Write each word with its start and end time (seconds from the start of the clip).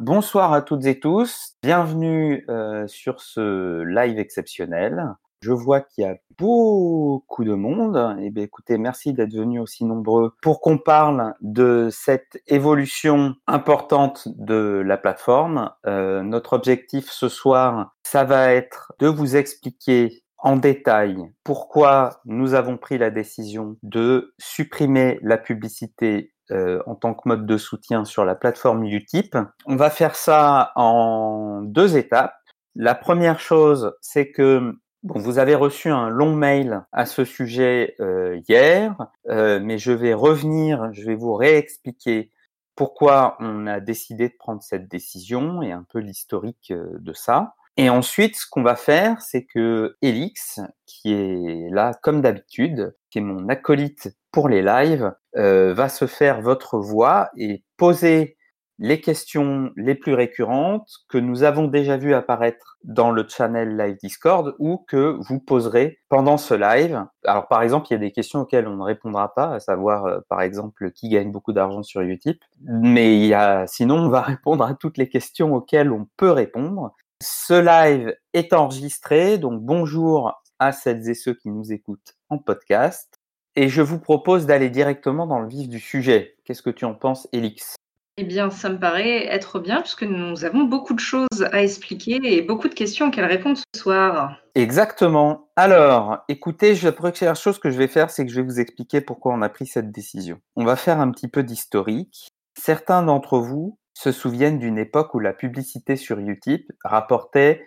Bonsoir 0.00 0.54
à 0.54 0.62
toutes 0.62 0.86
et 0.86 0.98
tous. 0.98 1.56
Bienvenue 1.62 2.46
euh, 2.48 2.86
sur 2.88 3.20
ce 3.20 3.82
live 3.82 4.18
exceptionnel. 4.18 5.14
Je 5.42 5.52
vois 5.52 5.82
qu'il 5.82 6.04
y 6.04 6.06
a 6.06 6.16
beaucoup 6.38 7.44
de 7.44 7.52
monde. 7.52 8.16
Eh 8.22 8.30
bien, 8.30 8.44
écoutez, 8.44 8.78
merci 8.78 9.12
d'être 9.12 9.34
venus 9.34 9.60
aussi 9.60 9.84
nombreux 9.84 10.32
pour 10.40 10.62
qu'on 10.62 10.78
parle 10.78 11.34
de 11.42 11.90
cette 11.92 12.42
évolution 12.46 13.34
importante 13.46 14.26
de 14.36 14.82
la 14.86 14.96
plateforme. 14.96 15.70
Euh, 15.84 16.22
notre 16.22 16.54
objectif 16.54 17.10
ce 17.10 17.28
soir, 17.28 17.94
ça 18.02 18.24
va 18.24 18.54
être 18.54 18.94
de 19.00 19.06
vous 19.06 19.36
expliquer 19.36 20.24
en 20.38 20.56
détail 20.56 21.18
pourquoi 21.44 22.22
nous 22.24 22.54
avons 22.54 22.78
pris 22.78 22.96
la 22.96 23.10
décision 23.10 23.76
de 23.82 24.32
supprimer 24.38 25.18
la 25.22 25.36
publicité 25.36 26.32
euh, 26.50 26.82
en 26.86 26.94
tant 26.94 27.14
que 27.14 27.28
mode 27.28 27.46
de 27.46 27.56
soutien 27.56 28.04
sur 28.04 28.24
la 28.24 28.34
plateforme 28.34 28.84
Utip. 28.84 29.36
On 29.66 29.76
va 29.76 29.90
faire 29.90 30.16
ça 30.16 30.72
en 30.74 31.62
deux 31.62 31.96
étapes. 31.96 32.34
La 32.74 32.94
première 32.94 33.40
chose, 33.40 33.94
c'est 34.00 34.30
que 34.30 34.74
vous 35.02 35.38
avez 35.38 35.54
reçu 35.54 35.90
un 35.90 36.08
long 36.08 36.34
mail 36.34 36.82
à 36.92 37.06
ce 37.06 37.24
sujet 37.24 37.94
euh, 38.00 38.40
hier, 38.48 38.96
euh, 39.28 39.60
mais 39.62 39.78
je 39.78 39.92
vais 39.92 40.14
revenir, 40.14 40.92
je 40.92 41.04
vais 41.04 41.14
vous 41.14 41.34
réexpliquer 41.34 42.30
pourquoi 42.74 43.36
on 43.40 43.66
a 43.66 43.80
décidé 43.80 44.28
de 44.28 44.34
prendre 44.38 44.62
cette 44.62 44.88
décision 44.88 45.62
et 45.62 45.72
un 45.72 45.84
peu 45.88 45.98
l'historique 45.98 46.72
de 46.72 47.12
ça. 47.12 47.54
Et 47.76 47.88
ensuite, 47.88 48.36
ce 48.36 48.46
qu'on 48.50 48.62
va 48.62 48.76
faire, 48.76 49.22
c'est 49.22 49.44
que 49.44 49.96
Elix, 50.02 50.60
qui 50.86 51.12
est 51.12 51.70
là 51.70 51.92
comme 52.02 52.20
d'habitude, 52.20 52.94
qui 53.10 53.18
est 53.18 53.22
mon 53.22 53.48
acolyte 53.48 54.16
pour 54.32 54.48
les 54.48 54.62
lives, 54.62 55.12
euh, 55.36 55.74
va 55.74 55.88
se 55.88 56.06
faire 56.06 56.40
votre 56.40 56.78
voix 56.78 57.30
et 57.36 57.64
poser 57.76 58.36
les 58.80 59.02
questions 59.02 59.70
les 59.76 59.94
plus 59.94 60.14
récurrentes 60.14 60.88
que 61.10 61.18
nous 61.18 61.42
avons 61.42 61.68
déjà 61.68 61.98
vues 61.98 62.14
apparaître 62.14 62.78
dans 62.82 63.10
le 63.10 63.26
channel 63.28 63.76
live 63.76 63.98
Discord 64.02 64.54
ou 64.58 64.78
que 64.88 65.18
vous 65.20 65.38
poserez 65.38 66.00
pendant 66.08 66.38
ce 66.38 66.54
live. 66.54 67.04
Alors 67.26 67.46
par 67.46 67.62
exemple, 67.62 67.88
il 67.90 67.92
y 67.92 67.96
a 67.96 67.98
des 67.98 68.10
questions 68.10 68.40
auxquelles 68.40 68.66
on 68.66 68.76
ne 68.76 68.82
répondra 68.82 69.34
pas, 69.34 69.54
à 69.54 69.60
savoir 69.60 70.06
euh, 70.06 70.20
par 70.30 70.40
exemple 70.40 70.90
qui 70.92 71.10
gagne 71.10 71.30
beaucoup 71.30 71.52
d'argent 71.52 71.82
sur 71.82 72.00
Utip, 72.00 72.42
mais 72.62 73.18
il 73.18 73.26
y 73.26 73.34
a 73.34 73.66
sinon 73.66 73.96
on 73.96 74.08
va 74.08 74.22
répondre 74.22 74.64
à 74.64 74.74
toutes 74.74 74.96
les 74.96 75.10
questions 75.10 75.54
auxquelles 75.54 75.92
on 75.92 76.08
peut 76.16 76.30
répondre. 76.30 76.94
Ce 77.22 77.52
live 77.52 78.14
est 78.32 78.54
enregistré, 78.54 79.36
donc 79.36 79.60
bonjour 79.60 80.39
à 80.60 80.70
celles 80.70 81.08
et 81.08 81.14
ceux 81.14 81.34
qui 81.34 81.48
nous 81.48 81.72
écoutent 81.72 82.14
en 82.28 82.38
podcast. 82.38 83.16
Et 83.56 83.68
je 83.68 83.82
vous 83.82 83.98
propose 83.98 84.46
d'aller 84.46 84.70
directement 84.70 85.26
dans 85.26 85.40
le 85.40 85.48
vif 85.48 85.68
du 85.68 85.80
sujet. 85.80 86.36
Qu'est-ce 86.44 86.62
que 86.62 86.70
tu 86.70 86.84
en 86.84 86.94
penses, 86.94 87.26
Elix? 87.32 87.74
Eh 88.16 88.24
bien, 88.24 88.50
ça 88.50 88.68
me 88.68 88.78
paraît 88.78 89.26
être 89.26 89.58
bien, 89.58 89.80
puisque 89.80 90.02
nous 90.02 90.44
avons 90.44 90.64
beaucoup 90.64 90.92
de 90.92 91.00
choses 91.00 91.48
à 91.52 91.62
expliquer 91.62 92.18
et 92.22 92.42
beaucoup 92.42 92.68
de 92.68 92.74
questions 92.74 93.08
auxquelles 93.08 93.24
répondre 93.24 93.56
ce 93.56 93.80
soir. 93.80 94.36
Exactement. 94.54 95.48
Alors, 95.56 96.18
écoutez, 96.28 96.74
la 96.82 96.92
première 96.92 97.34
chose 97.34 97.58
que 97.58 97.70
je 97.70 97.78
vais 97.78 97.88
faire, 97.88 98.10
c'est 98.10 98.26
que 98.26 98.30
je 98.30 98.40
vais 98.40 98.46
vous 98.46 98.60
expliquer 98.60 99.00
pourquoi 99.00 99.32
on 99.32 99.42
a 99.42 99.48
pris 99.48 99.66
cette 99.66 99.90
décision. 99.90 100.38
On 100.54 100.64
va 100.64 100.76
faire 100.76 101.00
un 101.00 101.10
petit 101.10 101.28
peu 101.28 101.42
d'historique. 101.42 102.28
Certains 102.58 103.02
d'entre 103.02 103.38
vous 103.38 103.78
se 103.94 104.12
souviennent 104.12 104.58
d'une 104.58 104.78
époque 104.78 105.14
où 105.14 105.18
la 105.18 105.32
publicité 105.32 105.96
sur 105.96 106.18
Utip 106.18 106.70
rapportait 106.84 107.64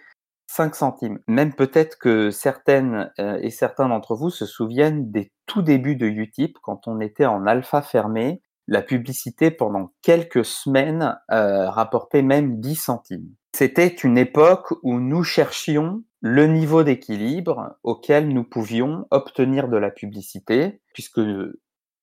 5 0.54 0.76
centimes. 0.76 1.20
Même 1.28 1.54
peut-être 1.54 1.98
que 1.98 2.30
certaines 2.30 3.12
euh, 3.20 3.40
et 3.42 3.50
certains 3.50 3.90
d'entre 3.90 4.16
vous 4.16 4.30
se 4.30 4.46
souviennent 4.46 5.12
des 5.12 5.32
tout 5.48 5.64
débuts 5.64 5.95
de 5.95 6.06
Utip 6.06 6.58
quand 6.62 6.88
on 6.88 7.00
était 7.00 7.26
en 7.26 7.48
alpha 7.48 7.82
fermé. 7.82 8.42
La 8.68 8.82
publicité 8.82 9.52
pendant 9.52 9.92
quelques 10.02 10.45
semaines 10.45 11.20
euh, 11.32 11.70
rapportait 11.70 12.22
même 12.22 12.60
10 12.60 12.76
centimes. 12.76 13.30
C'était 13.56 13.88
une 13.88 14.18
époque 14.18 14.73
où 14.84 15.00
nous 15.00 15.23
cherchions 15.23 16.04
le 16.22 16.48
niveau 16.48 16.84
d'équilibre 16.84 17.76
auquel 17.84 18.30
nous 18.30 18.44
pouvions 18.44 19.06
obtenir 19.12 19.67
de 19.67 19.78
la 19.78 19.92
publicité, 19.92 20.82
puisque 20.94 21.20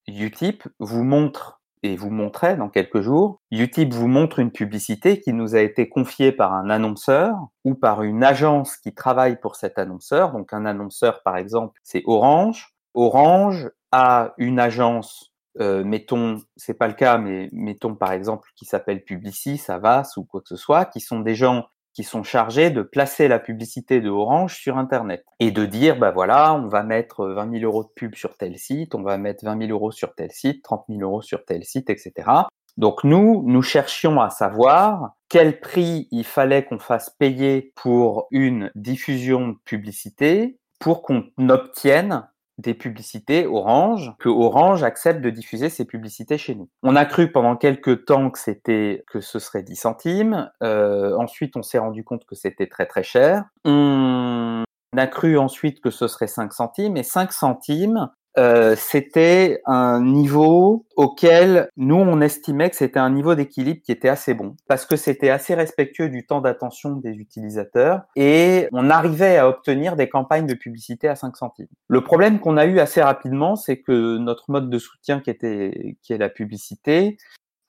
Utip 0.07 0.65
vous 0.81 1.05
montre 1.05 1.60
et 1.83 1.97
vous 1.97 2.11
montrer 2.11 2.57
dans 2.57 2.69
quelques 2.69 3.01
jours. 3.01 3.41
Utip 3.51 3.93
vous 3.93 4.09
montre 4.09 4.39
une 4.39 4.53
publicité 4.53 5.21
qui 5.21 5.33
nous 5.33 5.55
a 5.55 5.61
été 5.61 5.89
confiée 5.89 6.33
par 6.33 6.53
un 6.53 6.71
annonceur 6.71 7.37
ou 7.65 7.75
par 7.75 8.03
une 8.03 8.23
agence 8.23 8.77
qui 8.77 8.95
travaille 8.95 9.41
pour 9.41 9.57
cet 9.57 9.79
annonceur. 9.79 10.33
Donc 10.33 10.53
un 10.53 10.67
annonceur, 10.67 11.23
par 11.23 11.37
exemple, 11.37 11.81
c'est 11.83 12.03
Orange. 12.07 12.75
Orange 12.95 13.71
a 13.93 14.35
une 14.37 14.59
agence, 14.59 15.33
euh, 15.61 15.85
mettons, 15.85 16.41
c'est 16.57 16.75
pas 16.75 16.89
le 16.89 16.95
cas, 16.95 17.19
mais 17.19 17.49
mettons 17.53 17.95
par 17.95 18.13
exemple 18.13 18.49
qui 18.57 18.65
s'appelle 18.65 19.05
Publicis, 19.05 19.59
Savas 19.59 20.13
ou 20.17 20.25
quoi 20.25 20.41
que 20.41 20.49
ce 20.49 20.57
soit, 20.57 20.85
qui 20.85 21.01
sont 21.01 21.21
des 21.21 21.35
gens 21.35 21.67
sont 22.05 22.23
chargés 22.23 22.71
de 22.71 22.83
placer 22.83 23.29
la 23.29 23.39
publicité 23.39 24.01
de 24.01 24.11
Orange 24.11 24.57
sur 24.57 24.79
Internet 24.79 25.25
et 25.39 25.51
de 25.51 25.67
dire, 25.67 25.99
bah 25.99 26.11
voilà, 26.11 26.55
on 26.55 26.67
va 26.67 26.83
mettre 26.83 27.27
20 27.27 27.59
000 27.59 27.65
euros 27.65 27.85
de 27.85 27.91
pub 27.95 28.15
sur 28.15 28.37
tel 28.37 28.59
site, 28.59 28.95
on 28.95 29.03
va 29.03 29.19
mettre 29.19 29.45
20 29.45 29.59
000 29.67 29.71
euros 29.71 29.91
sur 29.91 30.15
tel 30.15 30.31
site, 30.31 30.63
30 30.63 30.85
000 30.89 31.01
euros 31.01 31.23
sur 31.23 31.45
tel 31.45 31.65
site, 31.65 31.91
etc. 31.91 32.31
Donc 32.77 33.05
nous, 33.05 33.43
nous 33.47 33.63
cherchions 33.63 34.21
à 34.21 34.31
savoir 34.31 35.13
quel 35.29 35.61
prix 35.61 36.09
il 36.11 36.25
fallait 36.25 36.65
qu'on 36.65 36.79
fasse 36.79 37.11
payer 37.11 37.73
pour 37.77 38.27
une 38.31 38.71
diffusion 38.75 39.49
de 39.49 39.57
publicité 39.65 40.59
pour 40.79 41.03
qu'on 41.03 41.25
obtienne 41.49 42.27
des 42.61 42.75
publicités 42.75 43.47
Orange, 43.47 44.13
que 44.19 44.29
Orange 44.29 44.83
accepte 44.83 45.21
de 45.21 45.31
diffuser 45.31 45.69
ses 45.69 45.85
publicités 45.85 46.39
chez 46.39 46.55
nous. 46.55 46.69
On 46.83 46.97
a 46.97 47.05
cru 47.05 47.33
pendant 47.33 47.57
quelques 47.57 48.05
temps 48.05 48.31
que 48.31 48.39
c'était 48.39 49.05
que 49.07 49.21
ce 49.21 49.39
serait 49.39 49.63
10 49.63 49.77
centimes. 49.77 50.51
Euh, 50.63 51.17
ensuite, 51.17 51.57
on 51.57 51.63
s'est 51.63 51.79
rendu 51.79 52.05
compte 52.05 52.25
que 52.25 52.35
c'était 52.35 52.67
très 52.67 52.87
très 52.87 53.03
cher. 53.03 53.45
On 53.65 54.65
a 54.97 55.07
cru 55.07 55.39
ensuite 55.39 55.81
que 55.81 55.91
ce 55.91 56.09
serait 56.09 56.27
5 56.27 56.53
centimes 56.53 56.97
et 56.97 57.03
5 57.03 57.33
centimes, 57.33 58.11
euh, 58.39 58.77
c'était 58.77 59.61
un 59.67 60.01
niveau 60.01 60.87
auquel 60.97 61.69
nous 61.77 61.97
on 61.97 62.21
estimait 62.21 62.71
que 62.71 62.77
c'était 62.77 63.01
un 63.01 63.11
niveau 63.11 63.35
d'équilibre 63.35 63.81
qui 63.83 63.91
était 63.91 64.09
assez 64.09 64.35
bon 64.35 64.57
parce 64.69 64.87
que 64.87 64.95
c'était 64.95 65.31
assez 65.31 65.55
respectueux 65.55 66.09
du 66.09 66.27
temps 66.27 66.41
d'attention 66.41 66.93
des 66.93 67.15
utilisateurs 67.15 68.03
et 68.15 68.69
on 68.73 68.89
arrivait 68.89 69.37
à 69.37 69.49
obtenir 69.49 69.97
des 69.97 70.09
campagnes 70.09 70.47
de 70.47 70.55
publicité 70.55 71.09
à 71.09 71.17
5 71.17 71.37
centimes. 71.37 71.67
Le 71.89 72.03
problème 72.03 72.39
qu'on 72.39 72.57
a 72.57 72.67
eu 72.67 72.79
assez 72.79 73.03
rapidement, 73.03 73.57
c'est 73.57 73.81
que 73.81 74.19
notre 74.19 74.45
mode 74.51 74.71
de 74.71 74.79
soutien 74.79 75.21
qui 75.21 75.31
était 75.31 75.97
qui 76.03 76.13
est 76.13 76.19
la 76.19 76.29
publicité 76.29 77.17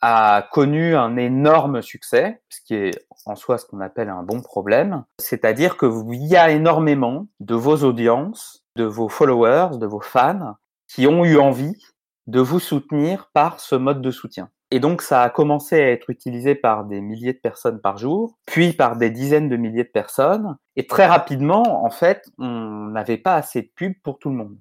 a 0.01 0.47
connu 0.51 0.95
un 0.95 1.15
énorme 1.15 1.81
succès, 1.81 2.41
ce 2.49 2.59
qui 2.65 2.73
est 2.75 3.05
en 3.25 3.35
soi 3.35 3.57
ce 3.57 3.65
qu'on 3.65 3.79
appelle 3.81 4.09
un 4.09 4.23
bon 4.23 4.41
problème, 4.41 5.03
c'est-à-dire 5.19 5.77
que 5.77 5.85
il 6.11 6.25
y 6.25 6.35
a 6.35 6.49
énormément 6.49 7.27
de 7.39 7.55
vos 7.55 7.83
audiences 7.83 8.60
de 8.75 8.83
vos 8.83 9.09
followers, 9.09 9.77
de 9.77 9.85
vos 9.85 10.01
fans, 10.01 10.55
qui 10.87 11.07
ont 11.07 11.25
eu 11.25 11.37
envie 11.37 11.77
de 12.27 12.39
vous 12.39 12.59
soutenir 12.59 13.29
par 13.33 13.59
ce 13.59 13.75
mode 13.75 14.01
de 14.01 14.11
soutien. 14.11 14.49
Et 14.73 14.79
donc, 14.79 15.01
ça 15.01 15.21
a 15.21 15.29
commencé 15.29 15.75
à 15.75 15.91
être 15.91 16.09
utilisé 16.09 16.55
par 16.55 16.85
des 16.85 17.01
milliers 17.01 17.33
de 17.33 17.39
personnes 17.39 17.81
par 17.81 17.97
jour, 17.97 18.37
puis 18.45 18.71
par 18.71 18.95
des 18.95 19.09
dizaines 19.09 19.49
de 19.49 19.57
milliers 19.57 19.83
de 19.83 19.89
personnes. 19.89 20.55
Et 20.77 20.87
très 20.87 21.05
rapidement, 21.05 21.83
en 21.83 21.89
fait, 21.89 22.25
on 22.37 22.87
n'avait 22.87 23.17
pas 23.17 23.35
assez 23.35 23.63
de 23.63 23.71
pubs 23.75 23.99
pour 24.01 24.17
tout 24.17 24.29
le 24.29 24.35
monde. 24.35 24.57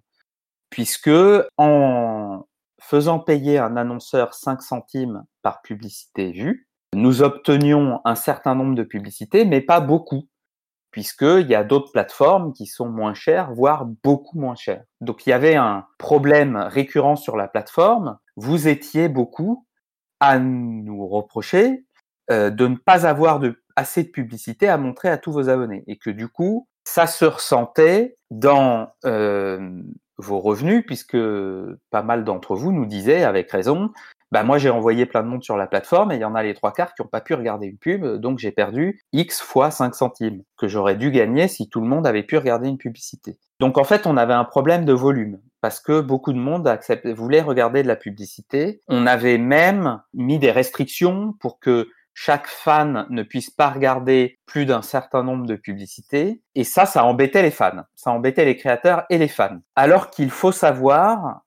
Puisque 0.69 1.11
en 1.57 2.45
faisant 2.81 3.21
payer 3.21 3.59
un 3.59 3.77
annonceur 3.77 4.35
5 4.35 4.63
centimes 4.63 5.25
par 5.43 5.63
publicité 5.63 6.33
vue, 6.33 6.67
nous 6.93 7.23
obtenions 7.23 8.01
un 8.05 8.17
certain 8.17 8.57
nombre 8.57 8.75
de 8.75 8.83
publicités, 8.83 9.45
mais 9.45 9.61
pas 9.61 9.81
beaucoup 9.81 10.25
puisqu'il 10.91 11.47
y 11.49 11.55
a 11.55 11.65
d'autres 11.65 11.93
plateformes 11.93 12.53
qui 12.53 12.67
sont 12.67 12.89
moins 12.89 13.15
chères, 13.15 13.53
voire 13.53 13.87
beaucoup 14.03 14.39
moins 14.39 14.55
chères. 14.55 14.85
Donc 15.01 15.27
il 15.27 15.31
y 15.31 15.33
avait 15.33 15.57
un 15.57 15.87
problème 15.99 16.57
récurrent 16.57 17.17
sur 17.17 17.37
la 17.37 17.49
plateforme. 17.49 18.19
Vous 18.37 18.69
étiez 18.69 19.09
beaucoup 19.09 19.67
à 20.21 20.39
nous 20.39 21.07
reprocher 21.07 21.85
euh, 22.31 22.51
de 22.51 22.67
ne 22.67 22.77
pas 22.77 23.07
avoir 23.07 23.41
assez 23.77 24.05
de 24.05 24.09
publicité 24.09 24.69
à 24.69 24.77
montrer 24.77 25.09
à 25.09 25.19
tous 25.19 25.33
vos 25.33 25.49
abonnés 25.49 25.85
et 25.87 25.97
que 25.97 26.11
du 26.11 26.29
coup, 26.29 26.69
ça 26.85 27.07
se 27.07 27.25
ressentait 27.25 28.17
dans 28.31 28.93
euh, 29.05 29.83
vos 30.19 30.39
revenus, 30.39 30.85
puisque 30.87 31.17
pas 31.91 32.03
mal 32.03 32.25
d'entre 32.25 32.55
vous 32.55 32.73
nous 32.73 32.87
disaient 32.87 33.25
avec 33.25 33.51
raison, 33.51 33.91
bah 34.33 34.43
moi 34.43 34.59
j'ai 34.59 34.71
envoyé 34.71 35.07
plein 35.07 35.23
de 35.23 35.29
monde 35.29 35.43
sur 35.43 35.57
la 35.57 35.67
plateforme 35.67 36.13
et 36.13 36.17
il 36.17 36.21
y 36.21 36.25
en 36.25 36.35
a 36.35 36.43
les 36.43 36.55
trois 36.55 36.73
quarts 36.73 36.95
qui 36.95 37.03
n'ont 37.03 37.09
pas 37.09 37.21
pu 37.21 37.35
regarder 37.35 37.67
une 37.67 37.79
pub, 37.79 38.05
donc 38.17 38.39
j'ai 38.39 38.53
perdu 38.53 39.03
X 39.13 39.41
fois 39.41 39.71
5 39.71 39.95
centimes 39.95 40.43
que 40.57 40.69
j'aurais 40.69 40.97
dû 40.97 41.11
gagner 41.11 41.49
si 41.49 41.69
tout 41.69 41.81
le 41.81 41.89
monde 41.89 42.07
avait 42.07 42.23
pu 42.23 42.37
regarder 42.37 42.69
une 42.69 42.79
publicité. 42.79 43.39
Donc 43.59 43.79
en 43.79 43.85
fait 43.85 44.07
on 44.07 44.17
avait 44.17 44.35
un 44.35 44.45
problème 44.45 44.85
de 44.85 44.93
volume 44.93 45.41
parce 45.61 45.81
que 45.81 46.01
beaucoup 46.01 46.33
de 46.33 46.39
monde 46.39 46.79
voulait 47.05 47.43
regarder 47.43 47.83
de 47.83 47.89
la 47.89 47.97
publicité. 47.97 48.81
On 48.89 49.07
avait 49.07 49.39
même 49.39 50.01
mis 50.15 50.39
des 50.39 50.51
restrictions 50.51 51.35
pour 51.39 51.61
que 51.61 51.89
chaque 52.15 52.49
fan 52.49 53.07
ne 53.09 53.23
puisse 53.23 53.51
pas 53.51 53.71
regarder 53.71 54.39
plus 54.47 54.67
d'un 54.67 54.83
certain 54.83 55.23
nombre 55.23 55.47
de 55.47 55.57
publicités. 55.57 56.43
Et 56.55 56.65
ça, 56.65 56.87
ça 56.87 57.05
embêtait 57.05 57.43
les 57.43 57.51
fans. 57.51 57.85
Ça 57.95 58.11
embêtait 58.11 58.45
les 58.45 58.57
créateurs 58.57 59.05
et 59.11 59.19
les 59.19 59.29
fans. 59.29 59.61
Alors 59.77 60.11
qu'il 60.11 60.31
faut 60.31 60.53
savoir 60.53 61.43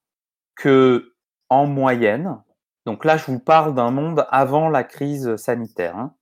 que, 0.56 1.14
en 1.50 1.68
moyenne, 1.68 2.42
donc 2.86 3.06
là, 3.06 3.18
je 3.18 3.26
vous 3.26 3.40
parle 3.40 3.74
d'un 3.74 3.92
monde 3.92 4.26
avant 4.30 4.70
la 4.70 4.84
crise 4.84 5.36
sanitaire. 5.38 5.98
Hein. 5.98 6.16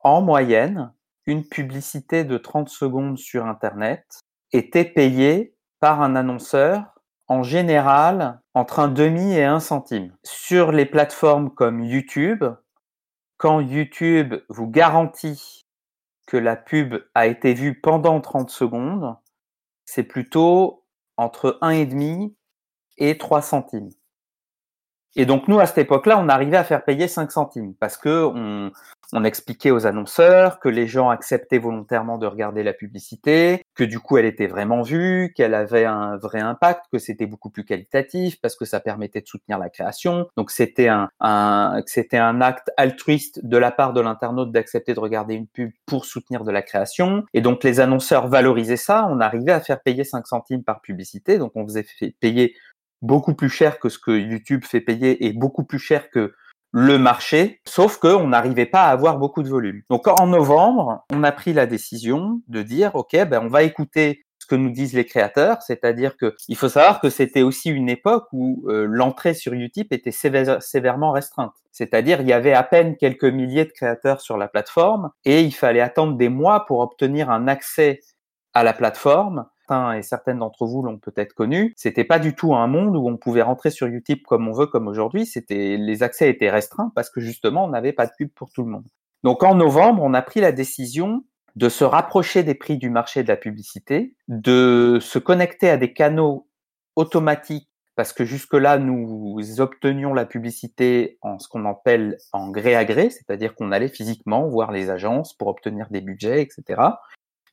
en 0.00 0.22
moyenne, 0.22 0.92
une 1.26 1.44
publicité 1.44 2.24
de 2.24 2.38
30 2.38 2.68
secondes 2.68 3.18
sur 3.18 3.46
Internet 3.46 4.04
était 4.52 4.84
payée 4.84 5.54
par 5.80 6.00
un 6.02 6.16
annonceur 6.16 6.94
en 7.28 7.42
général 7.42 8.40
entre 8.54 8.80
un 8.80 8.88
demi 8.88 9.34
et 9.34 9.44
un 9.44 9.60
centime. 9.60 10.16
Sur 10.24 10.72
les 10.72 10.86
plateformes 10.86 11.50
comme 11.50 11.84
YouTube, 11.84 12.44
quand 13.36 13.60
YouTube 13.60 14.34
vous 14.48 14.66
garantit 14.68 15.66
que 16.26 16.36
la 16.36 16.56
pub 16.56 16.96
a 17.14 17.26
été 17.26 17.54
vue 17.54 17.80
pendant 17.80 18.20
30 18.20 18.50
secondes, 18.50 19.16
c'est 19.84 20.04
plutôt 20.04 20.84
entre 21.16 21.58
un 21.60 21.84
demi 21.84 22.36
et 22.98 23.18
3 23.18 23.42
centimes. 23.42 23.90
Et 25.16 25.26
donc 25.26 25.48
nous, 25.48 25.58
à 25.58 25.66
cette 25.66 25.78
époque-là, 25.78 26.18
on 26.18 26.28
arrivait 26.28 26.56
à 26.56 26.64
faire 26.64 26.84
payer 26.84 27.08
5 27.08 27.32
centimes 27.32 27.74
parce 27.80 27.96
que 27.96 28.24
on, 28.24 28.70
on, 29.12 29.24
expliquait 29.24 29.72
aux 29.72 29.86
annonceurs 29.86 30.60
que 30.60 30.68
les 30.68 30.86
gens 30.86 31.10
acceptaient 31.10 31.58
volontairement 31.58 32.16
de 32.16 32.26
regarder 32.26 32.62
la 32.62 32.72
publicité, 32.72 33.64
que 33.74 33.82
du 33.82 33.98
coup 33.98 34.18
elle 34.18 34.24
était 34.24 34.46
vraiment 34.46 34.82
vue, 34.82 35.32
qu'elle 35.34 35.54
avait 35.54 35.84
un 35.84 36.16
vrai 36.16 36.38
impact, 36.40 36.84
que 36.92 36.98
c'était 36.98 37.26
beaucoup 37.26 37.50
plus 37.50 37.64
qualitatif 37.64 38.40
parce 38.40 38.54
que 38.54 38.64
ça 38.64 38.78
permettait 38.78 39.20
de 39.20 39.26
soutenir 39.26 39.58
la 39.58 39.68
création. 39.68 40.28
Donc 40.36 40.52
c'était 40.52 40.88
un, 40.88 41.10
un 41.18 41.82
c'était 41.86 42.18
un 42.18 42.40
acte 42.40 42.70
altruiste 42.76 43.44
de 43.44 43.56
la 43.56 43.72
part 43.72 43.92
de 43.92 44.00
l'internaute 44.00 44.52
d'accepter 44.52 44.94
de 44.94 45.00
regarder 45.00 45.34
une 45.34 45.48
pub 45.48 45.72
pour 45.86 46.04
soutenir 46.04 46.44
de 46.44 46.52
la 46.52 46.62
création. 46.62 47.24
Et 47.34 47.40
donc 47.40 47.64
les 47.64 47.80
annonceurs 47.80 48.28
valorisaient 48.28 48.76
ça. 48.76 49.08
On 49.10 49.20
arrivait 49.20 49.52
à 49.52 49.60
faire 49.60 49.80
payer 49.80 50.04
5 50.04 50.26
centimes 50.26 50.62
par 50.62 50.80
publicité. 50.80 51.38
Donc 51.38 51.52
on 51.56 51.66
faisait 51.66 51.86
payer 52.20 52.54
beaucoup 53.02 53.34
plus 53.34 53.48
cher 53.48 53.78
que 53.78 53.88
ce 53.88 53.98
que 53.98 54.10
YouTube 54.10 54.64
fait 54.64 54.80
payer 54.80 55.26
et 55.26 55.32
beaucoup 55.32 55.64
plus 55.64 55.78
cher 55.78 56.10
que 56.10 56.34
le 56.72 56.98
marché, 56.98 57.60
sauf 57.66 57.96
qu'on 57.98 58.28
n'arrivait 58.28 58.66
pas 58.66 58.84
à 58.84 58.90
avoir 58.90 59.18
beaucoup 59.18 59.42
de 59.42 59.48
volume. 59.48 59.82
Donc 59.90 60.06
en 60.06 60.26
novembre, 60.26 61.04
on 61.12 61.24
a 61.24 61.32
pris 61.32 61.52
la 61.52 61.66
décision 61.66 62.42
de 62.46 62.62
dire, 62.62 62.94
OK, 62.94 63.12
ben, 63.12 63.40
on 63.42 63.48
va 63.48 63.64
écouter 63.64 64.24
ce 64.38 64.46
que 64.46 64.54
nous 64.54 64.70
disent 64.70 64.94
les 64.94 65.04
créateurs, 65.04 65.62
c'est-à-dire 65.62 66.16
que 66.16 66.34
il 66.48 66.56
faut 66.56 66.68
savoir 66.68 67.00
que 67.00 67.10
c'était 67.10 67.42
aussi 67.42 67.70
une 67.70 67.88
époque 67.88 68.26
où 68.32 68.64
euh, 68.68 68.86
l'entrée 68.88 69.34
sur 69.34 69.54
YouTube 69.54 69.88
était 69.90 70.12
sévèrement 70.12 71.12
restreinte. 71.12 71.52
C'est-à-dire 71.72 72.20
il 72.20 72.28
y 72.28 72.32
avait 72.32 72.54
à 72.54 72.62
peine 72.62 72.96
quelques 72.96 73.24
milliers 73.24 73.64
de 73.64 73.72
créateurs 73.72 74.20
sur 74.20 74.36
la 74.36 74.48
plateforme 74.48 75.10
et 75.24 75.42
il 75.42 75.52
fallait 75.52 75.80
attendre 75.80 76.16
des 76.16 76.28
mois 76.28 76.64
pour 76.66 76.80
obtenir 76.80 77.30
un 77.30 77.48
accès 77.48 78.00
à 78.54 78.64
la 78.64 78.72
plateforme 78.72 79.46
et 79.96 80.02
certaines 80.02 80.38
d'entre 80.38 80.66
vous 80.66 80.82
l'ont 80.82 80.98
peut-être 80.98 81.34
connu, 81.34 81.72
c'était 81.76 82.04
pas 82.04 82.18
du 82.18 82.34
tout 82.34 82.54
un 82.54 82.66
monde 82.66 82.96
où 82.96 83.08
on 83.08 83.16
pouvait 83.16 83.42
rentrer 83.42 83.70
sur 83.70 83.86
Utip 83.86 84.26
comme 84.26 84.48
on 84.48 84.52
veut, 84.52 84.66
comme 84.66 84.88
aujourd'hui. 84.88 85.26
C'était 85.26 85.76
les 85.76 86.02
accès 86.02 86.28
étaient 86.28 86.50
restreints 86.50 86.92
parce 86.94 87.10
que 87.10 87.20
justement 87.20 87.64
on 87.64 87.68
n'avait 87.68 87.92
pas 87.92 88.06
de 88.06 88.12
pub 88.16 88.30
pour 88.30 88.50
tout 88.50 88.64
le 88.64 88.70
monde. 88.70 88.86
Donc 89.22 89.42
en 89.42 89.54
novembre, 89.54 90.02
on 90.02 90.14
a 90.14 90.22
pris 90.22 90.40
la 90.40 90.52
décision 90.52 91.24
de 91.56 91.68
se 91.68 91.84
rapprocher 91.84 92.42
des 92.42 92.54
prix 92.54 92.78
du 92.78 92.90
marché 92.90 93.22
de 93.22 93.28
la 93.28 93.36
publicité, 93.36 94.14
de 94.28 94.98
se 95.00 95.18
connecter 95.18 95.68
à 95.68 95.76
des 95.76 95.92
canaux 95.92 96.48
automatiques 96.96 97.70
parce 97.96 98.14
que 98.14 98.24
jusque-là, 98.24 98.78
nous 98.78 99.60
obtenions 99.60 100.14
la 100.14 100.24
publicité 100.24 101.18
en 101.20 101.38
ce 101.38 101.48
qu'on 101.48 101.66
appelle 101.66 102.16
en 102.32 102.48
gré 102.50 102.74
à 102.74 102.86
gré, 102.86 103.10
c'est-à-dire 103.10 103.54
qu'on 103.54 103.72
allait 103.72 103.88
physiquement 103.88 104.48
voir 104.48 104.72
les 104.72 104.88
agences 104.88 105.34
pour 105.34 105.48
obtenir 105.48 105.88
des 105.90 106.00
budgets, 106.00 106.40
etc. 106.40 106.80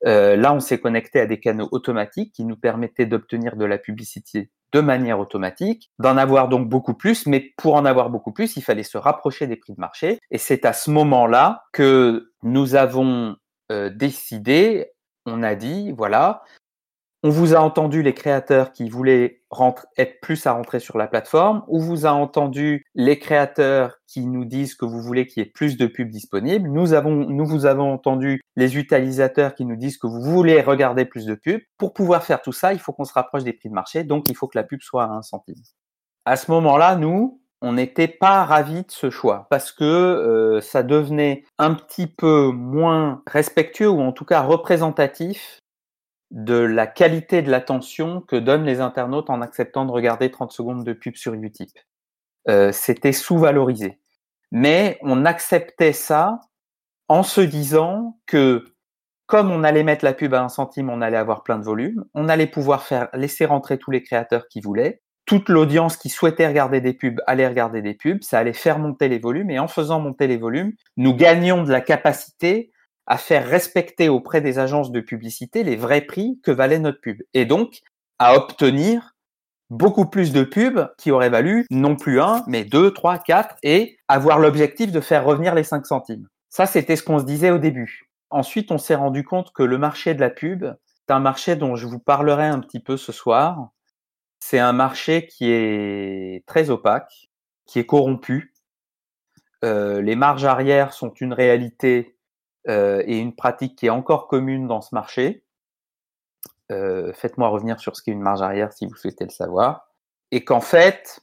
Euh, 0.06 0.36
là, 0.36 0.54
on 0.54 0.60
s'est 0.60 0.80
connecté 0.80 1.20
à 1.20 1.26
des 1.26 1.40
canaux 1.40 1.68
automatiques 1.72 2.34
qui 2.34 2.46
nous 2.46 2.56
permettaient 2.56 3.06
d'obtenir 3.06 3.56
de 3.56 3.66
la 3.66 3.78
publicité 3.78 4.50
de 4.74 4.82
manière 4.82 5.20
automatique, 5.20 5.92
d'en 6.00 6.18
avoir 6.18 6.50
donc 6.50 6.68
beaucoup 6.68 6.94
plus, 6.94 7.26
mais 7.26 7.54
pour 7.58 7.76
en 7.76 7.86
avoir 7.86 8.10
beaucoup 8.10 8.32
plus, 8.32 8.58
il 8.58 8.62
fallait 8.62 8.84
se 8.84 8.98
rapprocher 8.98 9.48
des 9.48 9.56
prix 9.56 9.74
de 9.74 9.80
marché. 9.80 10.20
Et 10.30 10.38
c'est 10.38 10.66
à 10.66 10.74
ce 10.74 10.92
moment-là 10.92 11.64
que 11.72 12.32
nous 12.44 12.76
avons 12.76 13.38
euh, 13.72 13.90
décidé, 13.90 14.92
on 15.26 15.42
a 15.42 15.56
dit, 15.56 15.94
voilà, 15.94 16.44
on 17.28 17.30
vous 17.30 17.54
a 17.54 17.60
entendu 17.60 18.04
les 18.04 18.14
créateurs 18.14 18.72
qui 18.72 18.88
voulaient 18.88 19.42
être 19.98 20.22
plus 20.22 20.48
à 20.48 20.54
rentrer 20.54 20.80
sur 20.80 20.98
la 20.98 21.08
plateforme, 21.08 21.62
on 21.68 21.78
vous 21.78 22.06
a 22.06 22.12
entendu 22.12 22.86
les 22.96 23.20
créateurs 23.20 23.98
qui 24.08 24.26
nous 24.26 24.46
disent 24.46 24.76
que 24.76 24.86
vous 24.86 25.02
voulez 25.02 25.28
qu'il 25.28 25.44
y 25.44 25.46
ait 25.46 25.50
plus 25.50 25.76
de 25.76 25.88
pubs 25.88 26.08
disponibles, 26.08 26.70
nous 26.70 26.94
avons, 26.94 27.12
nous 27.12 27.46
vous 27.46 27.66
avons 27.66 27.92
entendu 27.92 28.40
les 28.56 28.78
utilisateurs 28.78 29.56
qui 29.56 29.66
nous 29.66 29.76
disent 29.76 29.98
que 29.98 30.08
vous 30.08 30.22
voulez 30.22 30.62
regarder 30.62 31.04
plus 31.04 31.26
de 31.26 31.36
pubs. 31.36 31.60
Pour 31.78 31.94
pouvoir 31.94 32.24
faire 32.24 32.42
tout 32.42 32.54
ça, 32.54 32.72
il 32.72 32.80
faut 32.80 32.94
qu'on 32.94 33.04
se 33.04 33.12
rapproche 33.12 33.44
des 33.44 33.52
prix 33.52 33.68
de 33.68 33.74
marché, 33.74 34.06
donc 34.06 34.30
il 34.30 34.36
faut 34.38 34.48
que 34.48 34.58
la 34.58 34.64
pub 34.64 34.80
soit 34.82 35.04
à 35.04 35.10
un 35.10 35.22
centime. 35.22 35.56
À 36.24 36.38
ce 36.38 36.50
moment-là, 36.52 36.96
nous, 36.96 37.42
on 37.62 37.74
n'était 37.74 38.08
pas 38.08 38.46
ravis 38.46 38.84
de 38.84 38.92
ce 38.92 39.10
choix 39.10 39.48
parce 39.50 39.74
que 39.74 39.84
euh, 39.84 40.62
ça 40.62 40.82
devenait 40.82 41.44
un 41.58 41.74
petit 41.74 42.08
peu 42.08 42.52
moins 42.52 43.22
respectueux 43.28 43.90
ou 43.90 44.00
en 44.00 44.14
tout 44.14 44.24
cas 44.24 44.44
représentatif 44.44 45.60
de 46.32 46.58
la 46.58 46.88
qualité 46.88 47.42
de 47.42 47.50
l'attention 47.50 48.22
que 48.22 48.36
donnent 48.36 48.66
les 48.66 48.82
internautes 48.82 49.30
en 49.30 49.42
acceptant 49.42 49.86
de 49.86 49.92
regarder 49.92 50.30
30 50.30 50.52
secondes 50.52 50.84
de 50.84 50.94
pub 50.94 51.16
sur 51.16 51.34
Utip. 51.34 51.70
Euh, 52.50 52.72
C'était 52.72 53.14
sous-valorisé. 53.14 54.00
Mais 54.52 54.98
on 55.02 55.26
acceptait 55.26 55.94
ça 55.94 56.40
en 57.08 57.24
se 57.24 57.42
disant 57.42 58.20
que 58.26 58.66
comme 59.26 59.52
on 59.52 59.64
allait 59.64 59.84
mettre 59.84 60.06
la 60.06 60.14
pub 60.14 60.34
à 60.34 60.42
un 60.42 60.50
centime, 60.50 60.90
on 60.90 61.02
allait 61.02 61.18
avoir 61.18 61.44
plein 61.44 61.60
de 61.60 61.66
volume, 61.66 62.06
on 62.14 62.30
allait 62.30 62.48
pouvoir 62.48 62.84
faire 62.84 63.10
laisser 63.14 63.46
rentrer 63.46 63.78
tous 63.78 63.92
les 63.92 64.02
créateurs 64.02 64.48
qui 64.48 64.62
voulaient, 64.62 65.02
toute 65.26 65.50
l'audience 65.50 65.98
qui 65.98 66.08
souhaitait 66.08 66.48
regarder 66.48 66.80
des 66.80 66.94
pubs 66.94 67.20
allait 67.28 67.48
regarder 67.48 67.82
des 67.82 67.94
pubs, 67.94 68.24
ça 68.24 68.40
allait 68.40 68.54
faire 68.54 68.80
monter 68.80 69.10
les 69.10 69.20
volumes, 69.20 69.50
et 69.50 69.60
en 69.60 69.68
faisant 69.68 70.00
monter 70.00 70.28
les 70.28 70.38
volumes, 70.38 70.72
nous 70.96 71.14
gagnions 71.14 71.64
de 71.64 71.72
la 71.72 71.82
capacité 71.82 72.72
à 73.08 73.18
faire 73.18 73.48
respecter 73.48 74.10
auprès 74.10 74.42
des 74.42 74.60
agences 74.60 74.92
de 74.92 75.00
publicité 75.00 75.64
les 75.64 75.78
vrais 75.78 76.02
prix 76.02 76.40
que 76.44 76.52
valait 76.52 76.80
notre 76.80 77.00
pub. 77.00 77.22
Et 77.34 77.46
donc, 77.46 77.82
à 78.20 78.36
obtenir 78.36 79.16
beaucoup 79.70 80.06
plus 80.06 80.32
de 80.32 80.44
pubs 80.44 80.90
qui 80.98 81.12
auraient 81.12 81.30
valu 81.30 81.66
non 81.72 81.96
plus 81.96 82.22
un, 82.22 82.44
mais 82.48 82.64
deux, 82.64 82.92
trois, 82.94 83.18
quatre, 83.18 83.56
et 83.64 83.98
avoir 84.08 84.40
l'objectif 84.40 84.92
de 84.92 85.02
faire 85.02 85.26
revenir 85.26 85.56
les 85.56 85.64
5 85.64 85.86
centimes. 85.86 86.28
Ça, 86.50 86.66
c'était 86.66 86.96
ce 86.96 87.04
qu'on 87.04 87.20
se 87.20 87.26
disait 87.26 87.52
au 87.52 87.58
début. 87.58 88.10
Ensuite, 88.30 88.72
on 88.72 88.78
s'est 88.78 88.96
rendu 88.96 89.24
compte 89.24 89.54
que 89.54 89.64
le 89.64 89.78
marché 89.78 90.14
de 90.14 90.20
la 90.20 90.30
pub, 90.30 90.66
c'est 91.08 91.14
un 91.14 91.20
marché 91.20 91.56
dont 91.56 91.76
je 91.76 91.88
vous 91.88 92.00
parlerai 92.00 92.46
un 92.46 92.60
petit 92.60 92.80
peu 92.80 92.98
ce 92.98 93.12
soir. 93.12 93.70
C'est 94.40 94.60
un 94.60 94.74
marché 94.74 95.28
qui 95.28 95.50
est 95.50 96.46
très 96.46 96.70
opaque, 96.70 97.30
qui 97.66 97.80
est 97.80 97.86
corrompu. 97.86 98.54
Euh, 99.64 100.02
les 100.02 100.16
marges 100.16 100.46
arrières 100.46 100.94
sont 100.94 101.14
une 101.20 101.34
réalité 101.34 102.17
et 102.68 103.18
une 103.18 103.36
pratique 103.36 103.78
qui 103.78 103.86
est 103.86 103.92
encore 103.92 104.28
commune 104.28 104.68
dans 104.68 104.82
ce 104.82 104.94
marché. 104.94 105.44
Euh, 106.72 107.14
faites-moi 107.14 107.48
revenir 107.48 107.80
sur 107.80 107.96
ce 107.96 108.04
qu'est 108.04 108.12
une 108.12 108.22
marge 108.22 108.42
arrière 108.42 108.74
si 108.74 108.86
vous 108.86 108.96
souhaitez 108.96 109.24
le 109.24 109.32
savoir. 109.32 109.88
Et 110.32 110.44
qu'en 110.44 110.60
fait, 110.60 111.22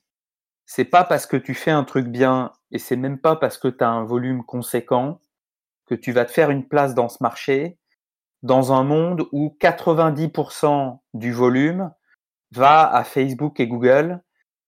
c'est 0.64 0.86
pas 0.86 1.04
parce 1.04 1.26
que 1.26 1.36
tu 1.36 1.54
fais 1.54 1.70
un 1.70 1.84
truc 1.84 2.06
bien 2.06 2.52
et 2.70 2.78
c'est 2.78 2.96
même 2.96 3.18
pas 3.18 3.36
parce 3.36 3.58
que 3.58 3.68
tu 3.68 3.84
as 3.84 3.90
un 3.90 4.04
volume 4.04 4.42
conséquent 4.44 5.20
que 5.86 5.94
tu 5.94 6.12
vas 6.12 6.24
te 6.24 6.32
faire 6.32 6.50
une 6.50 6.66
place 6.66 6.94
dans 6.94 7.10
ce 7.10 7.22
marché 7.22 7.78
dans 8.42 8.72
un 8.72 8.84
monde 8.84 9.26
où 9.32 9.56
90% 9.58 10.98
du 11.14 11.32
volume 11.32 11.90
va 12.52 12.90
à 12.90 13.02
Facebook 13.02 13.58
et 13.58 13.66
Google 13.66 14.22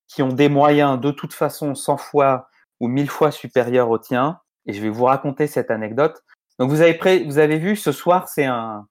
qui 0.09 0.23
ont 0.23 0.33
des 0.33 0.49
moyens 0.49 0.99
de 0.99 1.11
toute 1.11 1.35
façon 1.35 1.75
100 1.75 1.99
fois 1.99 2.49
ou 2.81 2.89
1000 2.89 3.11
fois 3.11 3.31
supérieurs 3.31 3.91
aux 3.91 3.99
tiens. 3.99 4.41
Et 4.65 4.73
je 4.73 4.81
vais 4.81 4.89
vous 4.89 5.05
raconter 5.05 5.47
cette 5.47 5.71
anecdote. 5.71 6.25
Donc 6.59 6.71
vous 6.71 6.81
avez, 6.81 7.25
vous 7.25 7.39
avez 7.39 7.59
vu, 7.59 7.77
ce 7.77 7.93
soir, 7.93 8.29
c'est 8.29 8.45
un, 8.45 8.87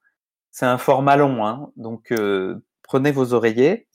c'est 0.51 0.65
un 0.65 0.77
format 0.77 1.17
long, 1.17 1.45
hein, 1.45 1.71
donc 1.75 2.11
euh, 2.11 2.63
prenez 2.83 3.11
vos 3.11 3.33
oreillers. 3.33 3.87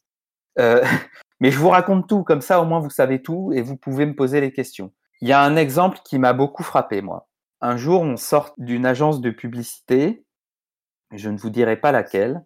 Euh, 0.58 0.84
mais 1.40 1.50
je 1.50 1.58
vous 1.58 1.68
raconte 1.68 2.08
tout, 2.08 2.24
comme 2.24 2.40
ça 2.40 2.60
au 2.60 2.64
moins 2.64 2.80
vous 2.80 2.90
savez 2.90 3.22
tout 3.22 3.52
et 3.54 3.62
vous 3.62 3.76
pouvez 3.76 4.06
me 4.06 4.14
poser 4.14 4.40
les 4.40 4.52
questions. 4.52 4.92
Il 5.20 5.28
y 5.28 5.32
a 5.32 5.42
un 5.42 5.56
exemple 5.56 5.98
qui 6.04 6.18
m'a 6.18 6.32
beaucoup 6.32 6.62
frappé, 6.62 7.02
moi. 7.02 7.28
Un 7.60 7.76
jour, 7.76 8.02
on 8.02 8.16
sort 8.16 8.54
d'une 8.56 8.86
agence 8.86 9.20
de 9.20 9.30
publicité, 9.30 10.24
je 11.12 11.28
ne 11.28 11.38
vous 11.38 11.50
dirai 11.50 11.76
pas 11.76 11.92
laquelle. 11.92 12.42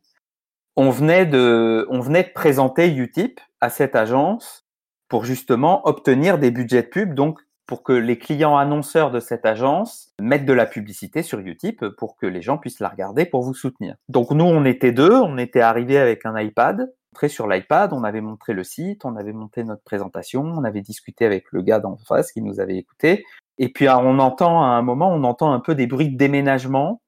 On 0.77 0.91
venait 0.91 1.25
de, 1.25 1.87
on 1.89 2.01
venait 2.01 2.25
présenter 2.25 2.89
Utip 2.89 3.41
à 3.61 3.71
cette 3.71 3.95
agence 3.95 4.67
pour 5.09 5.25
justement 5.25 5.87
obtenir 5.87 6.39
des 6.39 6.51
budgets 6.51 6.83
de 6.83 6.89
pub, 6.89 7.15
donc 7.15 7.41
pour 7.67 7.83
que 7.83 7.93
les 7.93 8.19
clients 8.19 8.57
annonceurs 8.57 9.11
de 9.11 9.21
cette 9.21 9.47
agence 9.47 10.13
mettent 10.21 10.45
de 10.45 10.53
la 10.53 10.67
publicité 10.67 11.23
sur 11.23 11.39
Utip 11.39 11.87
pour 11.97 12.17
que 12.17 12.27
les 12.27 12.43
gens 12.43 12.59
puissent 12.59 12.81
la 12.81 12.89
regarder 12.89 13.25
pour 13.25 13.43
vous 13.43 13.55
soutenir. 13.55 13.97
Donc 14.09 14.31
nous, 14.31 14.45
on 14.45 14.65
était 14.65 14.93
deux, 14.93 15.15
on 15.15 15.39
était 15.39 15.61
arrivés 15.61 15.99
avec 15.99 16.27
un 16.27 16.39
iPad. 16.39 16.93
Très 17.15 17.29
sur 17.29 17.47
l'iPad, 17.47 17.93
on 17.93 18.03
avait 18.03 18.21
montré 18.21 18.53
le 18.53 18.65
site, 18.65 19.05
on 19.05 19.17
avait 19.17 19.33
monté 19.33 19.63
notre 19.63 19.85
présentation, 19.85 20.43
on 20.43 20.65
avait 20.65 20.83
discuté 20.83 21.25
avec 21.25 21.45
le 21.53 21.63
gars 21.63 21.79
d'en 21.79 21.97
face 21.97 22.33
qui 22.33 22.43
nous 22.43 22.61
avait 22.61 22.77
écouté. 22.77 23.25
Et 23.57 23.69
puis 23.69 23.89
on 23.89 24.19
entend 24.19 24.63
à 24.63 24.67
un 24.67 24.83
moment, 24.83 25.13
on 25.13 25.23
entend 25.23 25.53
un 25.53 25.61
peu 25.61 25.75
des 25.75 25.87
bruits 25.87 26.11
de 26.11 26.17
déménagement 26.17 27.01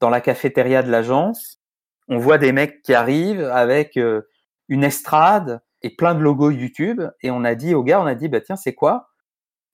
dans 0.00 0.10
la 0.10 0.20
cafétéria 0.20 0.82
de 0.82 0.90
l'agence. 0.90 1.60
On 2.08 2.18
voit 2.18 2.38
des 2.38 2.52
mecs 2.52 2.82
qui 2.82 2.92
arrivent 2.92 3.44
avec 3.44 3.96
euh, 3.96 4.22
une 4.68 4.82
estrade 4.82 5.60
et 5.82 5.90
plein 5.90 6.14
de 6.14 6.20
logos 6.20 6.50
YouTube. 6.50 7.00
Et 7.22 7.30
on 7.30 7.44
a 7.44 7.54
dit 7.54 7.74
au 7.74 7.84
gars, 7.84 8.00
on 8.02 8.06
a 8.06 8.16
dit, 8.16 8.28
bah 8.28 8.40
tiens, 8.40 8.56
c'est 8.56 8.74
quoi? 8.74 9.11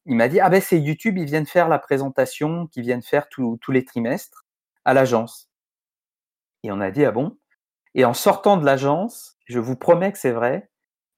Il 0.09 0.17
m'a 0.17 0.29
dit, 0.29 0.41
ah 0.41 0.49
ben 0.49 0.61
c'est 0.61 0.81
YouTube, 0.81 1.19
ils 1.19 1.27
viennent 1.27 1.47
faire 1.47 1.69
la 1.69 1.79
présentation 1.79 2.67
qu'ils 2.69 2.83
viennent 2.83 3.03
faire 3.03 3.29
tous 3.29 3.59
les 3.69 3.85
trimestres 3.85 4.47
à 4.87 4.95
l'agence. 4.95 5.51
Et 6.65 6.73
on 6.73 6.81
a 6.81 6.91
dit, 6.91 7.05
ah 7.05 7.13
bon? 7.13 7.37
Et 7.95 8.07
en 8.07 8.15
sortant 8.15 8.57
de 8.57 8.65
l'agence, 8.65 9.37
je 9.45 9.59
vous 9.59 9.77
promets 9.77 10.11
que 10.11 10.19
c'est 10.19 10.33
vrai, 10.33 10.71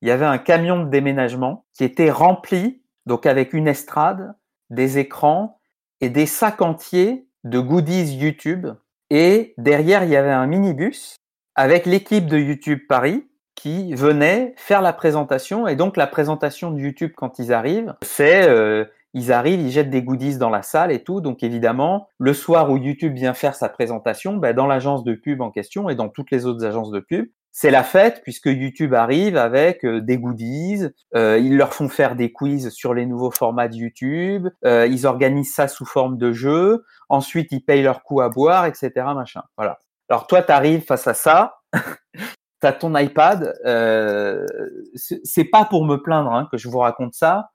il 0.03 0.09
y 0.09 0.11
avait 0.11 0.27
un 0.27 0.39
camion 0.39 0.83
de 0.83 0.91
déménagement 0.91 1.67
qui 1.73 1.85
était 1.85 2.11
rempli, 2.11 2.83
donc 3.07 3.27
avec 3.27 3.53
une 3.53 3.69
estrade, 3.69 4.35
des 4.71 4.99
écrans 4.99 5.61
et 6.01 6.09
des 6.09 6.27
sacs 6.27 6.61
entiers 6.61 7.29
de 7.45 7.61
goodies 7.61 8.17
YouTube. 8.17 8.67
Et 9.11 9.55
derrière, 9.57 10.03
il 10.03 10.11
y 10.11 10.17
avait 10.17 10.33
un 10.33 10.49
minibus 10.49 11.15
avec 11.55 11.87
l'équipe 11.87 12.27
de 12.27 12.39
YouTube 12.39 12.81
Paris 12.89 13.30
qui 13.61 13.95
venait 13.95 14.55
faire 14.57 14.83
la 14.83 14.93
présentation. 14.93 15.69
Et 15.69 15.77
donc, 15.77 15.97
la 15.97 16.07
présentation 16.07 16.71
de 16.71 16.81
YouTube, 16.81 17.13
quand 17.17 17.39
ils 17.39 17.53
arrivent, 17.53 17.95
c'est 18.03 18.49
euh, 18.49 18.85
ils 19.13 19.33
arrivent, 19.33 19.61
ils 19.61 19.71
jettent 19.71 19.91
des 19.91 20.03
goodies 20.03 20.39
dans 20.39 20.51
la 20.51 20.63
salle 20.63 20.93
et 20.93 21.03
tout. 21.03 21.21
Donc, 21.21 21.43
évidemment, 21.43 22.09
le 22.19 22.33
soir 22.33 22.71
où 22.71 22.77
YouTube 22.77 23.15
vient 23.15 23.35
faire 23.35 23.55
sa 23.55 23.69
présentation, 23.69 24.37
ben, 24.37 24.55
dans 24.55 24.67
l'agence 24.67 25.05
de 25.05 25.15
pub 25.15 25.41
en 25.41 25.51
question 25.51 25.89
et 25.89 25.95
dans 25.95 26.09
toutes 26.09 26.31
les 26.31 26.47
autres 26.47 26.65
agences 26.65 26.91
de 26.91 27.01
pub, 27.01 27.27
c'est 27.53 27.71
la 27.71 27.83
fête 27.83 28.21
puisque 28.23 28.47
YouTube 28.47 28.95
arrive 28.95 29.37
avec 29.37 29.85
euh, 29.85 30.01
des 30.01 30.19
goodies, 30.19 30.87
euh, 31.17 31.39
ils 31.39 31.57
leur 31.57 31.75
font 31.75 31.89
faire 31.89 32.15
des 32.15 32.33
quiz 32.33 32.71
sur 32.71 32.95
les 32.95 33.07
nouveaux 33.07 33.33
formats 33.33 33.69
de 33.69 33.75
YouTube, 33.75 34.49
euh, 34.65 34.87
ils 34.87 35.07
organisent 35.07 35.53
ça 35.53 35.67
sous 35.67 35.85
forme 35.85 36.17
de 36.17 36.33
jeu, 36.33 36.85
ensuite 37.09 37.51
ils 37.51 37.65
payent 37.65 37.83
leur 37.83 38.05
coup 38.05 38.21
à 38.21 38.29
boire, 38.29 38.67
etc. 38.67 38.91
Machin. 39.15 39.43
Voilà. 39.57 39.81
Alors 40.09 40.27
toi, 40.27 40.43
tu 40.43 40.53
arrives 40.53 40.85
face 40.85 41.07
à 41.07 41.15
ça, 41.15 41.57
tu 42.63 42.79
ton 42.79 42.97
iPad, 42.97 43.59
euh, 43.65 44.47
c'est 44.95 45.45
pas 45.45 45.65
pour 45.65 45.85
me 45.85 45.97
plaindre 45.97 46.33
hein, 46.33 46.49
que 46.51 46.59
je 46.59 46.69
vous 46.69 46.79
raconte 46.79 47.15
ça. 47.15 47.51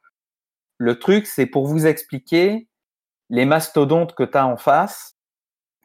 Le 0.77 0.99
truc, 0.99 1.25
c'est 1.25 1.45
pour 1.45 1.67
vous 1.67 1.85
expliquer 1.87 2.67
les 3.29 3.45
mastodontes 3.45 4.13
que 4.13 4.23
tu 4.23 4.37
as 4.37 4.45
en 4.45 4.57
face 4.57 5.15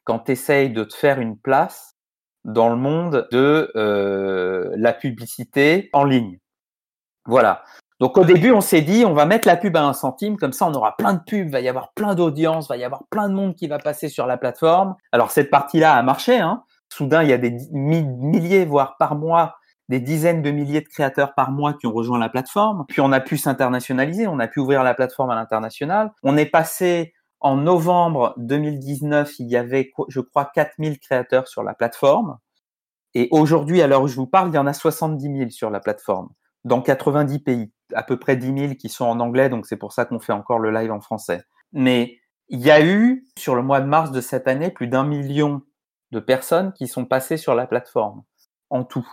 quand 0.04 0.20
tu 0.20 0.34
de 0.34 0.84
te 0.84 0.94
faire 0.94 1.20
une 1.20 1.38
place 1.38 1.96
dans 2.44 2.68
le 2.70 2.76
monde 2.76 3.28
de 3.30 3.70
euh, 3.76 4.72
la 4.76 4.92
publicité 4.92 5.90
en 5.92 6.04
ligne. 6.04 6.38
Voilà. 7.26 7.64
Donc 8.00 8.16
au 8.16 8.24
début, 8.24 8.50
on 8.50 8.62
s'est 8.62 8.80
dit, 8.80 9.04
on 9.04 9.12
va 9.12 9.26
mettre 9.26 9.46
la 9.46 9.56
pub 9.56 9.76
à 9.76 9.84
un 9.84 9.92
centime, 9.92 10.38
comme 10.38 10.54
ça 10.54 10.66
on 10.66 10.72
aura 10.72 10.96
plein 10.96 11.12
de 11.12 11.20
pubs, 11.20 11.50
va 11.50 11.60
y 11.60 11.68
avoir 11.68 11.92
plein 11.92 12.14
d'audience, 12.14 12.66
va 12.66 12.78
y 12.78 12.84
avoir 12.84 13.04
plein 13.10 13.28
de 13.28 13.34
monde 13.34 13.54
qui 13.54 13.68
va 13.68 13.78
passer 13.78 14.08
sur 14.08 14.26
la 14.26 14.38
plateforme. 14.38 14.96
Alors 15.12 15.30
cette 15.30 15.50
partie-là 15.50 15.94
a 15.94 16.02
marché. 16.02 16.38
Hein. 16.38 16.64
Soudain, 16.92 17.22
il 17.22 17.30
y 17.30 17.32
a 17.32 17.38
des 17.38 17.56
milliers, 17.72 18.64
voire 18.64 18.96
par 18.98 19.14
mois, 19.14 19.56
des 19.88 20.00
dizaines 20.00 20.42
de 20.42 20.50
milliers 20.50 20.80
de 20.80 20.88
créateurs 20.88 21.34
par 21.34 21.50
mois 21.50 21.74
qui 21.74 21.86
ont 21.86 21.92
rejoint 21.92 22.18
la 22.18 22.28
plateforme. 22.28 22.84
Puis 22.88 23.00
on 23.00 23.12
a 23.12 23.20
pu 23.20 23.36
s'internationaliser, 23.36 24.26
on 24.28 24.38
a 24.38 24.46
pu 24.46 24.60
ouvrir 24.60 24.82
la 24.82 24.94
plateforme 24.94 25.30
à 25.30 25.34
l'international. 25.34 26.12
On 26.22 26.36
est 26.36 26.46
passé 26.46 27.12
en 27.40 27.56
novembre 27.56 28.34
2019, 28.36 29.38
il 29.38 29.48
y 29.48 29.56
avait, 29.56 29.90
je 30.08 30.20
crois, 30.20 30.50
4000 30.54 30.98
créateurs 31.00 31.48
sur 31.48 31.62
la 31.62 31.74
plateforme. 31.74 32.38
Et 33.14 33.28
aujourd'hui, 33.32 33.82
à 33.82 33.86
l'heure 33.86 34.02
où 34.02 34.08
je 34.08 34.16
vous 34.16 34.26
parle, 34.26 34.50
il 34.50 34.54
y 34.54 34.58
en 34.58 34.66
a 34.66 34.72
70 34.72 35.38
000 35.38 35.50
sur 35.50 35.70
la 35.70 35.80
plateforme, 35.80 36.28
dans 36.64 36.82
90 36.82 37.40
pays, 37.40 37.72
à 37.94 38.02
peu 38.02 38.18
près 38.18 38.36
10 38.36 38.58
000 38.58 38.74
qui 38.74 38.88
sont 38.88 39.06
en 39.06 39.18
anglais, 39.20 39.48
donc 39.48 39.66
c'est 39.66 39.76
pour 39.76 39.92
ça 39.92 40.04
qu'on 40.04 40.20
fait 40.20 40.32
encore 40.32 40.58
le 40.58 40.70
live 40.70 40.92
en 40.92 41.00
français. 41.00 41.42
Mais 41.72 42.18
il 42.48 42.60
y 42.60 42.70
a 42.70 42.84
eu, 42.84 43.26
sur 43.38 43.54
le 43.54 43.62
mois 43.62 43.80
de 43.80 43.86
mars 43.86 44.12
de 44.12 44.20
cette 44.20 44.46
année, 44.46 44.70
plus 44.70 44.86
d'un 44.86 45.04
million 45.04 45.62
de 46.10 46.20
personnes 46.20 46.72
qui 46.72 46.88
sont 46.88 47.04
passées 47.04 47.36
sur 47.36 47.54
la 47.54 47.66
plateforme, 47.66 48.22
en 48.70 48.84
tout. 48.84 49.06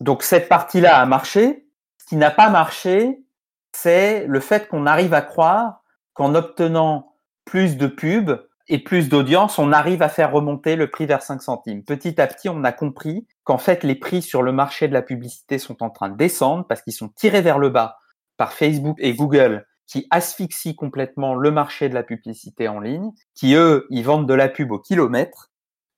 Donc 0.00 0.22
cette 0.22 0.48
partie-là 0.48 0.98
a 0.98 1.06
marché. 1.06 1.66
Ce 1.98 2.06
qui 2.06 2.16
n'a 2.16 2.30
pas 2.30 2.48
marché, 2.48 3.24
c'est 3.72 4.26
le 4.26 4.40
fait 4.40 4.68
qu'on 4.68 4.86
arrive 4.86 5.14
à 5.14 5.22
croire 5.22 5.82
qu'en 6.14 6.34
obtenant 6.34 7.14
plus 7.44 7.76
de 7.76 7.86
pubs 7.86 8.46
et 8.68 8.78
plus 8.78 9.08
d'audience, 9.08 9.58
on 9.58 9.72
arrive 9.72 10.00
à 10.00 10.08
faire 10.08 10.32
remonter 10.32 10.76
le 10.76 10.88
prix 10.88 11.06
vers 11.06 11.22
5 11.22 11.42
centimes. 11.42 11.82
Petit 11.82 12.20
à 12.20 12.26
petit, 12.28 12.48
on 12.48 12.62
a 12.62 12.72
compris 12.72 13.26
qu'en 13.42 13.58
fait, 13.58 13.82
les 13.82 13.96
prix 13.96 14.22
sur 14.22 14.42
le 14.42 14.52
marché 14.52 14.86
de 14.86 14.92
la 14.92 15.02
publicité 15.02 15.58
sont 15.58 15.82
en 15.82 15.90
train 15.90 16.08
de 16.08 16.16
descendre 16.16 16.66
parce 16.68 16.80
qu'ils 16.82 16.92
sont 16.92 17.08
tirés 17.08 17.42
vers 17.42 17.58
le 17.58 17.68
bas 17.68 17.98
par 18.36 18.52
Facebook 18.52 18.96
et 19.00 19.12
Google 19.14 19.66
qui 19.90 20.06
asphyxient 20.10 20.76
complètement 20.76 21.34
le 21.34 21.50
marché 21.50 21.88
de 21.88 21.94
la 21.94 22.04
publicité 22.04 22.68
en 22.68 22.78
ligne, 22.78 23.10
qui 23.34 23.54
eux, 23.54 23.88
ils 23.90 24.04
vendent 24.04 24.28
de 24.28 24.34
la 24.34 24.48
pub 24.48 24.70
au 24.70 24.78
kilomètre, 24.78 25.49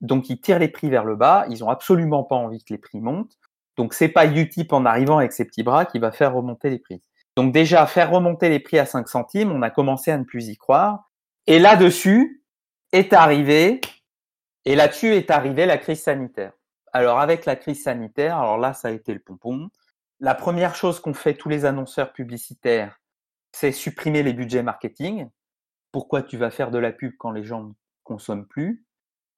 donc 0.02 0.28
ils 0.28 0.40
tirent 0.40 0.58
les 0.58 0.68
prix 0.68 0.90
vers 0.90 1.04
le 1.04 1.16
bas, 1.16 1.46
ils 1.48 1.64
ont 1.64 1.70
absolument 1.70 2.24
pas 2.24 2.36
envie 2.36 2.62
que 2.62 2.74
les 2.74 2.78
prix 2.78 3.00
montent. 3.00 3.38
Donc 3.76 3.94
c'est 3.94 4.08
pas 4.08 4.26
Utip 4.26 4.72
en 4.72 4.84
arrivant 4.84 5.18
avec 5.18 5.32
ses 5.32 5.44
petits 5.44 5.62
bras 5.62 5.86
qui 5.86 5.98
va 5.98 6.12
faire 6.12 6.34
remonter 6.34 6.68
les 6.70 6.78
prix. 6.78 7.00
Donc 7.36 7.52
déjà, 7.52 7.86
faire 7.86 8.10
remonter 8.10 8.50
les 8.50 8.60
prix 8.60 8.78
à 8.78 8.84
5 8.84 9.08
centimes, 9.08 9.50
on 9.50 9.62
a 9.62 9.70
commencé 9.70 10.10
à 10.10 10.18
ne 10.18 10.24
plus 10.24 10.48
y 10.48 10.56
croire. 10.56 11.08
Et 11.46 11.58
là-dessus 11.58 12.44
est 12.92 13.14
arrivé, 13.14 13.80
et 14.64 14.74
là-dessus 14.76 15.14
est 15.14 15.30
arrivée 15.30 15.64
la 15.64 15.78
crise 15.78 16.02
sanitaire. 16.02 16.52
Alors 16.92 17.20
avec 17.20 17.46
la 17.46 17.56
crise 17.56 17.82
sanitaire, 17.82 18.36
alors 18.36 18.58
là 18.58 18.74
ça 18.74 18.88
a 18.88 18.90
été 18.90 19.14
le 19.14 19.20
pompon. 19.20 19.70
La 20.20 20.34
première 20.34 20.74
chose 20.74 21.00
qu'ont 21.00 21.14
fait 21.14 21.34
tous 21.34 21.48
les 21.48 21.64
annonceurs 21.64 22.12
publicitaires, 22.12 23.00
c'est 23.52 23.72
supprimer 23.72 24.22
les 24.22 24.32
budgets 24.32 24.62
marketing. 24.62 25.28
Pourquoi 25.90 26.22
tu 26.22 26.36
vas 26.36 26.50
faire 26.50 26.70
de 26.70 26.78
la 26.78 26.92
pub 26.92 27.14
quand 27.18 27.30
les 27.30 27.44
gens 27.44 27.62
ne 27.62 27.72
consomment 28.04 28.46
plus? 28.46 28.84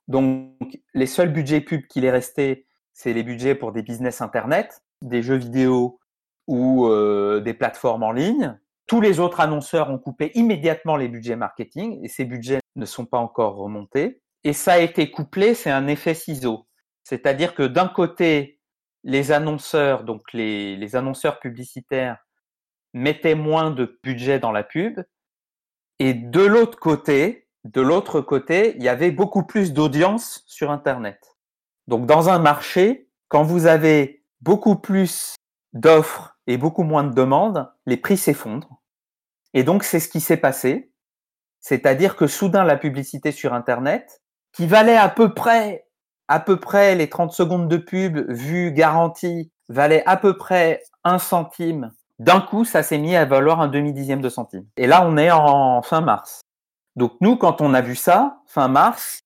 Donc 0.08 0.78
les 0.92 1.06
seuls 1.06 1.32
budgets 1.32 1.60
pub 1.60 1.86
qu'il 1.86 2.04
est 2.04 2.10
resté, 2.10 2.66
c'est 2.92 3.12
les 3.12 3.22
budgets 3.22 3.54
pour 3.54 3.72
des 3.72 3.82
business 3.82 4.20
internet, 4.20 4.82
des 5.02 5.22
jeux 5.22 5.36
vidéo 5.36 5.98
ou 6.46 6.86
euh, 6.86 7.40
des 7.40 7.54
plateformes 7.54 8.02
en 8.02 8.12
ligne. 8.12 8.58
Tous 8.86 9.00
les 9.00 9.18
autres 9.18 9.40
annonceurs 9.40 9.90
ont 9.90 9.98
coupé 9.98 10.30
immédiatement 10.34 10.96
les 10.96 11.08
budgets 11.08 11.36
marketing 11.36 12.04
et 12.04 12.08
ces 12.08 12.24
budgets 12.24 12.60
ne 12.76 12.84
sont 12.84 13.06
pas 13.06 13.18
encore 13.18 13.56
remontés. 13.56 14.20
Et 14.44 14.52
ça 14.52 14.74
a 14.74 14.78
été 14.78 15.10
couplé, 15.10 15.54
c'est 15.54 15.70
un 15.70 15.86
effet 15.86 16.14
ciseau. 16.14 16.66
C'est-à-dire 17.02 17.54
que 17.54 17.62
d'un 17.62 17.88
côté, 17.88 18.60
les 19.02 19.32
annonceurs, 19.32 20.04
donc 20.04 20.32
les 20.32 20.96
annonceurs 20.96 21.40
publicitaires, 21.40 22.18
mettaient 22.94 23.34
moins 23.34 23.70
de 23.70 23.98
budget 24.02 24.38
dans 24.38 24.52
la 24.52 24.64
pub. 24.64 25.02
Et 25.98 26.14
de 26.14 26.40
l'autre 26.40 26.78
côté, 26.78 27.43
de 27.64 27.80
l'autre 27.80 28.20
côté, 28.20 28.76
il 28.76 28.82
y 28.82 28.88
avait 28.88 29.10
beaucoup 29.10 29.42
plus 29.42 29.72
d'audience 29.72 30.44
sur 30.46 30.70
Internet. 30.70 31.36
Donc 31.86 32.06
dans 32.06 32.28
un 32.28 32.38
marché, 32.38 33.08
quand 33.28 33.42
vous 33.42 33.66
avez 33.66 34.24
beaucoup 34.40 34.76
plus 34.76 35.34
d'offres 35.72 36.36
et 36.46 36.56
beaucoup 36.56 36.82
moins 36.82 37.04
de 37.04 37.14
demandes, 37.14 37.70
les 37.86 37.96
prix 37.96 38.16
s'effondrent. 38.16 38.82
Et 39.54 39.62
donc, 39.62 39.84
c'est 39.84 40.00
ce 40.00 40.08
qui 40.08 40.20
s'est 40.20 40.36
passé. 40.36 40.92
C'est-à-dire 41.60 42.16
que 42.16 42.26
soudain, 42.26 42.64
la 42.64 42.76
publicité 42.76 43.32
sur 43.32 43.54
Internet, 43.54 44.22
qui 44.52 44.66
valait 44.66 44.96
à 44.96 45.08
peu 45.08 45.32
près, 45.32 45.86
à 46.28 46.40
peu 46.40 46.58
près 46.58 46.94
les 46.94 47.08
30 47.08 47.32
secondes 47.32 47.68
de 47.68 47.76
pub 47.76 48.30
vue 48.30 48.72
garantie, 48.72 49.50
valait 49.68 50.04
à 50.06 50.16
peu 50.16 50.36
près 50.36 50.82
un 51.04 51.18
centime. 51.18 51.92
D'un 52.18 52.40
coup, 52.40 52.64
ça 52.64 52.82
s'est 52.82 52.98
mis 52.98 53.16
à 53.16 53.24
valoir 53.24 53.60
un 53.60 53.68
demi-dixième 53.68 54.20
de 54.20 54.28
centime. 54.28 54.66
Et 54.76 54.86
là, 54.86 55.06
on 55.06 55.16
est 55.16 55.30
en 55.30 55.82
fin 55.82 56.00
mars. 56.00 56.42
Donc, 56.96 57.12
nous, 57.20 57.36
quand 57.36 57.60
on 57.60 57.74
a 57.74 57.80
vu 57.80 57.96
ça, 57.96 58.40
fin 58.46 58.68
mars, 58.68 59.20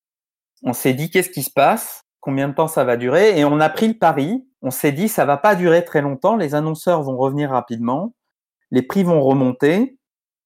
on 0.62 0.72
s'est 0.72 0.94
dit, 0.94 1.10
qu'est-ce 1.10 1.30
qui 1.30 1.42
se 1.42 1.50
passe? 1.50 2.02
Combien 2.20 2.48
de 2.48 2.54
temps 2.54 2.68
ça 2.68 2.84
va 2.84 2.96
durer? 2.96 3.38
Et 3.38 3.44
on 3.44 3.60
a 3.60 3.68
pris 3.68 3.88
le 3.88 3.94
pari 3.94 4.48
on 4.62 4.70
s'est 4.70 4.92
dit 4.92 5.08
ça 5.08 5.24
va 5.24 5.36
pas 5.36 5.54
durer 5.54 5.84
très 5.84 6.02
longtemps, 6.02 6.36
les 6.36 6.54
annonceurs 6.54 7.02
vont 7.02 7.16
revenir 7.16 7.50
rapidement, 7.50 8.14
les 8.70 8.82
prix 8.82 9.02
vont 9.02 9.20
remonter 9.20 9.98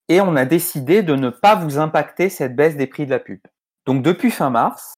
et 0.08 0.20
on 0.20 0.36
a 0.36 0.44
décidé 0.44 1.02
de 1.02 1.14
ne 1.14 1.30
pas 1.30 1.54
vous 1.54 1.78
impacter 1.78 2.28
cette 2.28 2.54
baisse 2.54 2.76
des 2.76 2.86
prix 2.86 3.06
de 3.06 3.10
la 3.10 3.18
pub. 3.18 3.40
Donc 3.86 4.02
depuis 4.02 4.30
fin 4.30 4.50
mars, 4.50 4.94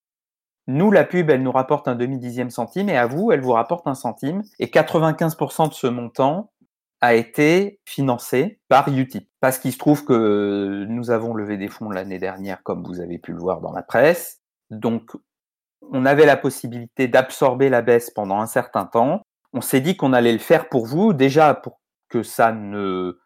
nous 0.67 0.91
la 0.91 1.05
pub 1.05 1.31
elle 1.31 1.43
nous 1.43 1.53
rapporte 1.53 1.89
un 1.89 1.95
demi 1.95 2.19
dixième 2.19 2.51
centime 2.51 2.89
et 2.89 2.97
à 2.97 3.07
vous 3.07 3.31
elle 3.31 3.41
vous 3.41 3.53
rapporte 3.53 3.87
un 3.87 3.95
centime 3.95 4.43
et 4.59 4.67
95% 4.67 5.69
de 5.69 5.75
ce 5.75 5.87
montant 5.87 6.51
a 7.01 7.15
été 7.15 7.81
financé 7.85 8.61
par 8.69 8.89
Utip 8.89 9.29
parce 9.41 9.59
qu'il 9.59 9.73
se 9.73 9.79
trouve 9.79 10.05
que 10.05 10.87
nous 10.89 11.11
avons 11.11 11.35
levé 11.35 11.57
des 11.57 11.69
fonds 11.69 11.91
l'année 11.91 12.19
dernière 12.19 12.63
comme 12.63 12.85
vous 12.85 13.01
avez 13.01 13.19
pu 13.19 13.33
le 13.33 13.39
voir 13.39 13.61
dans 13.61 13.73
la 13.73 13.83
presse. 13.83 14.41
Donc 14.71 15.11
on 15.91 16.07
avait 16.07 16.27
la 16.27 16.37
possibilité 16.37 17.09
d'absorber 17.09 17.69
la 17.69 17.83
baisse 17.83 18.11
pendant 18.11 18.41
un 18.41 18.47
certain 18.47 18.87
temps. 18.87 19.23
On 19.53 19.61
s'est 19.61 19.81
dit 19.81 19.97
qu'on 19.97 20.13
allait 20.13 20.33
le 20.33 20.39
faire 20.39 20.69
pour 20.69 20.87
vous, 20.87 21.13
déjà 21.13 21.55
pour 21.55 21.81
que 22.09 22.23
ça 22.23 22.53
ne 22.53 23.19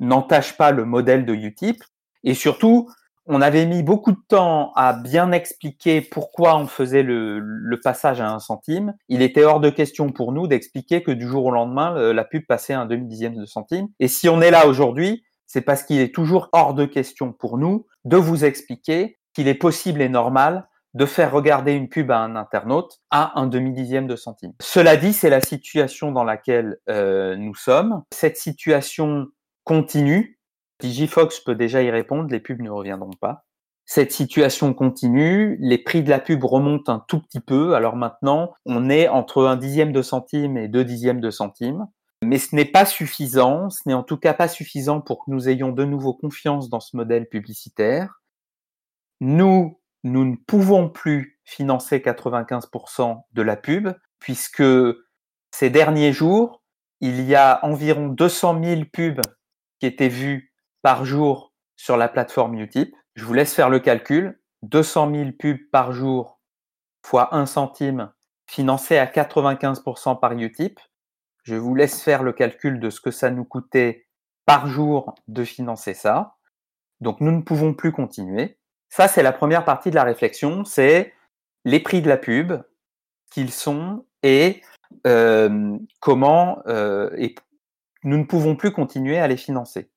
n'entache 0.00 0.56
pas 0.56 0.70
le 0.70 0.84
modèle 0.84 1.24
de 1.24 1.34
Utip, 1.34 1.82
et 2.24 2.34
surtout, 2.34 2.90
on 3.26 3.40
avait 3.40 3.66
mis 3.66 3.82
beaucoup 3.82 4.12
de 4.12 4.20
temps 4.28 4.72
à 4.74 4.92
bien 4.92 5.32
expliquer 5.32 6.00
pourquoi 6.00 6.56
on 6.58 6.66
faisait 6.66 7.02
le, 7.02 7.80
passage 7.82 8.20
à 8.20 8.30
un 8.30 8.38
centime. 8.38 8.94
Il 9.08 9.20
était 9.20 9.44
hors 9.44 9.60
de 9.60 9.68
question 9.68 10.10
pour 10.10 10.32
nous 10.32 10.46
d'expliquer 10.46 11.02
que 11.02 11.10
du 11.10 11.26
jour 11.26 11.46
au 11.46 11.50
lendemain, 11.50 12.12
la 12.12 12.24
pub 12.24 12.46
passait 12.46 12.72
à 12.72 12.80
un 12.80 12.86
demi 12.86 13.06
dixième 13.06 13.34
de 13.34 13.44
centime. 13.44 13.88
Et 14.00 14.08
si 14.08 14.28
on 14.28 14.40
est 14.40 14.50
là 14.50 14.66
aujourd'hui, 14.66 15.24
c'est 15.46 15.60
parce 15.60 15.82
qu'il 15.82 16.00
est 16.00 16.14
toujours 16.14 16.48
hors 16.52 16.74
de 16.74 16.84
question 16.84 17.32
pour 17.32 17.58
nous 17.58 17.86
de 18.04 18.16
vous 18.16 18.44
expliquer 18.44 19.18
qu'il 19.34 19.48
est 19.48 19.54
possible 19.54 20.00
et 20.00 20.08
normal 20.08 20.66
de 20.94 21.06
faire 21.06 21.32
regarder 21.32 21.72
une 21.72 21.88
pub 21.88 22.10
à 22.10 22.18
un 22.18 22.36
internaute 22.36 23.00
à 23.10 23.38
un 23.38 23.46
demi-dixième 23.46 24.06
de 24.06 24.16
centime. 24.16 24.52
Cela 24.60 24.96
dit, 24.96 25.12
c'est 25.12 25.30
la 25.30 25.40
situation 25.40 26.12
dans 26.12 26.24
laquelle 26.24 26.78
euh, 26.88 27.36
nous 27.36 27.54
sommes. 27.54 28.02
Cette 28.12 28.36
situation 28.36 29.26
continue. 29.64 30.38
Digifox 30.80 31.40
peut 31.40 31.54
déjà 31.54 31.82
y 31.82 31.90
répondre, 31.90 32.30
les 32.30 32.40
pubs 32.40 32.60
ne 32.60 32.70
reviendront 32.70 33.12
pas. 33.20 33.44
Cette 33.86 34.12
situation 34.12 34.72
continue, 34.72 35.58
les 35.60 35.78
prix 35.78 36.02
de 36.02 36.10
la 36.10 36.18
pub 36.18 36.42
remontent 36.44 36.92
un 36.92 37.04
tout 37.06 37.20
petit 37.20 37.40
peu. 37.40 37.74
Alors 37.74 37.96
maintenant, 37.96 38.54
on 38.64 38.88
est 38.88 39.08
entre 39.08 39.44
un 39.46 39.56
dixième 39.56 39.92
de 39.92 40.00
centime 40.00 40.56
et 40.56 40.68
deux 40.68 40.84
dixièmes 40.84 41.20
de 41.20 41.30
centime. 41.30 41.86
Mais 42.22 42.38
ce 42.38 42.56
n'est 42.56 42.64
pas 42.64 42.86
suffisant, 42.86 43.68
ce 43.68 43.82
n'est 43.86 43.94
en 43.94 44.02
tout 44.02 44.16
cas 44.16 44.32
pas 44.32 44.48
suffisant 44.48 45.02
pour 45.02 45.24
que 45.24 45.30
nous 45.30 45.48
ayons 45.50 45.72
de 45.72 45.84
nouveau 45.84 46.14
confiance 46.14 46.70
dans 46.70 46.80
ce 46.80 46.96
modèle 46.96 47.28
publicitaire. 47.28 48.22
Nous, 49.20 49.78
nous 50.04 50.24
ne 50.24 50.36
pouvons 50.36 50.88
plus 50.88 51.38
financer 51.44 51.98
95% 51.98 53.22
de 53.32 53.42
la 53.42 53.56
pub, 53.56 53.90
puisque 54.18 54.64
ces 55.50 55.68
derniers 55.68 56.14
jours, 56.14 56.62
il 57.00 57.20
y 57.22 57.34
a 57.34 57.62
environ 57.64 58.08
200 58.08 58.62
000 58.64 58.82
pubs 58.90 59.20
qui 59.78 59.86
étaient 59.86 60.08
vues 60.08 60.53
par 60.84 61.06
jour 61.06 61.54
sur 61.76 61.96
la 61.96 62.08
plateforme 62.08 62.60
Utip. 62.60 62.94
Je 63.14 63.24
vous 63.24 63.32
laisse 63.32 63.54
faire 63.54 63.70
le 63.70 63.80
calcul. 63.80 64.38
200 64.64 65.14
000 65.14 65.30
pubs 65.32 65.70
par 65.72 65.92
jour 65.92 66.40
fois 67.02 67.34
1 67.34 67.46
centime 67.46 68.12
financé 68.46 68.98
à 68.98 69.06
95% 69.06 70.20
par 70.20 70.32
Utip. 70.32 70.78
Je 71.42 71.54
vous 71.54 71.74
laisse 71.74 72.02
faire 72.02 72.22
le 72.22 72.34
calcul 72.34 72.80
de 72.80 72.90
ce 72.90 73.00
que 73.00 73.10
ça 73.10 73.30
nous 73.30 73.46
coûtait 73.46 74.06
par 74.44 74.66
jour 74.66 75.14
de 75.26 75.42
financer 75.44 75.94
ça. 75.94 76.36
Donc 77.00 77.22
nous 77.22 77.32
ne 77.32 77.40
pouvons 77.40 77.72
plus 77.72 77.90
continuer. 77.90 78.58
Ça, 78.90 79.08
c'est 79.08 79.22
la 79.22 79.32
première 79.32 79.64
partie 79.64 79.88
de 79.88 79.94
la 79.94 80.04
réflexion, 80.04 80.66
c'est 80.66 81.14
les 81.64 81.80
prix 81.80 82.02
de 82.02 82.10
la 82.10 82.18
pub, 82.18 82.52
qu'ils 83.30 83.52
sont 83.52 84.04
et 84.22 84.60
euh, 85.06 85.78
comment 86.00 86.62
euh, 86.66 87.10
et 87.16 87.34
nous 88.02 88.18
ne 88.18 88.24
pouvons 88.24 88.54
plus 88.54 88.72
continuer 88.72 89.18
à 89.18 89.28
les 89.28 89.38
financer. 89.38 89.90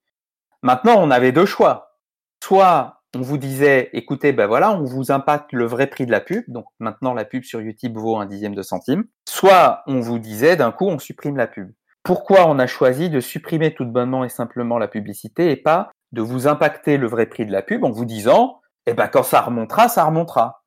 Maintenant, 0.62 0.96
on 0.98 1.10
avait 1.10 1.32
deux 1.32 1.46
choix. 1.46 1.96
Soit 2.42 3.00
on 3.14 3.20
vous 3.20 3.38
disait, 3.38 3.90
écoutez, 3.92 4.32
ben 4.32 4.46
voilà, 4.46 4.72
on 4.72 4.84
vous 4.84 5.10
impacte 5.10 5.52
le 5.52 5.66
vrai 5.66 5.86
prix 5.86 6.06
de 6.06 6.10
la 6.10 6.20
pub, 6.20 6.44
donc 6.48 6.66
maintenant 6.78 7.14
la 7.14 7.24
pub 7.24 7.42
sur 7.42 7.60
YouTube 7.60 7.96
vaut 7.96 8.16
un 8.16 8.26
dixième 8.26 8.54
de 8.54 8.62
centime. 8.62 9.04
Soit 9.28 9.82
on 9.86 10.00
vous 10.00 10.18
disait, 10.18 10.56
d'un 10.56 10.72
coup, 10.72 10.86
on 10.86 10.98
supprime 10.98 11.36
la 11.36 11.46
pub. 11.46 11.72
Pourquoi 12.02 12.48
on 12.48 12.58
a 12.58 12.66
choisi 12.66 13.10
de 13.10 13.20
supprimer 13.20 13.74
tout 13.74 13.84
bonnement 13.86 14.24
et 14.24 14.28
simplement 14.28 14.78
la 14.78 14.88
publicité 14.88 15.50
et 15.50 15.56
pas 15.56 15.90
de 16.12 16.22
vous 16.22 16.46
impacter 16.46 16.96
le 16.96 17.06
vrai 17.06 17.26
prix 17.26 17.44
de 17.44 17.52
la 17.52 17.62
pub 17.62 17.84
en 17.84 17.90
vous 17.90 18.04
disant, 18.04 18.60
eh 18.86 18.94
ben 18.94 19.08
quand 19.08 19.22
ça 19.22 19.40
remontera, 19.40 19.88
ça 19.88 20.04
remontera. 20.04 20.62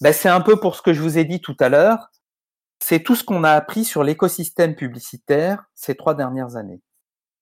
Ben, 0.00 0.12
c'est 0.12 0.28
un 0.28 0.40
peu 0.40 0.60
pour 0.60 0.76
ce 0.76 0.82
que 0.82 0.92
je 0.92 1.02
vous 1.02 1.18
ai 1.18 1.24
dit 1.24 1.40
tout 1.40 1.56
à 1.60 1.68
l'heure. 1.68 2.10
C'est 2.80 3.00
tout 3.00 3.16
ce 3.16 3.24
qu'on 3.24 3.44
a 3.44 3.52
appris 3.52 3.84
sur 3.84 4.04
l'écosystème 4.04 4.76
publicitaire 4.76 5.64
ces 5.74 5.96
trois 5.96 6.14
dernières 6.14 6.56
années. 6.56 6.80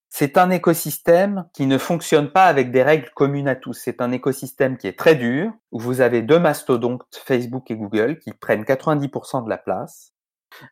C'est 0.08 0.38
un 0.38 0.50
écosystème 0.50 1.48
qui 1.52 1.66
ne 1.66 1.78
fonctionne 1.78 2.30
pas 2.30 2.46
avec 2.46 2.70
des 2.70 2.82
règles 2.82 3.10
communes 3.14 3.48
à 3.48 3.56
tous. 3.56 3.74
C'est 3.74 4.00
un 4.00 4.12
écosystème 4.12 4.78
qui 4.78 4.86
est 4.86 4.98
très 4.98 5.14
dur, 5.14 5.52
où 5.72 5.78
vous 5.78 6.00
avez 6.00 6.22
deux 6.22 6.38
mastodontes, 6.38 7.04
Facebook 7.24 7.70
et 7.70 7.76
Google, 7.76 8.18
qui 8.18 8.32
prennent 8.32 8.64
90% 8.64 9.44
de 9.44 9.50
la 9.50 9.58
place 9.58 10.14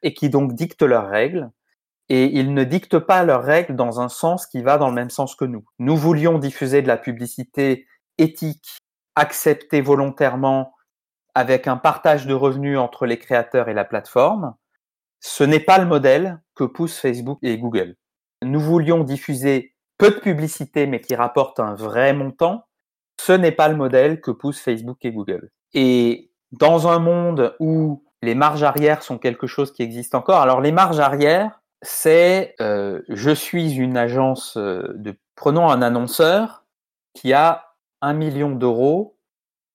et 0.02 0.14
qui 0.14 0.30
donc 0.30 0.54
dictent 0.54 0.82
leurs 0.82 1.08
règles. 1.08 1.50
Et 2.08 2.38
ils 2.38 2.54
ne 2.54 2.64
dictent 2.64 2.98
pas 2.98 3.24
leurs 3.24 3.42
règles 3.42 3.76
dans 3.76 4.00
un 4.00 4.08
sens 4.08 4.46
qui 4.46 4.62
va 4.62 4.78
dans 4.78 4.88
le 4.88 4.94
même 4.94 5.10
sens 5.10 5.34
que 5.34 5.44
nous. 5.44 5.64
Nous 5.78 5.96
voulions 5.96 6.38
diffuser 6.38 6.82
de 6.82 6.88
la 6.88 6.96
publicité 6.96 7.86
éthique, 8.18 8.78
acceptée 9.14 9.80
volontairement, 9.80 10.74
avec 11.34 11.66
un 11.66 11.76
partage 11.76 12.26
de 12.26 12.34
revenus 12.34 12.78
entre 12.78 13.06
les 13.06 13.18
créateurs 13.18 13.68
et 13.68 13.74
la 13.74 13.84
plateforme. 13.84 14.54
Ce 15.20 15.42
n'est 15.44 15.60
pas 15.60 15.78
le 15.78 15.86
modèle 15.86 16.40
que 16.54 16.64
poussent 16.64 16.98
Facebook 16.98 17.38
et 17.42 17.58
Google 17.58 17.96
nous 18.44 18.60
voulions 18.60 19.04
diffuser 19.04 19.74
peu 19.98 20.10
de 20.10 20.20
publicité 20.20 20.86
mais 20.86 21.00
qui 21.00 21.14
rapporte 21.14 21.60
un 21.60 21.74
vrai 21.74 22.12
montant, 22.12 22.66
ce 23.20 23.32
n'est 23.32 23.52
pas 23.52 23.68
le 23.68 23.76
modèle 23.76 24.20
que 24.20 24.30
poussent 24.30 24.60
Facebook 24.60 24.98
et 25.04 25.12
Google. 25.12 25.50
Et 25.72 26.30
dans 26.52 26.88
un 26.88 26.98
monde 26.98 27.56
où 27.60 28.04
les 28.22 28.34
marges 28.34 28.62
arrière 28.62 29.02
sont 29.02 29.18
quelque 29.18 29.46
chose 29.46 29.72
qui 29.72 29.82
existe 29.82 30.14
encore, 30.14 30.40
alors 30.40 30.60
les 30.60 30.72
marges 30.72 31.00
arrière, 31.00 31.60
c'est 31.82 32.54
euh, 32.60 33.02
je 33.08 33.30
suis 33.30 33.74
une 33.74 33.96
agence 33.96 34.56
euh, 34.56 34.92
de 34.94 35.14
prenons 35.34 35.68
un 35.68 35.82
annonceur 35.82 36.64
qui 37.12 37.32
a 37.32 37.74
un 38.00 38.14
million 38.14 38.50
d'euros 38.50 39.16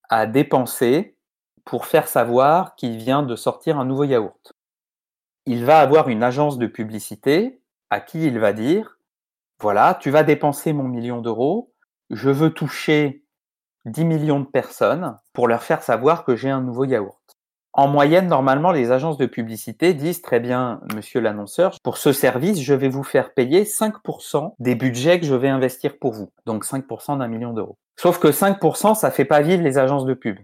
à 0.09 0.25
dépenser 0.25 1.17
pour 1.65 1.85
faire 1.85 2.07
savoir 2.07 2.75
qu'il 2.75 2.97
vient 2.97 3.23
de 3.23 3.35
sortir 3.35 3.77
un 3.77 3.85
nouveau 3.85 4.03
yaourt. 4.03 4.53
Il 5.45 5.65
va 5.65 5.79
avoir 5.79 6.09
une 6.09 6.23
agence 6.23 6.57
de 6.57 6.67
publicité 6.67 7.58
à 7.89 7.99
qui 7.99 8.25
il 8.25 8.39
va 8.39 8.53
dire, 8.53 8.97
voilà, 9.59 9.97
tu 9.99 10.09
vas 10.09 10.23
dépenser 10.23 10.73
mon 10.73 10.83
million 10.83 11.21
d'euros, 11.21 11.73
je 12.09 12.29
veux 12.29 12.51
toucher 12.51 13.23
10 13.85 14.05
millions 14.05 14.39
de 14.39 14.45
personnes 14.45 15.17
pour 15.33 15.47
leur 15.47 15.63
faire 15.63 15.83
savoir 15.83 16.23
que 16.23 16.35
j'ai 16.35 16.49
un 16.49 16.61
nouveau 16.61 16.85
yaourt. 16.85 17.19
En 17.73 17.87
moyenne, 17.87 18.27
normalement, 18.27 18.71
les 18.71 18.91
agences 18.91 19.17
de 19.17 19.25
publicité 19.25 19.93
disent 19.93 20.21
très 20.21 20.39
bien, 20.39 20.81
monsieur 20.95 21.21
l'annonceur, 21.21 21.75
pour 21.83 21.97
ce 21.97 22.11
service, 22.11 22.59
je 22.61 22.73
vais 22.73 22.89
vous 22.89 23.03
faire 23.03 23.33
payer 23.33 23.63
5% 23.63 24.53
des 24.59 24.75
budgets 24.75 25.19
que 25.19 25.25
je 25.25 25.35
vais 25.35 25.49
investir 25.49 25.97
pour 25.99 26.13
vous. 26.13 26.31
Donc 26.45 26.65
5% 26.65 27.19
d'un 27.19 27.27
million 27.27 27.53
d'euros. 27.53 27.77
Sauf 27.95 28.19
que 28.19 28.29
5%, 28.29 28.95
ça 28.95 29.11
fait 29.11 29.25
pas 29.25 29.41
vivre 29.41 29.61
les 29.61 29.77
agences 29.77 30.05
de 30.05 30.13
pub. 30.13 30.39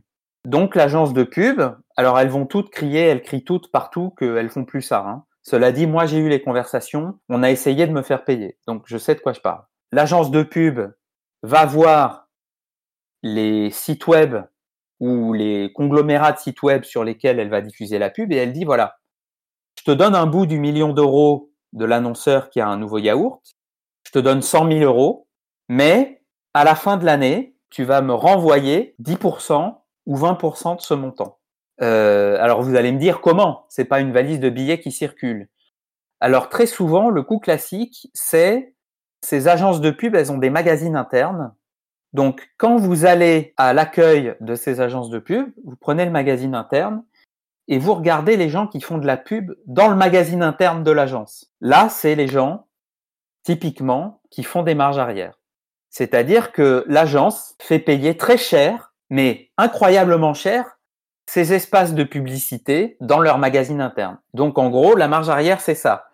Donc 0.46 0.76
l'agence 0.76 1.14
de 1.14 1.24
pub, 1.24 1.62
alors 1.98 2.20
elles 2.20 2.30
vont 2.30 2.46
toutes 2.46 2.70
crier, 2.70 3.02
elles 3.02 3.24
crient 3.24 3.44
toutes 3.44 3.72
partout 3.72 4.12
qu'elles 4.12 4.50
font 4.50 4.64
plus 4.64 4.84
ça. 4.84 5.04
Hein. 5.08 5.24
Cela 5.46 5.72
dit, 5.72 5.86
moi 5.86 6.08
j'ai 6.08 6.18
eu 6.18 6.28
les 6.28 6.42
conversations, 6.42 7.20
on 7.30 7.44
a 7.44 7.52
essayé 7.52 7.86
de 7.86 7.92
me 7.92 8.02
faire 8.02 8.26
payer, 8.26 8.58
donc 8.66 8.84
je 8.88 8.98
sais 8.98 9.14
de 9.14 9.20
quoi 9.20 9.32
je 9.32 9.42
parle. 9.42 9.64
L'agence 9.92 10.32
de 10.32 10.42
pub 10.42 10.82
va 11.44 11.66
voir 11.68 12.28
les 13.22 13.70
sites 13.70 14.08
web 14.08 14.38
ou 15.00 15.34
les 15.34 15.72
conglomérats 15.72 16.32
de 16.32 16.40
sites 16.40 16.64
web 16.64 16.84
sur 16.84 17.04
lesquels 17.04 17.40
elle 17.40 17.52
va 17.52 17.62
diffuser 17.62 18.00
la 18.00 18.10
pub 18.10 18.32
et 18.32 18.38
elle 18.38 18.54
dit 18.54 18.66
voilà, 18.66 18.98
je 19.78 19.84
te 19.84 19.92
donne 19.92 20.16
un 20.16 20.26
bout 20.26 20.48
du 20.48 20.58
million 20.58 20.94
d'euros 20.94 21.52
de 21.74 21.86
l'annonceur 21.86 22.50
qui 22.50 22.60
a 22.60 22.68
un 22.68 22.78
nouveau 22.78 22.98
yaourt, 22.98 23.44
je 24.04 24.14
te 24.14 24.20
donne 24.20 24.42
100 24.42 24.68
000 24.72 24.80
euros, 24.80 25.28
mais 25.70 26.24
à 26.56 26.64
la 26.64 26.74
fin 26.74 26.98
de 26.98 27.06
l'année, 27.06 27.56
tu 27.70 27.84
vas 27.84 28.02
me 28.02 28.16
renvoyer 28.16 28.96
10% 29.00 29.78
ou 30.08 30.18
20% 30.18 30.78
de 30.78 30.82
ce 30.82 30.96
montant. 30.96 31.38
Euh, 31.82 32.38
alors 32.40 32.62
vous 32.62 32.76
allez 32.76 32.92
me 32.92 33.00
dire 33.00 33.22
comment? 33.22 33.66
C'est 33.70 33.86
pas 33.86 34.00
une 34.00 34.14
valise 34.14 34.40
de 34.40 34.50
billets 34.50 34.80
qui 34.80 34.92
circule. 34.92 35.50
Alors 36.20 36.50
très 36.50 36.66
souvent, 36.66 37.10
le 37.10 37.24
coût 37.24 37.40
classique, 37.40 38.10
c'est 38.14 38.74
ces 39.22 39.48
agences 39.48 39.82
de 39.82 39.92
pub, 39.92 40.16
elles 40.16 40.32
ont 40.32 40.38
des 40.38 40.50
magazines 40.50 40.96
internes. 40.96 41.54
Donc 42.14 42.50
quand 42.58 42.78
vous 42.78 43.06
allez 43.06 43.54
à 43.58 43.74
l'accueil 43.74 44.36
de 44.40 44.56
ces 44.56 44.80
agences 44.80 45.10
de 45.10 45.20
pub, 45.20 45.52
vous 45.66 45.76
prenez 45.76 46.06
le 46.06 46.12
magazine 46.12 46.56
interne 46.56 47.04
et 47.68 47.80
vous 47.80 47.94
regardez 47.94 48.38
les 48.38 48.50
gens 48.50 48.68
qui 48.68 48.80
font 48.80 48.98
de 48.98 49.08
la 49.08 49.18
pub 49.18 49.54
dans 49.66 49.90
le 49.90 49.96
magazine 49.96 50.44
interne 50.44 50.84
de 50.84 50.92
l'agence. 50.92 51.52
Là, 51.62 51.90
c'est 51.90 52.16
les 52.16 52.28
gens 52.28 52.68
typiquement 53.44 54.22
qui 54.30 54.44
font 54.44 54.64
des 54.64 54.76
marges 54.76 54.98
arrière. 54.98 55.40
C'est-à-dire 55.90 56.52
que 56.52 56.84
l'agence 56.88 57.56
fait 57.60 57.80
payer 57.80 58.18
très 58.18 58.38
cher, 58.38 58.94
mais 59.10 59.50
incroyablement 59.58 60.34
cher, 60.34 60.75
ces 61.26 61.54
espaces 61.54 61.94
de 61.94 62.04
publicité 62.04 62.98
dans 63.02 63.20
leur 63.20 63.38
magazine 63.38 63.82
interne. 63.82 64.18
Donc 64.34 64.58
en 64.58 64.70
gros, 64.70 64.96
la 64.96 65.08
marge 65.08 65.30
arrière, 65.30 65.62
c'est 65.62 65.76
ça. 65.76 66.10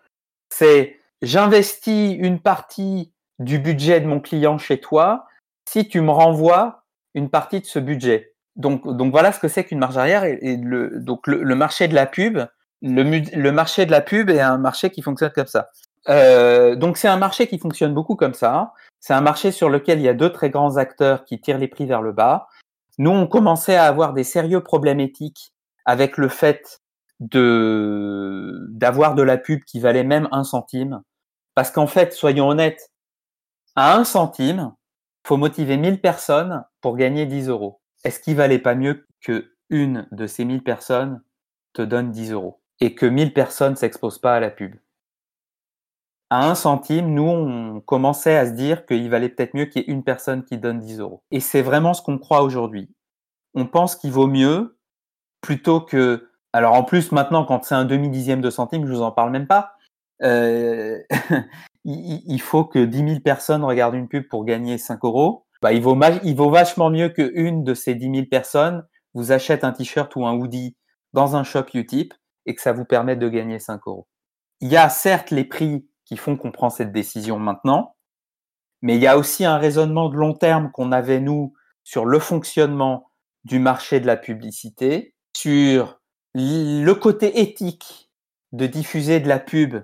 C'est 0.50 0.98
j'investis 1.20 2.16
une 2.18 2.40
partie 2.40 3.12
du 3.38 3.58
budget 3.58 4.00
de 4.00 4.06
mon 4.06 4.20
client 4.20 4.58
chez 4.58 4.80
toi 4.80 5.26
si 5.68 5.88
tu 5.88 6.00
me 6.00 6.10
renvoies 6.10 6.84
une 7.14 7.30
partie 7.30 7.60
de 7.60 7.66
ce 7.66 7.78
budget. 7.78 8.34
Donc, 8.56 8.86
donc 8.86 9.10
voilà 9.12 9.32
ce 9.32 9.40
que 9.40 9.48
c'est 9.48 9.64
qu'une 9.64 9.78
marge 9.78 9.96
arrière. 9.96 10.24
Et, 10.24 10.56
le, 10.56 11.00
donc 11.00 11.26
le, 11.26 11.54
marché 11.54 11.88
de 11.88 11.94
la 11.94 12.06
pub, 12.06 12.38
le, 12.82 13.02
le, 13.02 13.52
marché 13.52 13.86
de 13.86 13.90
la 13.90 14.00
pub 14.00 14.30
est 14.30 14.40
un 14.40 14.58
marché 14.58 14.90
qui 14.90 15.02
fonctionne 15.02 15.32
comme 15.34 15.46
ça. 15.46 15.70
Euh, 16.08 16.74
donc 16.74 16.96
c'est 16.96 17.08
un 17.08 17.16
marché 17.16 17.46
qui 17.46 17.58
fonctionne 17.58 17.94
beaucoup 17.94 18.16
comme 18.16 18.34
ça. 18.34 18.72
C'est 19.00 19.14
un 19.14 19.20
marché 19.20 19.52
sur 19.52 19.68
lequel 19.68 19.98
il 19.98 20.04
y 20.04 20.08
a 20.08 20.14
deux 20.14 20.30
très 20.30 20.50
grands 20.50 20.76
acteurs 20.76 21.24
qui 21.24 21.40
tirent 21.40 21.58
les 21.58 21.68
prix 21.68 21.86
vers 21.86 22.02
le 22.02 22.12
bas. 22.12 22.48
Nous, 23.02 23.10
on 23.10 23.26
commençait 23.26 23.74
à 23.74 23.86
avoir 23.86 24.12
des 24.12 24.22
sérieux 24.22 24.62
problèmes 24.62 25.00
éthiques 25.00 25.52
avec 25.84 26.16
le 26.18 26.28
fait 26.28 26.80
de 27.18 28.64
d'avoir 28.70 29.16
de 29.16 29.22
la 29.24 29.38
pub 29.38 29.64
qui 29.64 29.80
valait 29.80 30.04
même 30.04 30.28
un 30.30 30.44
centime. 30.44 31.02
Parce 31.56 31.72
qu'en 31.72 31.88
fait, 31.88 32.12
soyons 32.12 32.48
honnêtes, 32.48 32.92
à 33.74 33.96
un 33.96 34.04
centime, 34.04 34.72
faut 35.26 35.36
motiver 35.36 35.78
1000 35.78 36.00
personnes 36.00 36.64
pour 36.80 36.96
gagner 36.96 37.26
10 37.26 37.48
euros. 37.48 37.80
Est-ce 38.04 38.20
qu'il 38.20 38.36
valait 38.36 38.60
pas 38.60 38.76
mieux 38.76 39.04
que 39.20 39.52
une 39.68 40.06
de 40.12 40.28
ces 40.28 40.44
1000 40.44 40.62
personnes 40.62 41.24
te 41.72 41.82
donne 41.82 42.12
10 42.12 42.30
euros 42.30 42.62
et 42.78 42.94
que 42.94 43.06
1000 43.06 43.32
personnes 43.34 43.74
s'exposent 43.74 44.20
pas 44.20 44.36
à 44.36 44.40
la 44.40 44.50
pub? 44.52 44.76
À 46.32 46.48
un 46.48 46.54
centime, 46.54 47.12
nous, 47.12 47.28
on 47.28 47.82
commençait 47.82 48.38
à 48.38 48.46
se 48.46 48.52
dire 48.52 48.86
qu'il 48.86 49.10
valait 49.10 49.28
peut-être 49.28 49.52
mieux 49.52 49.66
qu'il 49.66 49.82
y 49.82 49.84
ait 49.84 49.92
une 49.92 50.02
personne 50.02 50.44
qui 50.44 50.56
donne 50.56 50.78
10 50.78 51.00
euros. 51.00 51.22
Et 51.30 51.40
c'est 51.40 51.60
vraiment 51.60 51.92
ce 51.92 52.00
qu'on 52.00 52.16
croit 52.16 52.42
aujourd'hui. 52.42 52.88
On 53.52 53.66
pense 53.66 53.96
qu'il 53.96 54.12
vaut 54.12 54.26
mieux 54.26 54.78
plutôt 55.42 55.82
que... 55.82 56.30
Alors 56.54 56.72
en 56.72 56.84
plus, 56.84 57.12
maintenant, 57.12 57.44
quand 57.44 57.64
c'est 57.64 57.74
un 57.74 57.84
demi-dixième 57.84 58.40
de 58.40 58.48
centime, 58.48 58.86
je 58.86 58.92
vous 58.94 59.02
en 59.02 59.12
parle 59.12 59.30
même 59.30 59.46
pas. 59.46 59.74
euh, 60.22 60.98
il, 61.84 62.40
faut 62.40 62.64
que 62.64 62.82
10 62.82 63.08
000 63.08 63.20
personnes 63.20 63.62
regardent 63.62 63.96
une 63.96 64.08
pub 64.08 64.26
pour 64.26 64.46
gagner 64.46 64.78
5 64.78 65.04
euros. 65.04 65.44
Bah, 65.60 65.74
il, 65.74 65.82
vaut, 65.82 66.00
il 66.24 66.34
vaut 66.34 66.48
vachement 66.48 66.88
mieux 66.88 67.10
qu'une 67.10 67.62
de 67.62 67.74
ces 67.74 67.94
10 67.94 68.10
000 68.10 68.26
personnes 68.30 68.86
vous 69.12 69.32
achète 69.32 69.64
un 69.64 69.72
t-shirt 69.72 70.16
ou 70.16 70.26
un 70.26 70.32
hoodie 70.32 70.76
dans 71.12 71.36
un 71.36 71.44
shop 71.44 71.66
Utip 71.74 72.14
et 72.46 72.54
que 72.54 72.62
ça 72.62 72.72
vous 72.72 72.86
permette 72.86 73.18
de 73.18 73.28
gagner 73.28 73.58
5 73.58 73.82
euros. 73.86 74.06
Il 74.62 74.68
y 74.68 74.78
a 74.78 74.88
certes 74.88 75.30
les 75.30 75.44
prix 75.44 75.86
qui 76.04 76.16
font 76.16 76.36
qu'on 76.36 76.52
prend 76.52 76.70
cette 76.70 76.92
décision 76.92 77.38
maintenant, 77.38 77.96
mais 78.82 78.96
il 78.96 79.02
y 79.02 79.06
a 79.06 79.16
aussi 79.16 79.44
un 79.44 79.58
raisonnement 79.58 80.08
de 80.08 80.16
long 80.16 80.34
terme 80.34 80.70
qu'on 80.72 80.92
avait, 80.92 81.20
nous, 81.20 81.54
sur 81.84 82.04
le 82.04 82.18
fonctionnement 82.18 83.10
du 83.44 83.58
marché 83.58 84.00
de 84.00 84.06
la 84.06 84.16
publicité, 84.16 85.14
sur 85.36 86.00
le 86.34 86.92
côté 86.92 87.40
éthique 87.40 88.10
de 88.52 88.66
diffuser 88.66 89.20
de 89.20 89.28
la 89.28 89.38
pub 89.38 89.76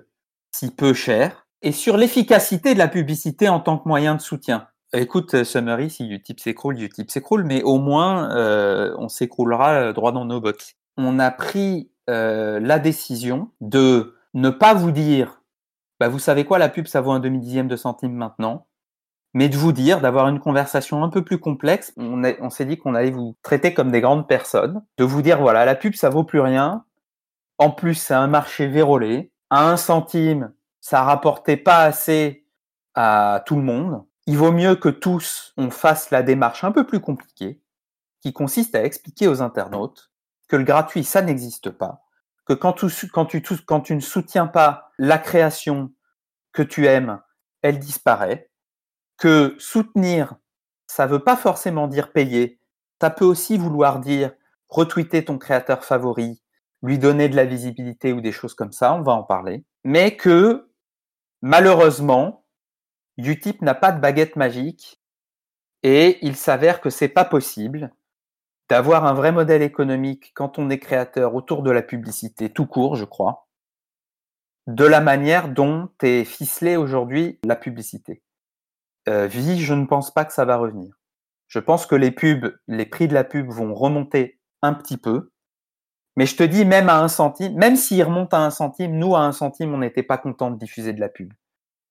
si 0.51 0.71
peu 0.71 0.93
cher, 0.93 1.47
et 1.61 1.71
sur 1.71 1.97
l'efficacité 1.97 2.73
de 2.73 2.79
la 2.79 2.87
publicité 2.87 3.49
en 3.49 3.59
tant 3.59 3.77
que 3.77 3.87
moyen 3.87 4.15
de 4.15 4.21
soutien. 4.21 4.67
Écoute, 4.93 5.43
Summary, 5.43 5.89
si 5.89 6.07
Utip 6.07 6.39
s'écroule, 6.39 6.81
Utip 6.81 7.11
s'écroule, 7.11 7.43
mais 7.43 7.61
au 7.61 7.77
moins, 7.77 8.35
euh, 8.35 8.95
on 8.97 9.07
s'écroulera 9.07 9.73
euh, 9.73 9.93
droit 9.93 10.11
dans 10.11 10.25
nos 10.25 10.41
bottes. 10.41 10.73
On 10.97 11.19
a 11.19 11.29
pris 11.29 11.91
euh, 12.09 12.59
la 12.59 12.79
décision 12.79 13.51
de 13.61 14.15
ne 14.33 14.49
pas 14.49 14.73
vous 14.73 14.91
dire, 14.91 15.38
bah, 15.99 16.09
vous 16.09 16.19
savez 16.19 16.45
quoi, 16.45 16.57
la 16.57 16.69
pub, 16.69 16.87
ça 16.87 17.01
vaut 17.01 17.11
un 17.11 17.19
demi-dixième 17.19 17.67
de 17.67 17.75
centime 17.75 18.13
maintenant 18.13 18.67
mais 19.33 19.49
de 19.49 19.57
vous 19.57 19.71
dire, 19.71 20.01
d'avoir 20.01 20.27
une 20.27 20.39
conversation 20.39 21.03
un 21.03 21.09
peu 21.09 21.23
plus 21.23 21.39
complexe. 21.39 21.93
On, 21.97 22.49
s'est 22.49 22.65
dit 22.65 22.77
qu'on 22.77 22.95
allait 22.95 23.11
vous 23.11 23.35
traiter 23.43 23.73
comme 23.73 23.91
des 23.91 24.01
grandes 24.01 24.27
personnes, 24.27 24.83
de 24.97 25.03
vous 25.03 25.21
dire, 25.21 25.39
voilà, 25.39 25.65
la 25.65 25.75
pub, 25.75 25.93
ça 25.93 26.09
vaut 26.09 26.23
plus 26.23 26.39
rien. 26.39 26.85
En 27.57 27.69
plus, 27.71 27.95
c'est 27.95 28.13
un 28.13 28.27
marché 28.27 28.67
vérolé. 28.67 29.31
À 29.49 29.69
un 29.69 29.77
centime, 29.77 30.53
ça 30.81 31.03
rapportait 31.03 31.57
pas 31.57 31.83
assez 31.83 32.45
à 32.95 33.43
tout 33.45 33.55
le 33.55 33.61
monde. 33.61 34.03
Il 34.25 34.37
vaut 34.37 34.51
mieux 34.51 34.75
que 34.75 34.89
tous, 34.89 35.53
on 35.57 35.69
fasse 35.69 36.11
la 36.11 36.23
démarche 36.23 36.63
un 36.63 36.71
peu 36.71 36.85
plus 36.85 36.99
compliquée, 36.99 37.61
qui 38.21 38.33
consiste 38.33 38.75
à 38.75 38.83
expliquer 38.83 39.27
aux 39.27 39.41
internautes 39.41 40.11
que 40.47 40.55
le 40.55 40.63
gratuit, 40.63 41.03
ça 41.03 41.21
n'existe 41.21 41.69
pas. 41.69 42.03
Que 42.45 42.53
quand 42.53 42.73
tu 42.73 43.95
ne 43.95 43.99
soutiens 43.99 44.47
pas 44.47 44.88
la 44.99 45.17
création 45.17 45.91
que 46.51 46.61
tu 46.61 46.85
aimes, 46.85 47.21
elle 47.61 47.79
disparaît 47.79 48.51
que 49.17 49.55
soutenir, 49.57 50.35
ça 50.87 51.07
veut 51.07 51.23
pas 51.23 51.37
forcément 51.37 51.87
dire 51.87 52.11
payer. 52.11 52.59
Ça 53.01 53.09
peut 53.09 53.25
aussi 53.25 53.57
vouloir 53.57 53.99
dire 53.99 54.33
retweeter 54.67 55.25
ton 55.25 55.37
créateur 55.37 55.83
favori, 55.83 56.41
lui 56.83 56.99
donner 56.99 57.29
de 57.29 57.35
la 57.35 57.45
visibilité 57.45 58.13
ou 58.13 58.21
des 58.21 58.31
choses 58.31 58.53
comme 58.53 58.73
ça, 58.73 58.93
on 58.93 59.01
va 59.01 59.13
en 59.13 59.23
parler. 59.23 59.63
Mais 59.83 60.15
que, 60.15 60.69
malheureusement, 61.41 62.45
Utip 63.17 63.61
n'a 63.61 63.75
pas 63.75 63.91
de 63.91 63.99
baguette 63.99 64.35
magique 64.35 65.01
et 65.83 66.19
il 66.25 66.35
s'avère 66.35 66.81
que 66.81 66.89
c'est 66.89 67.09
pas 67.09 67.25
possible 67.25 67.93
d'avoir 68.69 69.05
un 69.05 69.13
vrai 69.13 69.31
modèle 69.31 69.61
économique 69.61 70.31
quand 70.35 70.59
on 70.59 70.69
est 70.69 70.79
créateur 70.79 71.35
autour 71.35 71.63
de 71.63 71.71
la 71.71 71.81
publicité, 71.81 72.49
tout 72.49 72.67
court, 72.67 72.95
je 72.95 73.05
crois, 73.05 73.48
de 74.69 74.85
la 74.85 75.01
manière 75.01 75.49
dont 75.49 75.89
est 76.03 76.23
ficelée 76.23 76.77
aujourd'hui 76.77 77.39
la 77.43 77.55
publicité. 77.55 78.21
Euh, 79.07 79.25
vie, 79.25 79.59
je 79.59 79.73
ne 79.73 79.87
pense 79.87 80.13
pas 80.13 80.25
que 80.25 80.33
ça 80.33 80.45
va 80.45 80.57
revenir. 80.57 80.93
Je 81.47 81.57
pense 81.57 81.87
que 81.87 81.95
les 81.95 82.11
pubs, 82.11 82.55
les 82.67 82.85
prix 82.85 83.07
de 83.07 83.15
la 83.15 83.23
pub 83.23 83.49
vont 83.49 83.73
remonter 83.73 84.39
un 84.61 84.73
petit 84.75 84.97
peu. 84.97 85.31
Mais 86.15 86.27
je 86.27 86.35
te 86.35 86.43
dis, 86.43 86.65
même 86.65 86.87
à 86.87 87.01
un 87.01 87.07
centime, 87.07 87.55
même 87.55 87.75
s'ils 87.75 88.03
remontent 88.03 88.37
à 88.37 88.41
un 88.41 88.51
centime, 88.51 88.95
nous, 88.95 89.15
à 89.15 89.21
un 89.21 89.31
centime, 89.31 89.73
on 89.73 89.79
n'était 89.79 90.03
pas 90.03 90.19
content 90.19 90.51
de 90.51 90.59
diffuser 90.59 90.93
de 90.93 90.99
la 90.99 91.09
pub. 91.09 91.33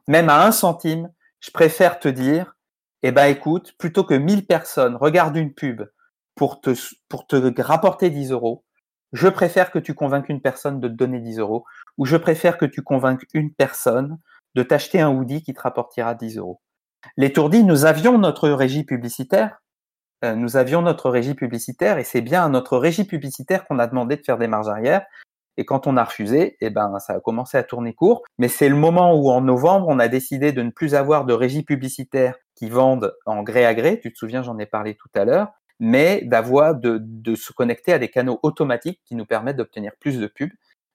Même 0.07 0.29
à 0.29 0.47
un 0.47 0.53
centime, 0.53 1.11
je 1.41 1.51
préfère 1.51 1.99
te 1.99 2.09
dire, 2.09 2.57
eh 3.03 3.11
ben, 3.11 3.27
écoute, 3.27 3.75
plutôt 3.79 4.05
que 4.05 4.15
1000 4.15 4.47
personnes 4.47 4.95
regardent 4.95 5.37
une 5.37 5.53
pub 5.53 5.83
pour 6.37 6.61
te, 6.61 6.71
pour 7.09 7.27
te 7.27 7.61
rapporter 7.61 8.11
10 8.11 8.31
euros, 8.31 8.65
je 9.13 9.29
préfère 9.29 9.71
que 9.71 9.79
tu 9.79 9.95
convainques 9.95 10.29
une 10.29 10.43
personne 10.43 10.81
de 10.81 10.89
te 10.89 10.93
donner 10.93 11.21
10 11.21 11.39
euros, 11.39 11.65
ou 11.99 12.07
je 12.07 12.17
préfère 12.17 12.57
que 12.57 12.65
tu 12.65 12.83
convainques 12.83 13.27
une 13.35 13.53
personne 13.53 14.19
de 14.55 14.63
t'acheter 14.63 15.01
un 15.01 15.11
hoodie 15.11 15.43
qui 15.43 15.53
te 15.53 15.61
rapportera 15.61 16.15
10 16.15 16.39
euros. 16.39 16.61
L'étourdi, 17.17 17.65
nous 17.65 17.85
avions 17.85 18.19
notre 18.19 18.49
régie 18.49 18.85
publicitaire. 18.85 19.61
Euh, 20.25 20.35
nous 20.35 20.57
avions 20.57 20.83
notre 20.83 21.11
régie 21.11 21.35
publicitaire 21.35 21.99
et 21.99 22.05
c'est 22.05 22.23
bien 22.23 22.45
à 22.45 22.49
notre 22.49 22.77
régie 22.77 23.05
publicitaire 23.05 23.67
qu'on 23.67 23.79
a 23.79 23.87
demandé 23.87 24.17
de 24.17 24.23
faire 24.23 24.39
des 24.39 24.49
marges 24.49 24.69
arrière. 24.69 25.07
Et 25.57 25.65
quand 25.65 25.89
on 25.89 25.97
a 25.97 26.05
refusé, 26.05 26.57
eh 26.61 26.71
ben, 26.71 26.99
ça 27.01 27.15
a 27.15 27.21
commencé 27.21 27.59
à 27.59 27.65
tourner 27.65 27.93
court. 27.93 28.23
Mais 28.39 28.49
c'est 28.49 28.69
le 28.69 28.77
moment 28.77 29.15
où, 29.15 29.31
en 29.31 29.41
novembre, 29.41 29.87
on 29.89 29.99
a 29.99 30.07
décidé 30.07 30.53
de 30.53 30.63
ne 30.63 30.71
plus 30.71 30.95
avoir 30.95 31.25
de 31.25 31.33
régie 31.33 31.65
publicitaire 31.65 32.37
qui 32.55 32.69
vendent 32.69 33.13
en 33.27 33.43
gré 33.43 33.67
à 33.67 33.75
gré. 33.75 33.99
Tu 33.99 34.13
te 34.13 34.19
souviens, 34.19 34.43
j'en 34.43 34.59
ai 34.59 34.67
parlé 34.67 34.95
tout 34.95 35.09
à 35.15 35.25
l'heure. 35.25 35.49
Mais 35.81 36.23
d'avoir, 36.25 36.77
de, 36.77 36.99
de, 37.01 37.35
se 37.35 37.53
connecter 37.53 37.93
à 37.93 37.99
des 37.99 38.09
canaux 38.09 38.39
automatiques 38.43 39.01
qui 39.05 39.17
nous 39.17 39.27
permettent 39.27 39.57
d'obtenir 39.57 39.93
plus 40.01 40.19
de 40.19 40.27
pubs, 40.27 40.51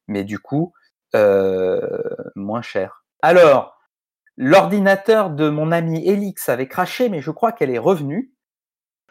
mais 0.08 0.24
du 0.26 0.40
coup, 0.40 0.74
moins 1.14 2.62
cher. 2.62 3.04
Alors, 3.22 3.74
L'ordinateur 4.38 5.30
de 5.30 5.50
mon 5.50 5.72
ami 5.72 6.08
Elix 6.08 6.50
avait 6.50 6.68
craché, 6.68 7.10
mais 7.10 7.22
je 7.22 7.30
crois 7.30 7.52
qu'elle 7.52 7.70
est 7.70 7.78
revenue. 7.78 8.32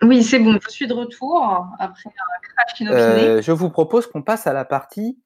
Oui, 0.03 0.25
c'est 0.25 0.41
bon, 0.41 0.59
je 0.61 0.69
suis 0.69 0.89
de 0.89 0.95
retour 0.95 1.47
après 1.79 2.09
un 2.09 2.41
crash 2.43 2.81
inopiné. 2.81 3.29
Euh, 3.29 3.43
je 3.43 3.53
vous 3.53 3.71
propose 3.71 4.09
qu'on 4.09 4.23
passe 4.23 4.49
à 4.49 4.53
la 4.53 4.65
partie 4.65 5.21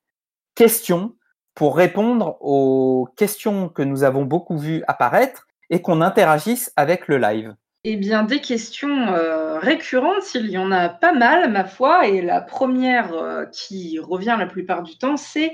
questions 0.55 1.17
pour 1.55 1.77
répondre 1.77 2.37
aux 2.43 3.09
questions 3.17 3.71
que 3.71 3.81
nous 3.81 4.05
avons 4.05 4.25
beaucoup 4.25 4.59
vues 4.59 4.83
apparaître 4.87 5.47
et 5.71 5.81
qu'on 5.81 6.03
interagisse 6.03 6.71
avec 6.77 7.09
le 7.09 7.17
live. 7.17 7.55
Eh 7.85 7.97
bien, 7.97 8.25
des 8.25 8.41
questions 8.41 9.09
euh, 9.15 9.59
récurrentes, 9.59 10.35
il 10.35 10.51
y 10.51 10.59
en 10.59 10.73
a 10.73 10.91
pas 10.91 11.13
mal, 11.13 11.51
ma 11.51 11.65
foi. 11.65 12.07
Et 12.09 12.21
la 12.21 12.43
première 12.43 13.15
euh, 13.15 13.47
qui 13.47 13.99
revient 13.99 14.37
la 14.39 14.47
plupart 14.47 14.83
du 14.83 14.99
temps, 14.99 15.17
c'est 15.17 15.53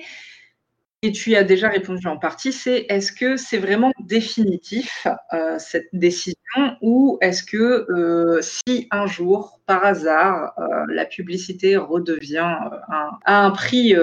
et 1.03 1.11
tu 1.11 1.35
as 1.35 1.43
déjà 1.43 1.69
répondu 1.69 2.07
en 2.07 2.17
partie, 2.17 2.53
c'est 2.53 2.87
est-ce 2.89 3.11
que 3.11 3.37
c'est 3.37 3.59
vraiment 3.59 3.91
définitif 4.01 5.09
euh, 5.33 5.59
cette 5.59 5.89
décision 5.93 6.37
ou 6.81 7.19
est-ce 7.21 7.43
que 7.43 7.87
euh, 7.91 8.41
si 8.41 8.87
un 8.93 9.09
jour, 9.09 9.61
par 9.67 9.85
hasard, 9.85 10.53
euh, 10.59 10.85
la 10.89 11.05
publicité 11.05 11.77
redevient 11.77 12.57
à 12.89 13.19
un 13.27 13.51
prix 13.51 13.95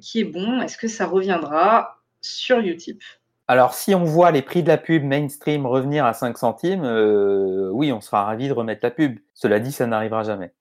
qui 0.00 0.20
est 0.20 0.24
bon, 0.24 0.60
est-ce 0.60 0.76
que 0.76 0.88
ça 0.88 1.06
reviendra 1.06 2.02
sur 2.20 2.58
Utip 2.58 3.02
alors, 3.48 3.74
si 3.74 3.94
on 3.94 4.02
voit 4.02 4.32
les 4.32 4.42
prix 4.42 4.64
de 4.64 4.68
la 4.68 4.76
pub 4.76 5.04
mainstream 5.04 5.66
revenir 5.66 6.04
à 6.04 6.14
5 6.14 6.36
centimes, 6.36 6.82
oui, 7.72 7.92
on 7.92 8.00
sera 8.00 8.24
ravi 8.24 8.48
de 8.48 8.52
remettre 8.52 8.80
la 8.82 8.90
pub. 8.90 9.20
Cela 9.34 9.60
dit, 9.60 9.70
ça 9.70 9.86
n'arrivera 9.86 10.24
jamais. 10.24 10.52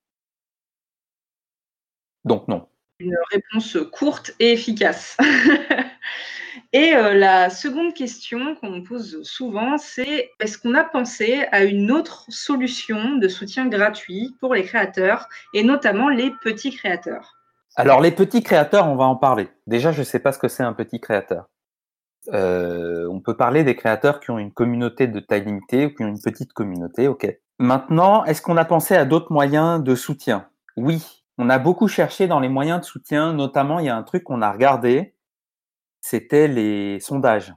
Donc 2.26 2.48
non 2.48 2.68
une 3.00 3.18
réponse 3.32 3.78
courte 3.92 4.34
et 4.40 4.54
efficace. 4.54 5.18
et 6.74 6.96
euh, 6.96 7.14
la 7.14 7.50
seconde 7.50 7.94
question 7.94 8.56
qu'on 8.56 8.82
pose 8.84 9.22
souvent, 9.24 9.78
c'est 9.78 10.32
est-ce 10.40 10.58
qu'on 10.58 10.74
a 10.76 10.84
pensé 10.84 11.46
à 11.52 11.64
une 11.64 11.92
autre 11.92 12.26
solution 12.30 13.18
de 13.18 13.28
soutien 13.28 13.68
gratuit 13.68 14.36
pour 14.40 14.54
les 14.54 14.64
créateurs 14.64 15.28
et 15.54 15.64
notamment 15.64 16.10
les 16.10 16.32
petits 16.44 16.72
créateurs? 16.76 17.36
Alors 17.76 18.00
les 18.00 18.12
petits 18.12 18.42
créateurs, 18.42 18.88
on 18.88 18.96
va 18.96 19.06
en 19.06 19.18
parler. 19.18 19.50
Déjà, 19.68 19.92
je 19.92 20.00
ne 20.00 20.06
sais 20.06 20.20
pas 20.20 20.32
ce 20.32 20.40
que 20.40 20.48
c'est 20.48 20.64
un 20.64 20.74
petit 20.74 21.02
créateur. 21.02 21.50
Euh, 22.34 23.08
on 23.10 23.20
peut 23.20 23.36
parler 23.36 23.64
des 23.64 23.76
créateurs 23.76 24.20
qui 24.20 24.32
ont 24.32 24.40
une 24.40 24.52
communauté 24.52 25.08
de 25.08 25.20
taille 25.20 25.46
limitée 25.46 25.86
ou 25.86 25.90
qui 25.94 26.04
ont 26.04 26.08
une 26.08 26.22
petite 26.22 26.54
communauté, 26.54 27.08
ok. 27.08 27.28
Maintenant, 27.60 28.26
est-ce 28.26 28.42
qu'on 28.42 28.58
a 28.58 28.66
pensé 28.66 28.96
à 28.96 29.06
d'autres 29.06 29.32
moyens 29.32 29.84
de 29.84 29.96
soutien? 29.96 30.48
Oui, 30.76 31.25
on 31.38 31.50
a 31.50 31.60
beaucoup 31.60 31.88
cherché 31.88 32.28
dans 32.28 32.40
les 32.40 32.50
moyens 32.50 32.80
de 32.82 32.86
soutien, 32.86 33.34
notamment 33.34 33.80
il 33.80 33.86
y 33.86 33.90
a 33.90 33.98
un 33.98 34.04
truc 34.04 34.24
qu'on 34.24 34.42
a 34.42 34.52
regardé, 34.52 35.16
c'était 36.02 36.48
les 36.48 37.00
sondages. 37.00 37.54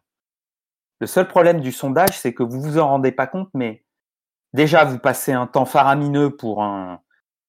Le 1.00 1.06
seul 1.06 1.28
problème 1.28 1.60
du 1.60 1.70
sondage, 1.70 2.18
c'est 2.18 2.34
que 2.34 2.42
vous 2.42 2.60
vous 2.60 2.78
en 2.78 2.88
rendez 2.88 3.12
pas 3.12 3.26
compte, 3.26 3.50
mais 3.54 3.84
déjà 4.52 4.84
vous 4.84 4.98
passez 4.98 5.32
un 5.32 5.46
temps 5.46 5.66
faramineux 5.66 6.36
pour 6.36 6.64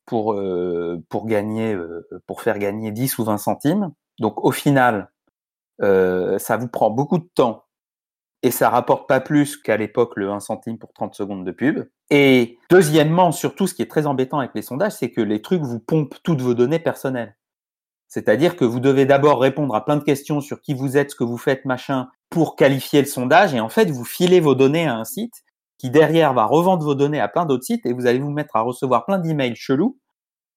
pour 0.05 0.33
euh, 0.33 1.03
pour 1.09 1.27
gagner 1.27 1.73
euh, 1.73 2.07
pour 2.27 2.41
faire 2.41 2.57
gagner 2.59 2.91
10 2.91 3.19
ou 3.19 3.23
20 3.23 3.37
centimes. 3.37 3.91
Donc 4.19 4.43
au 4.43 4.51
final, 4.51 5.11
euh, 5.81 6.39
ça 6.39 6.57
vous 6.57 6.67
prend 6.67 6.89
beaucoup 6.89 7.19
de 7.19 7.29
temps 7.35 7.65
et 8.41 8.51
ça 8.51 8.69
rapporte 8.69 9.07
pas 9.07 9.19
plus 9.19 9.57
qu'à 9.57 9.77
l'époque 9.77 10.13
le 10.15 10.29
1 10.29 10.39
centime 10.39 10.77
pour 10.77 10.93
30 10.93 11.13
secondes 11.13 11.45
de 11.45 11.51
pub. 11.51 11.87
Et 12.09 12.57
deuxièmement, 12.69 13.31
surtout, 13.31 13.67
ce 13.67 13.73
qui 13.73 13.81
est 13.81 13.91
très 13.91 14.07
embêtant 14.07 14.39
avec 14.39 14.51
les 14.55 14.61
sondages, 14.61 14.93
c'est 14.93 15.11
que 15.11 15.21
les 15.21 15.41
trucs 15.41 15.61
vous 15.61 15.79
pompent 15.79 16.15
toutes 16.23 16.41
vos 16.41 16.53
données 16.53 16.79
personnelles. 16.79 17.35
C'est-à-dire 18.07 18.55
que 18.55 18.65
vous 18.65 18.79
devez 18.79 19.05
d'abord 19.05 19.39
répondre 19.39 19.75
à 19.75 19.85
plein 19.85 19.97
de 19.97 20.03
questions 20.03 20.41
sur 20.41 20.61
qui 20.61 20.73
vous 20.73 20.97
êtes, 20.97 21.11
ce 21.11 21.15
que 21.15 21.23
vous 21.23 21.37
faites, 21.37 21.65
machin, 21.65 22.09
pour 22.29 22.55
qualifier 22.55 23.01
le 23.01 23.07
sondage. 23.07 23.53
Et 23.53 23.59
en 23.59 23.69
fait, 23.69 23.91
vous 23.91 24.05
filez 24.05 24.39
vos 24.39 24.55
données 24.55 24.87
à 24.87 24.95
un 24.95 25.05
site 25.05 25.43
qui 25.77 25.89
derrière 25.89 26.33
va 26.33 26.45
revendre 26.45 26.83
vos 26.83 26.95
données 26.95 27.19
à 27.19 27.27
plein 27.27 27.45
d'autres 27.45 27.65
sites 27.65 27.85
et 27.85 27.93
vous 27.93 28.07
allez 28.07 28.19
vous 28.19 28.31
mettre 28.31 28.55
à 28.55 28.61
recevoir 28.61 29.05
plein 29.05 29.19
d'emails 29.19 29.55
chelous. 29.55 29.97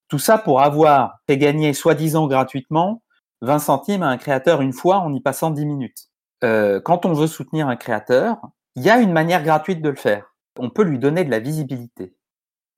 Tout 0.09 0.19
ça 0.19 0.39
pour 0.39 0.63
avoir 0.63 1.19
fait 1.27 1.39
gagner 1.39 1.75
soi-disant 1.75 2.27
gratuitement 2.27 3.03
20 3.43 3.59
centimes 3.59 4.03
à 4.03 4.09
un 4.09 4.17
créateur 4.17 4.61
une 4.63 4.73
fois 4.73 4.99
en 4.99 5.13
y 5.13 5.21
passant 5.21 5.51
10 5.51 5.67
minutes. 5.67 6.12
Euh, 6.45 6.81
quand 6.81 7.07
on 7.07 7.13
veut 7.13 7.27
soutenir 7.27 7.69
un 7.69 7.77
créateur, 7.77 8.39
il 8.75 8.83
y 8.83 8.91
a 8.91 8.99
une 8.99 9.13
manière 9.13 9.43
gratuite 9.43 9.83
de 9.83 9.91
le 9.91 9.97
faire. 9.97 10.35
On 10.59 10.71
peut 10.71 10.83
lui 10.83 10.99
donner 10.99 11.25
de 11.25 11.31
la 11.31 11.39
visibilité. 11.39 12.15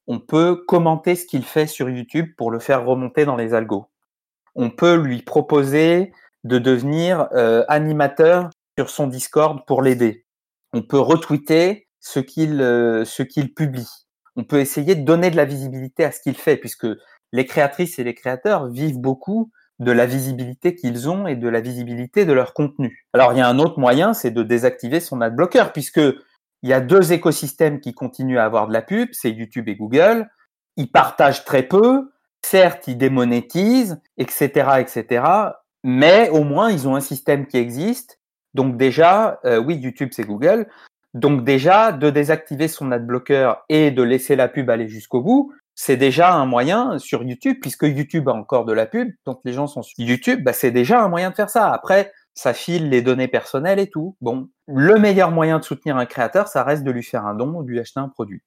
On 0.07 0.21
peut 0.21 0.63
commenter 0.67 1.17
ce 1.17 1.27
qu'il 1.27 1.45
fait 1.45 1.67
sur 1.67 1.89
YouTube 1.89 2.35
pour 2.37 2.51
le 2.51 2.59
faire 2.59 2.85
remonter 2.85 3.25
dans 3.25 3.37
les 3.37 3.55
algos. 3.55 3.87
On 4.55 4.71
peut 4.71 4.97
lui 4.97 5.23
proposer 5.23 6.13
de 6.45 6.59
devenir 6.59 7.29
euh, 7.33 7.65
animateur 7.69 8.51
sur 8.79 8.91
son 8.91 9.07
Discord 9.07 9.65
pour 9.67 9.83
l'aider. 9.83 10.27
On 10.73 10.83
peut 10.83 10.99
retweeter 10.99 11.89
euh, 12.17 13.05
ce 13.05 13.23
qu'il 13.23 13.55
publie. 13.55 13.89
On 14.37 14.45
peut 14.45 14.61
essayer 14.61 14.95
de 14.95 15.05
donner 15.05 15.31
de 15.31 15.37
la 15.37 15.45
visibilité 15.45 16.05
à 16.05 16.13
ce 16.13 16.21
qu'il 16.21 16.37
fait, 16.37 16.57
puisque 16.57 16.87
les 17.33 17.47
créatrices 17.47 17.99
et 17.99 18.05
les 18.05 18.15
créateurs 18.15 18.69
vivent 18.69 19.01
beaucoup 19.01 19.51
de 19.79 19.93
la 19.93 20.07
visibilité 20.07 20.75
qu'ils 20.75 21.09
ont 21.09 21.27
et 21.27 21.37
de 21.37 21.49
la 21.49 21.61
visibilité 21.61 22.25
de 22.25 22.33
leur 22.33 22.55
contenu. 22.55 23.07
Alors 23.13 23.33
il 23.33 23.39
y 23.39 23.43
a 23.43 23.49
un 23.49 23.59
autre 23.59 23.79
moyen, 23.79 24.15
c'est 24.15 24.31
de 24.31 24.43
désactiver 24.43 25.01
son 25.01 25.21
ad 25.21 25.35
blocker, 25.35 25.73
puisque 25.73 25.99
il 25.99 26.71
y 26.71 26.73
a 26.73 26.81
deux 26.81 27.13
écosystèmes 27.13 27.81
qui 27.81 27.93
continuent 27.93 28.39
à 28.39 28.45
avoir 28.45 28.69
de 28.69 28.73
la 28.73 28.83
pub, 28.83 29.09
c'est 29.13 29.31
YouTube 29.31 29.69
et 29.69 29.77
Google. 29.77 30.29
Ils 30.77 30.91
partagent 30.91 31.45
très 31.45 31.65
peu, 31.65 32.13
certes 32.43 32.89
ils 32.89 32.97
démonétisent, 32.97 34.01
etc., 34.17 34.71
etc. 34.79 35.25
Mais 35.83 36.29
au 36.31 36.45
moins 36.45 36.71
ils 36.71 36.89
ont 36.89 36.97
un 36.97 37.01
système 37.01 37.47
qui 37.47 37.59
existe. 37.59 38.21
Donc 38.55 38.77
déjà, 38.77 39.41
euh, 39.45 39.59
oui, 39.59 39.77
YouTube 39.77 40.11
c'est 40.13 40.25
Google. 40.25 40.67
Donc 41.15 41.45
déjà, 41.45 41.93
de 41.93 42.11
désactiver 42.11 42.67
son 42.67 42.91
ad 42.91 43.07
blocker 43.07 43.55
et 43.69 43.93
de 43.93 44.03
laisser 44.03 44.35
la 44.35 44.49
pub 44.49 44.69
aller 44.69 44.89
jusqu'au 44.89 45.21
bout, 45.21 45.53
c'est 45.75 45.97
déjà 45.97 46.33
un 46.33 46.47
moyen 46.47 46.99
sur 46.99 47.23
YouTube, 47.23 47.59
puisque 47.61 47.83
YouTube 47.83 48.29
a 48.29 48.33
encore 48.33 48.65
de 48.65 48.73
la 48.73 48.87
pub, 48.87 49.11
donc 49.27 49.41
les 49.45 49.53
gens 49.53 49.67
sont 49.67 49.83
sur 49.83 49.99
YouTube, 49.99 50.43
bah 50.45 50.53
c'est 50.53 50.71
déjà 50.71 51.03
un 51.03 51.09
moyen 51.09 51.31
de 51.31 51.35
faire 51.35 51.51
ça. 51.51 51.73
Après, 51.73 52.13
ça 52.35 52.53
file 52.53 52.89
les 52.89 53.03
données 53.03 53.29
personnelles 53.29 53.79
et 53.79 53.89
tout. 53.89 54.17
Bon, 54.21 54.49
le 54.67 54.97
meilleur 54.97 55.31
moyen 55.31 55.59
de 55.59 55.65
soutenir 55.65 55.97
un 55.97 56.07
créateur, 56.07 56.49
ça 56.49 56.65
reste 56.65 56.85
de 56.85 56.91
lui 56.91 57.03
faire 57.03 57.27
un 57.27 57.35
don 57.35 57.55
ou 57.55 57.63
de 57.63 57.71
lui 57.71 57.81
acheter 57.81 58.01
un 58.01 58.09
produit. 58.09 58.43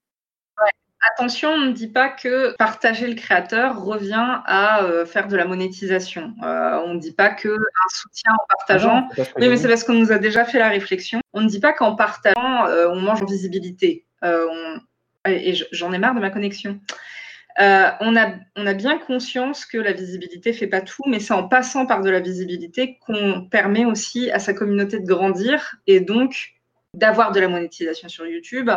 Attention, 1.13 1.49
on 1.49 1.65
ne 1.65 1.71
dit 1.71 1.87
pas 1.87 2.09
que 2.09 2.55
partager 2.57 3.07
le 3.07 3.15
créateur 3.15 3.81
revient 3.81 4.41
à 4.45 4.83
euh, 4.83 5.05
faire 5.05 5.27
de 5.27 5.37
la 5.37 5.45
monétisation. 5.45 6.33
Euh, 6.43 6.81
on 6.85 6.95
ne 6.95 6.99
dit 6.99 7.13
pas 7.13 7.29
que 7.29 7.49
un 7.49 7.89
soutien 7.89 8.31
en 8.33 8.45
partageant. 8.57 9.07
Ah 9.17 9.21
oui, 9.37 9.47
mais 9.47 9.57
c'est 9.57 9.67
parce 9.67 9.83
qu'on 9.83 9.93
nous 9.93 10.11
a 10.11 10.17
déjà 10.17 10.43
fait 10.43 10.59
la 10.59 10.69
réflexion. 10.69 11.19
On 11.33 11.41
ne 11.41 11.47
dit 11.47 11.59
pas 11.59 11.71
qu'en 11.71 11.95
partageant, 11.95 12.65
euh, 12.65 12.89
on 12.89 12.99
mange 12.99 13.21
en 13.21 13.25
visibilité. 13.25 14.05
Et 15.29 15.55
j'en 15.71 15.91
ai 15.93 15.97
marre 15.97 16.15
de 16.15 16.19
ma 16.19 16.29
connexion. 16.29 16.79
Euh, 17.59 17.89
on, 18.01 18.15
a, 18.15 18.35
on, 18.55 18.67
a, 18.67 18.73
bien 18.75 18.99
conscience 18.99 19.65
que 19.65 19.79
la 19.79 19.91
visibilité 19.91 20.53
fait 20.53 20.67
pas 20.67 20.81
tout, 20.81 21.01
mais 21.07 21.19
c'est 21.19 21.33
en 21.33 21.47
passant 21.47 21.87
par 21.87 22.01
de 22.01 22.09
la 22.09 22.19
visibilité 22.19 22.99
qu'on 23.05 23.47
permet 23.49 23.83
aussi 23.83 24.29
à 24.29 24.37
sa 24.37 24.53
communauté 24.53 24.99
de 24.99 25.07
grandir 25.07 25.75
et 25.87 25.99
donc 25.99 26.53
d'avoir 26.93 27.31
de 27.31 27.39
la 27.39 27.47
monétisation 27.47 28.09
sur 28.09 28.27
YouTube, 28.27 28.69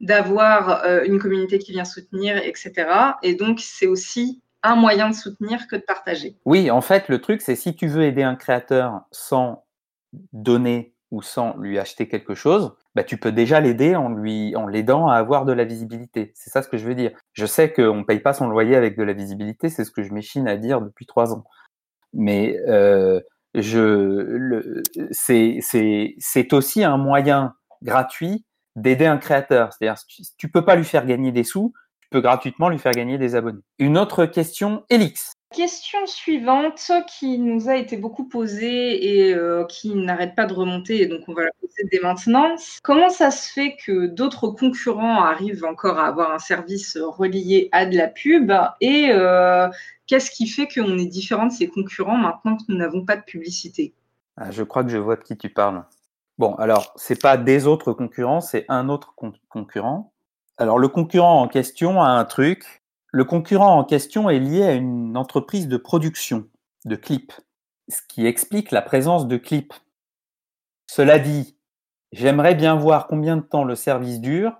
d'avoir 0.00 0.84
euh, 0.84 1.02
une 1.04 1.18
communauté 1.18 1.58
qui 1.58 1.72
vient 1.72 1.84
soutenir, 1.84 2.36
etc. 2.36 2.72
Et 3.22 3.34
donc, 3.34 3.58
c'est 3.60 3.86
aussi 3.88 4.42
un 4.62 4.76
moyen 4.76 5.10
de 5.10 5.14
soutenir 5.14 5.66
que 5.66 5.76
de 5.76 5.82
partager. 5.82 6.36
Oui, 6.44 6.70
en 6.70 6.80
fait, 6.80 7.08
le 7.08 7.20
truc, 7.20 7.40
c'est 7.40 7.56
si 7.56 7.74
tu 7.74 7.88
veux 7.88 8.02
aider 8.02 8.22
un 8.22 8.36
créateur 8.36 9.02
sans 9.10 9.64
donner 10.32 10.94
ou 11.10 11.22
sans 11.22 11.56
lui 11.58 11.78
acheter 11.78 12.08
quelque 12.08 12.34
chose, 12.34 12.74
bah, 12.94 13.02
tu 13.02 13.16
peux 13.16 13.32
déjà 13.32 13.60
l'aider 13.60 13.96
en 13.96 14.08
lui 14.10 14.54
en 14.56 14.66
l'aidant 14.66 15.08
à 15.08 15.16
avoir 15.16 15.44
de 15.44 15.52
la 15.52 15.64
visibilité. 15.64 16.32
C'est 16.34 16.50
ça 16.50 16.62
ce 16.62 16.68
que 16.68 16.76
je 16.76 16.86
veux 16.86 16.94
dire. 16.94 17.12
Je 17.32 17.46
sais 17.46 17.72
qu'on 17.72 17.96
ne 17.96 18.04
paye 18.04 18.20
pas 18.20 18.32
son 18.32 18.48
loyer 18.48 18.76
avec 18.76 18.96
de 18.96 19.02
la 19.02 19.12
visibilité, 19.12 19.68
c'est 19.68 19.84
ce 19.84 19.90
que 19.90 20.02
je 20.02 20.12
m'échine 20.12 20.46
à 20.48 20.56
dire 20.56 20.80
depuis 20.80 21.06
trois 21.06 21.34
ans. 21.34 21.44
Mais 22.12 22.58
euh, 22.68 23.20
c'est 25.10 26.52
aussi 26.52 26.84
un 26.84 26.96
moyen 26.96 27.54
gratuit 27.82 28.44
d'aider 28.76 29.06
un 29.06 29.18
créateur. 29.18 29.72
C'est-à-dire 29.72 30.00
tu, 30.06 30.22
tu 30.36 30.50
peux 30.50 30.64
pas 30.64 30.76
lui 30.76 30.84
faire 30.84 31.06
gagner 31.06 31.32
des 31.32 31.44
sous, 31.44 31.72
tu 32.00 32.08
peux 32.10 32.20
gratuitement 32.20 32.68
lui 32.68 32.78
faire 32.78 32.92
gagner 32.92 33.18
des 33.18 33.34
abonnés. 33.34 33.62
Une 33.78 33.98
autre 33.98 34.26
question, 34.26 34.84
Elix. 34.90 35.32
Question 35.54 36.06
suivante 36.06 36.92
qui 37.08 37.36
nous 37.36 37.68
a 37.68 37.74
été 37.74 37.96
beaucoup 37.96 38.28
posée 38.28 39.26
et 39.26 39.34
euh, 39.34 39.64
qui 39.64 39.96
n'arrête 39.96 40.36
pas 40.36 40.46
de 40.46 40.54
remonter, 40.54 41.02
et 41.02 41.06
donc 41.06 41.22
on 41.26 41.32
va 41.32 41.42
la 41.42 41.50
poser 41.60 41.82
dès 41.90 41.98
maintenant. 41.98 42.54
Comment 42.84 43.10
ça 43.10 43.32
se 43.32 43.52
fait 43.52 43.76
que 43.84 44.06
d'autres 44.06 44.46
concurrents 44.46 45.24
arrivent 45.24 45.64
encore 45.64 45.98
à 45.98 46.06
avoir 46.06 46.30
un 46.30 46.38
service 46.38 46.96
relié 46.96 47.68
à 47.72 47.84
de 47.84 47.96
la 47.96 48.06
pub 48.06 48.52
et 48.80 49.08
euh, 49.10 49.68
qu'est-ce 50.06 50.30
qui 50.30 50.46
fait 50.46 50.68
qu'on 50.68 50.96
est 50.98 51.06
différent 51.06 51.46
de 51.46 51.52
ces 51.52 51.66
concurrents 51.66 52.16
maintenant 52.16 52.56
que 52.56 52.62
nous 52.68 52.76
n'avons 52.76 53.04
pas 53.04 53.16
de 53.16 53.24
publicité? 53.24 53.92
Ah, 54.36 54.52
Je 54.52 54.62
crois 54.62 54.84
que 54.84 54.90
je 54.90 54.98
vois 54.98 55.16
de 55.16 55.24
qui 55.24 55.36
tu 55.36 55.48
parles. 55.48 55.84
Bon, 56.38 56.54
alors, 56.54 56.92
c'est 56.94 57.20
pas 57.20 57.36
des 57.36 57.66
autres 57.66 57.92
concurrents, 57.92 58.40
c'est 58.40 58.66
un 58.68 58.88
autre 58.88 59.16
concurrent. 59.48 60.12
Alors, 60.58 60.78
le 60.78 60.86
concurrent 60.86 61.42
en 61.42 61.48
question 61.48 62.00
a 62.00 62.06
un 62.06 62.24
truc 62.24 62.79
le 63.12 63.24
concurrent 63.24 63.78
en 63.78 63.84
question 63.84 64.30
est 64.30 64.38
lié 64.38 64.62
à 64.62 64.72
une 64.72 65.16
entreprise 65.16 65.68
de 65.68 65.76
production 65.76 66.48
de 66.84 66.96
clips, 66.96 67.32
ce 67.88 68.00
qui 68.08 68.26
explique 68.26 68.70
la 68.70 68.82
présence 68.82 69.26
de 69.26 69.36
clips. 69.36 69.74
Cela 70.86 71.18
dit, 71.18 71.56
j'aimerais 72.12 72.54
bien 72.54 72.76
voir 72.76 73.06
combien 73.06 73.36
de 73.36 73.42
temps 73.42 73.64
le 73.64 73.74
service 73.74 74.20
dure 74.20 74.52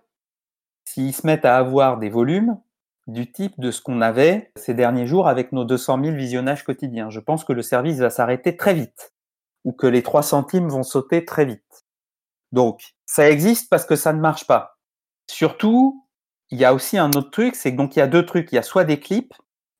s'ils 0.85 1.15
se 1.15 1.27
mettent 1.27 1.45
à 1.45 1.57
avoir 1.57 1.99
des 1.99 2.11
volumes 2.11 2.59
du 3.07 3.31
type 3.31 3.59
de 3.59 3.71
ce 3.71 3.81
qu'on 3.81 4.01
avait 4.01 4.53
ces 4.57 4.75
derniers 4.75 5.07
jours 5.07 5.29
avec 5.29 5.53
nos 5.53 5.65
200 5.65 6.03
000 6.03 6.17
visionnages 6.17 6.65
quotidiens. 6.65 7.11
Je 7.11 7.21
pense 7.21 7.45
que 7.45 7.53
le 7.53 7.63
service 7.63 7.99
va 7.99 8.11
s'arrêter 8.11 8.57
très 8.57 8.75
vite 8.75 9.15
ou 9.65 9.73
que 9.73 9.87
les 9.87 10.03
3 10.03 10.23
centimes 10.23 10.69
vont 10.69 10.83
sauter 10.83 11.25
très 11.25 11.45
vite. 11.45 11.85
Donc, 12.53 12.95
ça 13.07 13.31
existe 13.31 13.69
parce 13.71 13.85
que 13.85 13.97
ça 13.97 14.13
ne 14.13 14.21
marche 14.21 14.47
pas. 14.47 14.79
Surtout, 15.29 16.00
il 16.51 16.59
y 16.59 16.65
a 16.65 16.75
aussi 16.75 16.99
un 16.99 17.11
autre 17.11 17.31
truc, 17.31 17.55
c'est 17.55 17.73
que 17.73 17.77
donc 17.77 17.97
il 17.97 18.01
y 18.01 18.03
a 18.03 18.07
deux 18.07 18.27
trucs. 18.27 18.51
Il 18.53 18.57
y 18.57 18.59
a 18.59 18.63
soit 18.63 18.85
des 18.85 18.99
clips, 18.99 19.35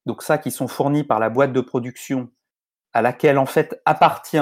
donc 0.07 0.23
ça 0.23 0.39
qui 0.39 0.51
sont 0.51 0.69
fournis 0.69 1.05
par 1.05 1.19
la 1.19 1.31
boîte 1.31 1.53
de 1.53 1.61
production 1.61 2.29
à 2.93 3.03
laquelle 3.03 3.39
en 3.39 3.47
fait 3.47 3.81
appartient 3.85 4.39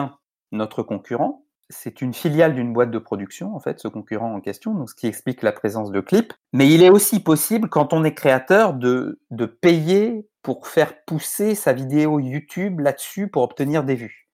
notre 0.52 0.82
concurrent. 0.82 1.44
C'est 1.70 2.00
une 2.00 2.14
filiale 2.14 2.54
d'une 2.54 2.72
boîte 2.72 2.90
de 2.90 2.98
production, 2.98 3.54
en 3.54 3.60
fait, 3.60 3.78
ce 3.78 3.88
concurrent 3.88 4.34
en 4.34 4.40
question, 4.40 4.72
donc 4.72 4.88
ce 4.88 4.94
qui 4.94 5.06
explique 5.06 5.42
la 5.42 5.52
présence 5.52 5.90
de 5.90 6.00
clips. 6.00 6.32
Mais 6.54 6.70
il 6.70 6.82
est 6.82 6.88
aussi 6.88 7.20
possible, 7.20 7.68
quand 7.68 7.92
on 7.92 8.04
est 8.04 8.14
créateur, 8.14 8.72
de, 8.72 9.20
de 9.30 9.44
payer 9.44 10.26
pour 10.40 10.66
faire 10.66 11.04
pousser 11.04 11.54
sa 11.54 11.74
vidéo 11.74 12.20
YouTube 12.20 12.80
là-dessus 12.80 13.28
pour 13.28 13.42
obtenir 13.42 13.84
des 13.84 13.96
vues. 13.96 14.30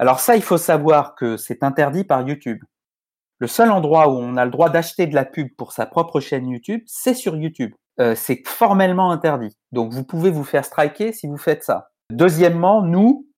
Alors 0.00 0.18
ça, 0.18 0.34
il 0.34 0.42
faut 0.42 0.58
savoir 0.58 1.14
que 1.14 1.36
c'est 1.36 1.62
interdit 1.62 2.02
par 2.02 2.26
YouTube. 2.26 2.64
Le 3.38 3.46
seul 3.46 3.70
endroit 3.70 4.08
où 4.08 4.16
on 4.16 4.36
a 4.36 4.44
le 4.44 4.50
droit 4.50 4.70
d'acheter 4.70 5.06
de 5.06 5.14
la 5.14 5.24
pub 5.24 5.48
pour 5.56 5.72
sa 5.72 5.86
propre 5.86 6.20
chaîne 6.20 6.48
YouTube, 6.48 6.82
c'est 6.86 7.14
sur 7.14 7.36
YouTube. 7.36 7.72
Euh, 8.00 8.14
c'est 8.14 8.42
formellement 8.46 9.10
interdit. 9.10 9.56
Donc 9.72 9.92
vous 9.92 10.04
pouvez 10.04 10.30
vous 10.30 10.44
faire 10.44 10.64
striker 10.64 11.12
si 11.12 11.26
vous 11.26 11.36
faites 11.36 11.64
ça. 11.64 11.90
Deuxièmement, 12.10 12.82
nous, 12.82 13.28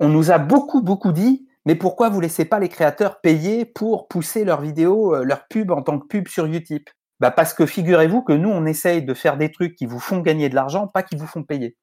on 0.00 0.08
nous 0.08 0.30
a 0.30 0.38
beaucoup, 0.38 0.82
beaucoup 0.82 1.12
dit, 1.12 1.48
mais 1.66 1.74
pourquoi 1.74 2.08
vous 2.08 2.20
laissez 2.20 2.44
pas 2.44 2.58
les 2.58 2.68
créateurs 2.68 3.20
payer 3.20 3.64
pour 3.64 4.08
pousser 4.08 4.44
leurs 4.44 4.60
vidéos, 4.60 5.14
euh, 5.14 5.24
leurs 5.24 5.46
pubs 5.48 5.70
en 5.70 5.82
tant 5.82 5.98
que 5.98 6.06
pub 6.06 6.28
sur 6.28 6.46
YouTube? 6.46 6.82
Bah 7.20 7.30
Parce 7.30 7.54
que 7.54 7.64
figurez-vous 7.64 8.22
que 8.22 8.32
nous, 8.32 8.50
on 8.50 8.66
essaye 8.66 9.02
de 9.02 9.14
faire 9.14 9.36
des 9.36 9.50
trucs 9.50 9.76
qui 9.76 9.86
vous 9.86 10.00
font 10.00 10.20
gagner 10.20 10.48
de 10.48 10.54
l'argent, 10.54 10.88
pas 10.88 11.02
qui 11.02 11.16
vous 11.16 11.26
font 11.26 11.42
payer. 11.42 11.76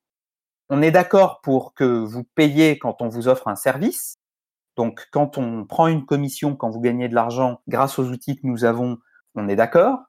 On 0.69 0.81
est 0.81 0.91
d'accord 0.91 1.41
pour 1.41 1.73
que 1.73 1.84
vous 1.84 2.23
payiez 2.36 2.77
quand 2.77 3.01
on 3.01 3.07
vous 3.07 3.27
offre 3.27 3.47
un 3.47 3.55
service, 3.55 4.15
donc, 4.82 5.08
quand 5.12 5.38
on 5.38 5.63
prend 5.63 5.86
une 5.86 6.08
commission, 6.08 6.56
quand 6.56 6.72
vous 6.72 6.82
gagnez 6.82 7.08
de 7.08 7.13
l'argent 7.13 7.62
grâce 7.67 8.00
aux 8.00 8.10
outils 8.10 8.36
que 8.36 8.48
nous 8.48 8.65
avons, 8.65 8.98
on 9.36 9.48
est 9.48 9.56
d'accord. 9.56 10.00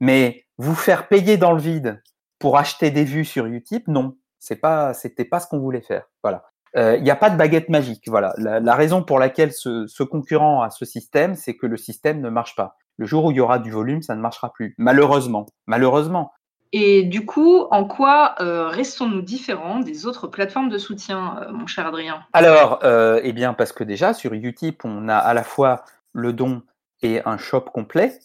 Mais 0.00 0.44
vous 0.56 0.74
faire 0.74 1.06
payer 1.06 1.36
dans 1.36 1.52
le 1.52 1.60
vide 1.60 2.02
pour 2.40 2.58
acheter 2.58 2.90
des 2.90 3.04
vues 3.04 3.24
sur 3.24 3.46
Utip, 3.46 3.86
non, 3.86 4.16
c'est 4.40 4.56
pas, 4.56 4.92
c'était 4.92 5.24
pas 5.24 5.38
ce 5.38 5.46
qu'on 5.46 5.60
voulait 5.60 5.82
faire. 5.82 6.06
Voilà. 6.24 6.42
Il 6.74 6.80
euh, 6.80 6.98
n'y 6.98 7.12
a 7.12 7.16
pas 7.16 7.30
de 7.30 7.36
baguette 7.36 7.68
magique. 7.68 8.08
Voilà. 8.08 8.34
La, 8.38 8.74
raison 8.74 9.04
pour 9.04 9.20
laquelle 9.20 9.52
ce, 9.52 9.86
ce, 9.86 10.02
concurrent 10.02 10.62
a 10.62 10.70
ce 10.70 10.84
système, 10.84 11.36
c'est 11.36 11.56
que 11.56 11.66
le 11.66 11.76
système 11.76 12.20
ne 12.20 12.28
marche 12.28 12.56
pas. 12.56 12.76
Le 12.96 13.06
jour 13.06 13.24
où 13.24 13.30
il 13.30 13.36
y 13.36 13.40
aura 13.40 13.60
du 13.60 13.70
volume, 13.70 14.02
ça 14.02 14.16
ne 14.16 14.20
marchera 14.20 14.52
plus. 14.52 14.74
Malheureusement. 14.78 15.46
Malheureusement. 15.68 16.32
Et 16.72 17.04
du 17.04 17.24
coup, 17.24 17.66
en 17.70 17.84
quoi 17.86 18.34
euh, 18.40 18.68
restons-nous 18.68 19.22
différents 19.22 19.80
des 19.80 20.06
autres 20.06 20.26
plateformes 20.26 20.68
de 20.68 20.78
soutien, 20.78 21.38
euh, 21.42 21.52
mon 21.52 21.66
cher 21.66 21.86
Adrien? 21.86 22.22
Alors, 22.32 22.80
euh, 22.84 23.20
eh 23.22 23.32
bien, 23.32 23.54
parce 23.54 23.72
que 23.72 23.84
déjà, 23.84 24.12
sur 24.12 24.34
Utip, 24.34 24.84
on 24.84 25.08
a 25.08 25.16
à 25.16 25.32
la 25.32 25.44
fois 25.44 25.84
le 26.12 26.32
don 26.32 26.62
et 27.02 27.22
un 27.24 27.38
shop 27.38 27.62
complet. 27.62 28.18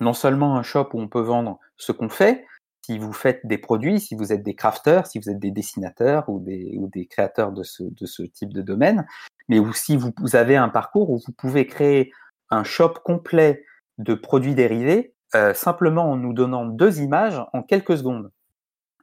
Non 0.00 0.12
seulement 0.12 0.56
un 0.56 0.62
shop 0.62 0.90
où 0.92 1.00
on 1.00 1.08
peut 1.08 1.20
vendre 1.20 1.58
ce 1.76 1.90
qu'on 1.90 2.08
fait, 2.08 2.46
si 2.86 2.96
vous 2.98 3.12
faites 3.12 3.44
des 3.44 3.58
produits, 3.58 3.98
si 3.98 4.14
vous 4.14 4.32
êtes 4.32 4.44
des 4.44 4.54
crafters, 4.54 5.06
si 5.06 5.18
vous 5.18 5.28
êtes 5.28 5.40
des 5.40 5.50
dessinateurs 5.50 6.28
ou 6.28 6.38
des, 6.38 7.06
créateurs 7.10 7.50
de 7.50 7.64
ce, 7.64 7.82
de 7.82 8.06
ce 8.06 8.22
type 8.22 8.52
de 8.52 8.62
domaine, 8.62 9.06
mais 9.48 9.58
aussi 9.58 9.96
vous, 9.96 10.12
vous 10.18 10.36
avez 10.36 10.56
un 10.56 10.68
parcours 10.68 11.10
où 11.10 11.18
vous 11.18 11.32
pouvez 11.32 11.66
créer 11.66 12.12
un 12.50 12.62
shop 12.62 12.94
complet 13.04 13.64
de 13.98 14.14
produits 14.14 14.54
dérivés 14.54 15.14
euh, 15.34 15.54
simplement 15.54 16.10
en 16.10 16.16
nous 16.16 16.32
donnant 16.32 16.64
deux 16.66 17.00
images 17.00 17.40
en 17.52 17.62
quelques 17.62 17.98
secondes. 17.98 18.30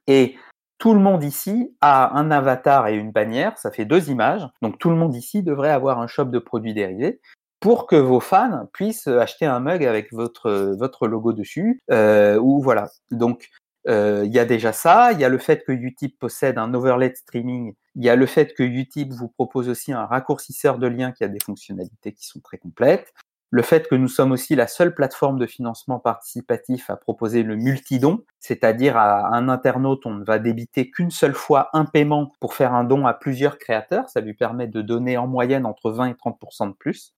Et 0.08 0.36
tout 0.78 0.94
le 0.94 1.00
monde 1.00 1.24
ici 1.24 1.76
a 1.82 2.18
un 2.18 2.32
avatar 2.32 2.88
et 2.88 2.96
une 2.96 3.12
bannière, 3.12 3.58
ça 3.58 3.72
fait 3.72 3.86
deux 3.86 4.10
images. 4.10 4.48
Donc 4.62 4.78
tout 4.78 4.90
le 4.90 4.96
monde 4.96 5.16
ici 5.16 5.44
devrait 5.44 5.72
avoir 5.72 6.00
un 6.00 6.08
shop 6.08 6.26
de 6.26 6.40
produits 6.40 6.74
dérivés 6.74 7.20
pour 7.60 7.88
que 7.88 7.96
vos 7.96 8.20
fans 8.20 8.70
puissent 8.74 9.08
acheter 9.08 9.46
un 9.46 9.60
mug 9.60 9.84
avec 9.84 10.14
votre 10.14 11.08
logo 11.08 11.34
dessus 11.34 11.82
euh, 11.92 12.40
voilà. 12.62 12.90
Donc 13.12 13.50
euh, 13.88 14.24
il 14.26 14.34
y 14.34 14.40
a 14.40 14.46
déjà 14.46 14.74
ça, 14.74 15.14
il 15.14 15.20
y 15.20 15.24
a 15.24 15.30
le 15.30 15.38
fait 15.38 15.64
que 15.64 15.72
Utip 15.72 16.20
possède 16.20 16.58
un 16.58 16.74
overlay 16.74 17.14
streaming, 17.16 17.74
il 17.96 18.04
y 18.04 18.10
a 18.10 18.18
le 18.18 18.26
fait 18.26 18.54
que 18.54 18.64
Utip 18.64 19.14
vous 19.14 19.30
propose 19.30 19.70
aussi 19.70 19.94
un 19.94 20.06
raccourcisseur 20.06 20.78
de 20.78 20.88
liens 20.88 21.14
qui 21.14 21.24
a 21.24 21.30
des 21.30 21.40
fonctionnalités 21.44 22.12
qui 22.12 22.26
sont 22.28 22.42
très 22.42 22.58
complètes, 22.58 23.14
le 23.50 23.62
fait 23.62 23.88
que 23.88 23.96
nous 23.96 24.10
sommes 24.10 24.34
aussi 24.34 24.56
la 24.56 24.68
seule 24.68 24.94
plateforme 24.94 25.40
de 25.40 25.46
financement 25.46 26.00
participatif 26.00 26.90
à 26.90 26.98
proposer 26.98 27.44
le 27.44 27.56
multidon, 27.56 28.24
c'est-à-dire 28.40 28.98
à 28.98 29.34
un 29.36 29.48
internaute, 29.48 30.06
on 30.06 30.16
ne 30.16 30.26
va 30.26 30.38
débiter 30.38 30.92
qu'une 30.92 31.12
seule 31.12 31.34
fois 31.34 31.70
un 31.74 31.86
paiement 31.86 32.34
pour 32.42 32.54
faire 32.54 32.74
un 32.74 32.84
don 32.84 33.08
à 33.08 33.14
plusieurs 33.14 33.58
créateurs. 33.58 34.10
Ça 34.10 34.20
lui 34.20 34.34
permet 34.34 34.68
de 34.68 34.82
donner 34.82 35.18
en 35.18 35.28
moyenne 35.28 35.66
entre 35.66 35.92
20 35.92 36.08
et 36.08 36.14
30% 36.14 36.70
de 36.70 36.74
plus. 36.74 37.14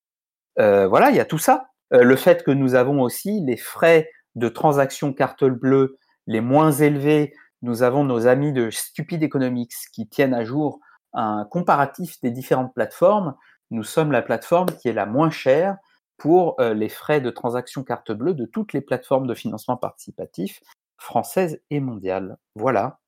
Euh, 0.60 0.88
voilà, 0.88 1.10
il 1.10 1.16
y 1.16 1.20
a 1.20 1.26
tout 1.26 1.40
ça. 1.40 1.70
Euh, 1.94 2.04
le 2.04 2.16
fait 2.16 2.44
que 2.44 2.52
nous 2.52 2.76
avons 2.76 3.02
aussi 3.02 3.42
les 3.42 3.58
frais 3.58 4.10
de 4.36 4.50
transaction 4.50 5.14
carte 5.14 5.46
bleue 5.46 5.98
les 6.28 6.42
moins 6.42 6.72
élevés. 6.72 7.34
Nous 7.64 7.82
avons 7.82 8.04
nos 8.04 8.28
amis 8.28 8.54
de 8.54 8.70
Stupid 8.70 9.24
Economics 9.24 9.74
qui 9.94 10.08
tiennent 10.08 10.36
à 10.36 10.44
jour 10.44 10.80
un 11.14 11.46
comparatif 11.50 12.22
des 12.22 12.30
différentes 12.30 12.74
plateformes. 12.76 13.36
Nous 13.72 13.84
sommes 13.84 14.12
la 14.12 14.22
plateforme 14.22 14.70
qui 14.80 14.90
est 14.90 14.94
la 14.94 15.08
moins 15.08 15.32
chère 15.32 15.78
pour 16.20 16.60
euh, 16.60 16.74
les 16.74 16.90
frais 16.90 17.22
de 17.22 17.32
transaction 17.32 17.84
carte 17.84 18.12
bleue 18.12 18.36
de 18.36 18.46
toutes 18.46 18.74
les 18.74 18.82
plateformes 18.82 19.26
de 19.26 19.34
financement 19.34 19.78
participatif 19.78 20.62
françaises 20.98 21.62
et 21.72 21.80
mondiales. 21.80 22.38
Voilà. 22.56 23.00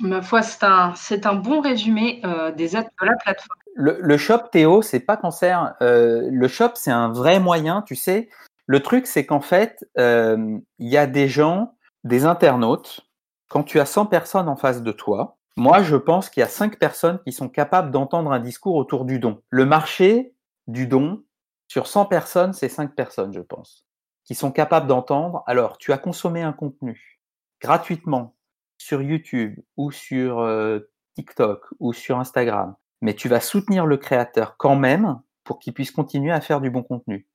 Ma 0.00 0.22
foi, 0.22 0.42
c'est 0.42 0.64
un, 0.64 0.94
c'est 0.96 1.26
un 1.26 1.34
bon 1.34 1.60
résumé 1.60 2.20
euh, 2.24 2.50
des 2.52 2.76
aides 2.76 2.88
de 3.00 3.06
la 3.06 3.16
plateforme. 3.16 3.58
Le, 3.76 4.16
shop, 4.16 4.48
Théo, 4.52 4.82
c'est 4.82 5.00
pas 5.00 5.16
cancer. 5.16 5.74
Euh, 5.82 6.28
le 6.30 6.48
shop, 6.48 6.70
c'est 6.74 6.92
un 6.92 7.12
vrai 7.12 7.40
moyen, 7.40 7.82
tu 7.82 7.96
sais. 7.96 8.28
Le 8.66 8.80
truc, 8.80 9.06
c'est 9.06 9.26
qu'en 9.26 9.40
fait, 9.40 9.84
il 9.96 10.62
y 10.78 10.96
a 10.96 11.06
des 11.06 11.28
gens, 11.28 11.74
des 12.04 12.24
internautes, 12.24 13.00
quand 13.48 13.64
tu 13.64 13.78
as 13.80 13.84
100 13.84 14.06
personnes 14.06 14.48
en 14.48 14.56
face 14.56 14.82
de 14.82 14.92
toi, 14.92 15.36
moi, 15.56 15.82
je 15.82 15.96
pense 15.96 16.30
qu'il 16.30 16.40
y 16.40 16.44
a 16.44 16.48
5 16.48 16.78
personnes 16.78 17.20
qui 17.24 17.32
sont 17.32 17.48
capables 17.48 17.90
d'entendre 17.90 18.32
un 18.32 18.40
discours 18.40 18.76
autour 18.76 19.04
du 19.04 19.18
don. 19.18 19.40
Le 19.50 19.66
marché 19.66 20.34
du 20.66 20.86
don, 20.86 21.22
sur 21.68 21.86
100 21.86 22.06
personnes, 22.06 22.52
c'est 22.52 22.68
5 22.68 22.94
personnes, 22.94 23.32
je 23.32 23.40
pense, 23.40 23.86
qui 24.24 24.34
sont 24.34 24.52
capables 24.52 24.86
d'entendre. 24.86 25.42
Alors, 25.46 25.78
tu 25.78 25.92
as 25.92 25.98
consommé 25.98 26.42
un 26.42 26.52
contenu 26.52 27.20
gratuitement 27.60 28.36
sur 28.78 29.02
YouTube 29.02 29.58
ou 29.76 29.90
sur 29.90 30.46
TikTok 31.14 31.66
ou 31.80 31.92
sur 31.92 32.18
Instagram, 32.18 32.74
mais 33.00 33.14
tu 33.14 33.28
vas 33.28 33.40
soutenir 33.40 33.86
le 33.86 33.96
créateur 33.96 34.56
quand 34.56 34.76
même 34.76 35.20
pour 35.44 35.58
qu'il 35.58 35.72
puisse 35.72 35.90
continuer 35.90 36.32
à 36.32 36.40
faire 36.40 36.60
du 36.60 36.70
bon 36.70 36.82
contenu. 36.82 37.26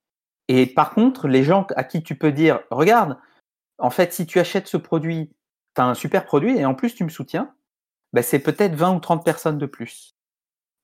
Et 0.48 0.66
par 0.66 0.90
contre, 0.90 1.28
les 1.28 1.44
gens 1.44 1.66
à 1.76 1.84
qui 1.84 2.02
tu 2.02 2.16
peux 2.16 2.32
dire, 2.32 2.60
regarde, 2.70 3.16
en 3.78 3.90
fait, 3.90 4.12
si 4.12 4.26
tu 4.26 4.38
achètes 4.38 4.66
ce 4.66 4.76
produit, 4.76 5.32
tu 5.74 5.80
as 5.80 5.86
un 5.86 5.94
super 5.94 6.24
produit 6.24 6.58
et 6.58 6.64
en 6.64 6.74
plus 6.74 6.94
tu 6.94 7.04
me 7.04 7.08
soutiens, 7.08 7.54
ben, 8.12 8.22
c'est 8.22 8.40
peut-être 8.40 8.74
20 8.74 8.96
ou 8.96 9.00
30 9.00 9.24
personnes 9.24 9.58
de 9.58 9.66
plus. 9.66 10.16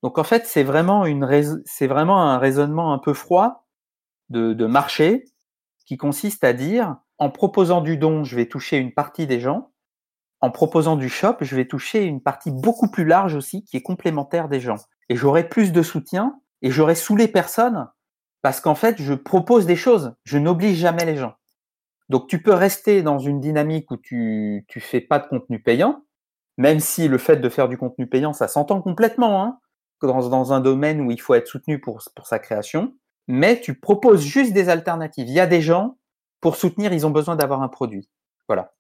Donc 0.02 0.18
en 0.18 0.24
fait, 0.24 0.46
c'est 0.46 0.62
vraiment, 0.62 1.02
un 1.04 2.38
raisonnement 2.38 2.92
un 2.92 2.98
peu 2.98 3.14
froid 3.14 3.66
de, 4.28 4.52
de 4.52 4.66
marché 4.66 5.24
qui 5.84 5.96
consiste 5.96 6.44
à 6.44 6.52
dire, 6.52 6.96
en 7.18 7.30
proposant 7.30 7.80
du 7.80 7.96
don, 7.96 8.24
je 8.24 8.36
vais 8.36 8.46
toucher 8.46 8.76
une 8.76 8.92
partie 8.92 9.26
des 9.26 9.40
gens, 9.40 9.70
en 10.40 10.50
proposant 10.50 10.96
du 10.96 11.08
shop, 11.08 11.36
je 11.40 11.56
vais 11.56 11.66
toucher 11.66 12.04
une 12.04 12.20
partie 12.20 12.50
beaucoup 12.50 12.90
plus 12.90 13.04
large 13.04 13.34
aussi 13.34 13.64
qui 13.64 13.76
est 13.76 13.82
complémentaire 13.82 14.48
des 14.48 14.60
gens. 14.60 14.76
Et 15.08 15.16
j'aurai 15.16 15.48
plus 15.48 15.72
de 15.72 15.82
soutien 15.82 16.40
et 16.62 16.70
j'aurai 16.70 16.94
saoulé 16.94 17.28
personne 17.28 17.88
parce 18.42 18.60
qu'en 18.60 18.74
fait, 18.74 19.00
je 19.00 19.14
propose 19.14 19.66
des 19.66 19.76
choses, 19.76 20.14
je 20.24 20.38
n'oblige 20.38 20.76
jamais 20.76 21.04
les 21.04 21.16
gens. 21.16 21.34
Donc 22.08 22.28
tu 22.28 22.42
peux 22.42 22.52
rester 22.52 23.02
dans 23.02 23.18
une 23.18 23.40
dynamique 23.40 23.90
où 23.90 23.96
tu 23.96 24.64
tu 24.68 24.80
fais 24.80 25.00
pas 25.00 25.18
de 25.18 25.26
contenu 25.26 25.60
payant, 25.60 26.04
même 26.56 26.80
si 26.80 27.08
le 27.08 27.18
fait 27.18 27.38
de 27.38 27.48
faire 27.48 27.68
du 27.68 27.78
contenu 27.78 28.06
payant, 28.06 28.32
ça 28.32 28.46
s'entend 28.46 28.80
complètement. 28.80 29.42
Hein 29.42 29.58
dans, 30.02 30.28
dans, 30.28 30.52
un 30.52 30.60
domaine 30.60 31.00
où 31.00 31.10
il 31.10 31.20
faut 31.20 31.34
être 31.34 31.46
soutenu 31.46 31.80
pour, 31.80 32.02
pour 32.14 32.26
sa 32.26 32.38
création, 32.38 32.94
mais 33.28 33.60
tu 33.60 33.78
proposes 33.78 34.22
juste 34.22 34.52
des 34.52 34.68
alternatives. 34.68 35.28
Il 35.28 35.34
y 35.34 35.40
a 35.40 35.46
des 35.46 35.62
gens, 35.62 35.98
pour 36.40 36.56
soutenir, 36.56 36.92
ils 36.92 37.06
ont 37.06 37.10
besoin 37.10 37.36
d'avoir 37.36 37.62
un 37.62 37.68
produit. 37.68 38.08
Voilà. 38.48 38.75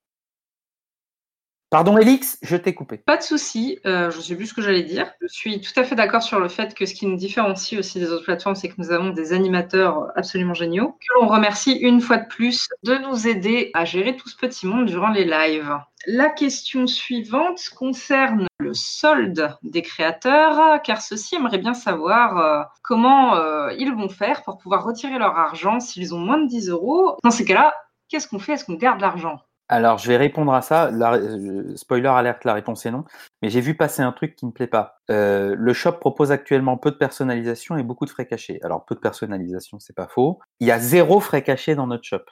Pardon, 1.76 1.98
Elix, 1.98 2.38
je 2.40 2.56
t'ai 2.56 2.72
coupé. 2.72 2.96
Pas 2.96 3.18
de 3.18 3.22
souci, 3.22 3.78
euh, 3.84 4.10
je 4.10 4.18
sais 4.18 4.34
plus 4.34 4.46
ce 4.46 4.54
que 4.54 4.62
j'allais 4.62 4.82
dire. 4.82 5.12
Je 5.20 5.26
suis 5.26 5.60
tout 5.60 5.78
à 5.78 5.84
fait 5.84 5.94
d'accord 5.94 6.22
sur 6.22 6.40
le 6.40 6.48
fait 6.48 6.72
que 6.74 6.86
ce 6.86 6.94
qui 6.94 7.04
nous 7.06 7.18
différencie 7.18 7.78
aussi 7.78 8.00
des 8.00 8.10
autres 8.10 8.24
plateformes, 8.24 8.54
c'est 8.54 8.70
que 8.70 8.76
nous 8.78 8.92
avons 8.92 9.10
des 9.10 9.34
animateurs 9.34 10.10
absolument 10.16 10.54
géniaux, 10.54 10.92
que 10.92 11.20
l'on 11.20 11.26
remercie 11.26 11.72
une 11.72 12.00
fois 12.00 12.16
de 12.16 12.26
plus 12.28 12.66
de 12.84 12.94
nous 12.94 13.28
aider 13.28 13.72
à 13.74 13.84
gérer 13.84 14.16
tout 14.16 14.30
ce 14.30 14.36
petit 14.38 14.66
monde 14.66 14.86
durant 14.86 15.10
les 15.10 15.26
lives. 15.26 15.70
La 16.06 16.30
question 16.30 16.86
suivante 16.86 17.68
concerne 17.76 18.46
le 18.58 18.72
solde 18.72 19.54
des 19.62 19.82
créateurs, 19.82 20.80
car 20.80 21.02
ceux-ci 21.02 21.34
aimeraient 21.34 21.58
bien 21.58 21.74
savoir 21.74 22.38
euh, 22.38 22.62
comment 22.84 23.36
euh, 23.36 23.70
ils 23.78 23.92
vont 23.92 24.08
faire 24.08 24.44
pour 24.44 24.56
pouvoir 24.56 24.82
retirer 24.82 25.18
leur 25.18 25.36
argent 25.36 25.78
s'ils 25.78 26.14
ont 26.14 26.20
moins 26.20 26.38
de 26.38 26.48
10 26.48 26.70
euros. 26.70 27.18
Dans 27.22 27.30
ces 27.30 27.44
cas-là, 27.44 27.74
qu'est-ce 28.08 28.28
qu'on 28.28 28.38
fait? 28.38 28.54
Est-ce 28.54 28.64
qu'on 28.64 28.76
garde 28.76 29.02
l'argent? 29.02 29.42
Alors, 29.68 29.98
je 29.98 30.06
vais 30.06 30.16
répondre 30.16 30.54
à 30.54 30.62
ça. 30.62 30.90
Euh, 30.92 31.74
spoiler 31.76 32.08
alerte, 32.08 32.44
la 32.44 32.54
réponse 32.54 32.86
est 32.86 32.90
non. 32.92 33.04
Mais 33.42 33.50
j'ai 33.50 33.60
vu 33.60 33.76
passer 33.76 34.00
un 34.00 34.12
truc 34.12 34.36
qui 34.36 34.46
me 34.46 34.52
plaît 34.52 34.68
pas. 34.68 35.00
Euh, 35.10 35.56
le 35.58 35.72
shop 35.72 35.92
propose 35.94 36.30
actuellement 36.30 36.76
peu 36.76 36.92
de 36.92 36.96
personnalisation 36.96 37.76
et 37.76 37.82
beaucoup 37.82 38.04
de 38.04 38.10
frais 38.10 38.26
cachés. 38.26 38.60
Alors, 38.62 38.84
peu 38.84 38.94
de 38.94 39.00
personnalisation, 39.00 39.80
c'est 39.80 39.96
pas 39.96 40.06
faux. 40.06 40.38
Il 40.60 40.68
y 40.68 40.70
a 40.70 40.78
zéro 40.78 41.18
frais 41.18 41.42
cachés 41.42 41.74
dans 41.74 41.88
notre 41.88 42.04
shop. 42.04 42.24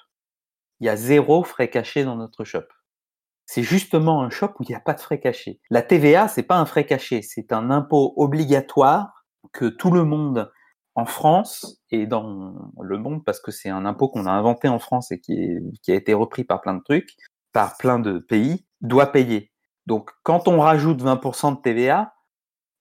Il 0.80 0.86
y 0.86 0.88
a 0.88 0.96
zéro 0.96 1.42
frais 1.42 1.68
cachés 1.68 2.04
dans 2.04 2.16
notre 2.16 2.44
shop. 2.44 2.66
C'est 3.46 3.62
justement 3.62 4.22
un 4.22 4.30
shop 4.30 4.52
où 4.60 4.62
il 4.62 4.68
n'y 4.68 4.76
a 4.76 4.80
pas 4.80 4.94
de 4.94 5.00
frais 5.00 5.18
cachés. 5.18 5.60
La 5.70 5.82
TVA, 5.82 6.28
c'est 6.28 6.44
pas 6.44 6.56
un 6.56 6.66
frais 6.66 6.86
caché, 6.86 7.20
c'est 7.22 7.52
un 7.52 7.70
impôt 7.70 8.14
obligatoire 8.16 9.26
que 9.52 9.66
tout 9.66 9.90
le 9.90 10.04
monde 10.04 10.50
en 10.94 11.06
France 11.06 11.80
et 11.90 12.06
dans 12.06 12.54
le 12.80 12.98
monde, 12.98 13.24
parce 13.24 13.40
que 13.40 13.50
c'est 13.50 13.68
un 13.68 13.84
impôt 13.84 14.08
qu'on 14.08 14.26
a 14.26 14.30
inventé 14.30 14.68
en 14.68 14.78
France 14.78 15.10
et 15.10 15.20
qui, 15.20 15.34
est, 15.34 15.60
qui 15.82 15.92
a 15.92 15.94
été 15.94 16.14
repris 16.14 16.44
par 16.44 16.60
plein 16.60 16.74
de 16.74 16.82
trucs, 16.82 17.16
par 17.52 17.76
plein 17.76 17.98
de 17.98 18.18
pays, 18.18 18.64
doit 18.80 19.10
payer. 19.10 19.50
Donc 19.86 20.10
quand 20.22 20.48
on 20.48 20.60
rajoute 20.60 21.02
20% 21.02 21.56
de 21.56 21.60
TVA, 21.60 22.14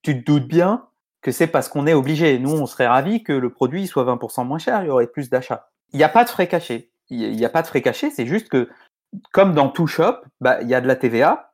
tu 0.04 0.20
te 0.20 0.32
doutes 0.32 0.48
bien 0.48 0.88
que 1.22 1.32
c'est 1.32 1.48
parce 1.48 1.70
qu'on 1.70 1.88
est 1.88 1.94
obligé. 1.94 2.38
Nous, 2.38 2.52
on 2.52 2.66
serait 2.66 2.88
ravis 2.88 3.24
que 3.24 3.34
le 3.34 3.52
produit 3.52 3.88
soit 3.88 4.04
20% 4.04 4.46
moins 4.46 4.60
cher, 4.60 4.84
il 4.84 4.88
y 4.88 4.90
aurait 4.90 5.08
plus 5.08 5.30
d'achats. 5.30 5.70
Il 5.94 5.98
n'y 5.98 6.04
a 6.04 6.10
pas 6.10 6.24
de 6.24 6.30
frais 6.30 6.48
cachés. 6.48 6.92
Il 7.10 7.36
n'y 7.36 7.46
a 7.46 7.50
pas 7.50 7.62
de 7.62 7.68
frais 7.68 7.82
cachés, 7.82 8.10
c'est 8.10 8.26
juste 8.26 8.50
que, 8.50 8.70
comme 9.32 9.54
dans 9.54 9.70
tout 9.70 9.88
shop, 9.88 10.18
bah, 10.42 10.62
il 10.62 10.68
y 10.68 10.76
a 10.76 10.82
de 10.82 10.88
la 10.88 10.96
TVA, 10.96 11.54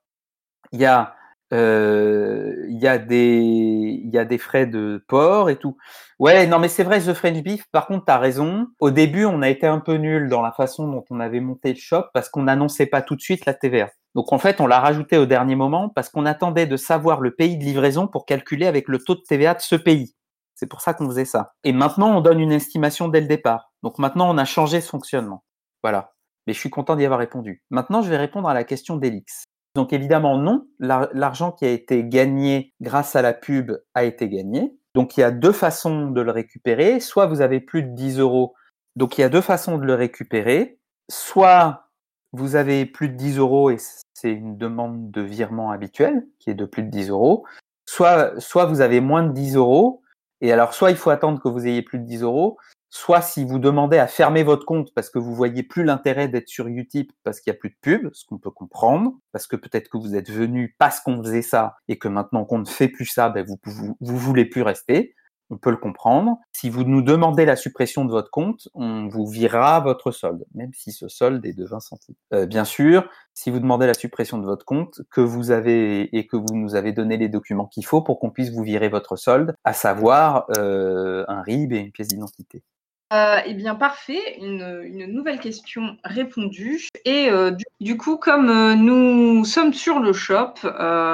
il 0.71 0.79
y 0.79 0.85
a 0.85 1.15
il 1.51 2.79
y 2.81 2.87
a 2.87 2.97
des 2.97 4.01
y 4.03 4.17
a 4.17 4.25
des 4.25 4.37
frais 4.37 4.65
de 4.65 5.03
port 5.07 5.49
et 5.49 5.57
tout. 5.57 5.77
Ouais, 6.19 6.47
non 6.47 6.59
mais 6.59 6.67
c'est 6.67 6.83
vrai 6.83 6.99
The 6.99 7.13
French 7.13 7.41
Beef. 7.43 7.65
Par 7.71 7.87
contre, 7.87 8.05
tu 8.05 8.11
as 8.11 8.17
raison. 8.17 8.67
Au 8.79 8.91
début, 8.91 9.25
on 9.25 9.41
a 9.41 9.49
été 9.49 9.67
un 9.67 9.79
peu 9.79 9.95
nul 9.95 10.29
dans 10.29 10.41
la 10.41 10.51
façon 10.51 10.87
dont 10.87 11.05
on 11.09 11.19
avait 11.19 11.39
monté 11.39 11.69
le 11.69 11.79
shop 11.79 12.05
parce 12.13 12.29
qu'on 12.29 12.43
n'annonçait 12.43 12.85
pas 12.87 13.01
tout 13.01 13.15
de 13.15 13.21
suite 13.21 13.45
la 13.45 13.53
TVA. 13.53 13.89
Donc 14.15 14.33
en 14.33 14.37
fait, 14.39 14.59
on 14.59 14.67
l'a 14.67 14.79
rajouté 14.79 15.17
au 15.17 15.25
dernier 15.25 15.55
moment 15.55 15.89
parce 15.89 16.09
qu'on 16.09 16.25
attendait 16.25 16.67
de 16.67 16.77
savoir 16.77 17.21
le 17.21 17.35
pays 17.35 17.57
de 17.57 17.63
livraison 17.63 18.07
pour 18.07 18.25
calculer 18.25 18.65
avec 18.65 18.87
le 18.87 18.99
taux 18.99 19.15
de 19.15 19.21
TVA 19.27 19.53
de 19.53 19.61
ce 19.61 19.75
pays. 19.75 20.15
C'est 20.55 20.67
pour 20.67 20.81
ça 20.81 20.93
qu'on 20.93 21.07
faisait 21.07 21.25
ça. 21.25 21.53
Et 21.63 21.71
maintenant, 21.71 22.17
on 22.17 22.21
donne 22.21 22.39
une 22.39 22.51
estimation 22.51 23.07
dès 23.07 23.21
le 23.21 23.27
départ. 23.27 23.71
Donc 23.81 23.97
maintenant, 23.97 24.29
on 24.29 24.37
a 24.37 24.45
changé 24.45 24.81
ce 24.81 24.89
fonctionnement. 24.89 25.45
Voilà. 25.83 26.11
Mais 26.47 26.53
je 26.53 26.59
suis 26.59 26.69
content 26.69 26.95
d'y 26.95 27.05
avoir 27.05 27.19
répondu. 27.19 27.63
Maintenant, 27.69 28.01
je 28.01 28.09
vais 28.09 28.17
répondre 28.17 28.49
à 28.49 28.53
la 28.53 28.63
question 28.63 28.97
d'Elix. 28.97 29.45
Donc 29.75 29.93
évidemment, 29.93 30.37
non, 30.37 30.67
l'argent 30.79 31.51
qui 31.51 31.65
a 31.65 31.69
été 31.69 32.03
gagné 32.03 32.73
grâce 32.81 33.15
à 33.15 33.21
la 33.21 33.33
pub 33.33 33.71
a 33.93 34.03
été 34.03 34.27
gagné. 34.29 34.75
Donc 34.95 35.15
il 35.15 35.21
y 35.21 35.23
a 35.23 35.31
deux 35.31 35.51
façons 35.51 36.09
de 36.09 36.21
le 36.21 36.31
récupérer. 36.31 36.99
Soit 36.99 37.27
vous 37.27 37.41
avez 37.41 37.59
plus 37.59 37.83
de 37.83 37.89
10 37.89 38.19
euros. 38.19 38.55
Donc 38.95 39.17
il 39.17 39.21
y 39.21 39.23
a 39.23 39.29
deux 39.29 39.41
façons 39.41 39.77
de 39.77 39.85
le 39.85 39.93
récupérer. 39.93 40.79
Soit 41.09 41.89
vous 42.31 42.55
avez 42.55 42.85
plus 42.85 43.09
de 43.09 43.15
10 43.15 43.37
euros 43.37 43.69
et 43.69 43.77
c'est 44.13 44.31
une 44.31 44.57
demande 44.57 45.11
de 45.11 45.21
virement 45.21 45.71
habituelle 45.71 46.27
qui 46.39 46.49
est 46.49 46.55
de 46.55 46.65
plus 46.65 46.83
de 46.83 46.89
10 46.89 47.09
euros. 47.09 47.45
Soit, 47.85 48.39
soit 48.39 48.65
vous 48.65 48.81
avez 48.81 49.01
moins 49.01 49.23
de 49.23 49.33
10 49.33 49.55
euros. 49.55 50.01
Et 50.41 50.51
alors, 50.51 50.73
soit 50.73 50.91
il 50.91 50.97
faut 50.97 51.09
attendre 51.09 51.41
que 51.41 51.49
vous 51.49 51.67
ayez 51.67 51.81
plus 51.81 51.99
de 51.99 52.05
10 52.05 52.23
euros, 52.23 52.57
soit 52.89 53.21
si 53.21 53.45
vous 53.45 53.59
demandez 53.59 53.97
à 53.97 54.07
fermer 54.07 54.43
votre 54.43 54.65
compte 54.65 54.93
parce 54.93 55.09
que 55.09 55.19
vous 55.19 55.35
voyez 55.35 55.63
plus 55.63 55.83
l'intérêt 55.83 56.27
d'être 56.27 56.47
sur 56.47 56.67
Utip 56.67 57.11
parce 57.23 57.39
qu'il 57.39 57.51
y 57.51 57.55
a 57.55 57.59
plus 57.59 57.69
de 57.69 57.77
pub, 57.81 58.09
ce 58.13 58.25
qu'on 58.25 58.37
peut 58.37 58.51
comprendre, 58.51 59.13
parce 59.31 59.47
que 59.47 59.55
peut-être 59.55 59.89
que 59.89 59.97
vous 59.97 60.15
êtes 60.15 60.29
venu 60.29 60.75
parce 60.79 60.99
qu'on 60.99 61.21
faisait 61.23 61.41
ça 61.41 61.75
et 61.87 61.99
que 61.99 62.07
maintenant 62.07 62.45
qu'on 62.45 62.59
ne 62.59 62.65
fait 62.65 62.87
plus 62.87 63.05
ça, 63.05 63.29
ben 63.29 63.45
vous, 63.45 63.59
vous, 63.99 64.17
voulez 64.17 64.45
plus 64.45 64.63
rester. 64.63 65.15
on 65.51 65.57
peut 65.57 65.69
le 65.69 65.77
comprendre. 65.77 66.37
Si 66.51 66.69
vous 66.69 66.83
nous 66.83 67.01
demandez 67.01 67.45
la 67.45 67.55
suppression 67.55 68.05
de 68.05 68.11
votre 68.11 68.31
compte, 68.31 68.67
on 68.73 69.07
vous 69.07 69.27
virera 69.27 69.79
votre 69.81 70.11
solde, 70.11 70.45
même 70.55 70.71
si 70.73 70.91
ce 70.91 71.07
solde 71.07 71.45
est 71.45 71.53
de 71.53 71.65
20 71.65 71.79
centimes. 71.79 72.15
Euh, 72.33 72.47
bien 72.47 72.65
sûr, 72.65 73.07
si 73.33 73.51
vous 73.51 73.59
demandez 73.59 73.85
la 73.87 73.93
suppression 73.93 74.39
de 74.39 74.45
votre 74.45 74.65
compte, 74.65 75.01
que 75.11 75.21
vous 75.21 75.51
avez 75.51 76.15
et 76.17 76.27
que 76.27 76.37
vous 76.37 76.53
nous 76.53 76.75
avez 76.75 76.91
donné 76.91 77.17
les 77.17 77.29
documents 77.29 77.67
qu'il 77.67 77.85
faut 77.85 78.01
pour 78.01 78.19
qu'on 78.19 78.31
puisse 78.31 78.51
vous 78.51 78.63
virer 78.63 78.89
votre 78.89 79.15
solde, 79.15 79.55
à 79.63 79.73
savoir 79.73 80.45
euh, 80.57 81.23
un 81.27 81.41
RIB 81.43 81.73
et 81.73 81.79
une 81.79 81.91
pièce 81.91 82.07
d'identité. 82.07 82.63
Euh, 83.11 83.39
eh 83.45 83.55
bien, 83.55 83.73
parfait. 83.73 84.37
Une, 84.39 85.07
nouvelle 85.07 85.39
question 85.39 85.97
répondue. 86.03 86.87
Et 87.05 87.29
euh, 87.29 87.51
du, 87.79 87.97
coup, 87.97 88.17
comme 88.17 88.49
euh, 88.49 88.75
nous 88.75 89.43
sommes 89.45 89.73
sur 89.73 89.99
le 89.99 90.13
shop, 90.13 90.53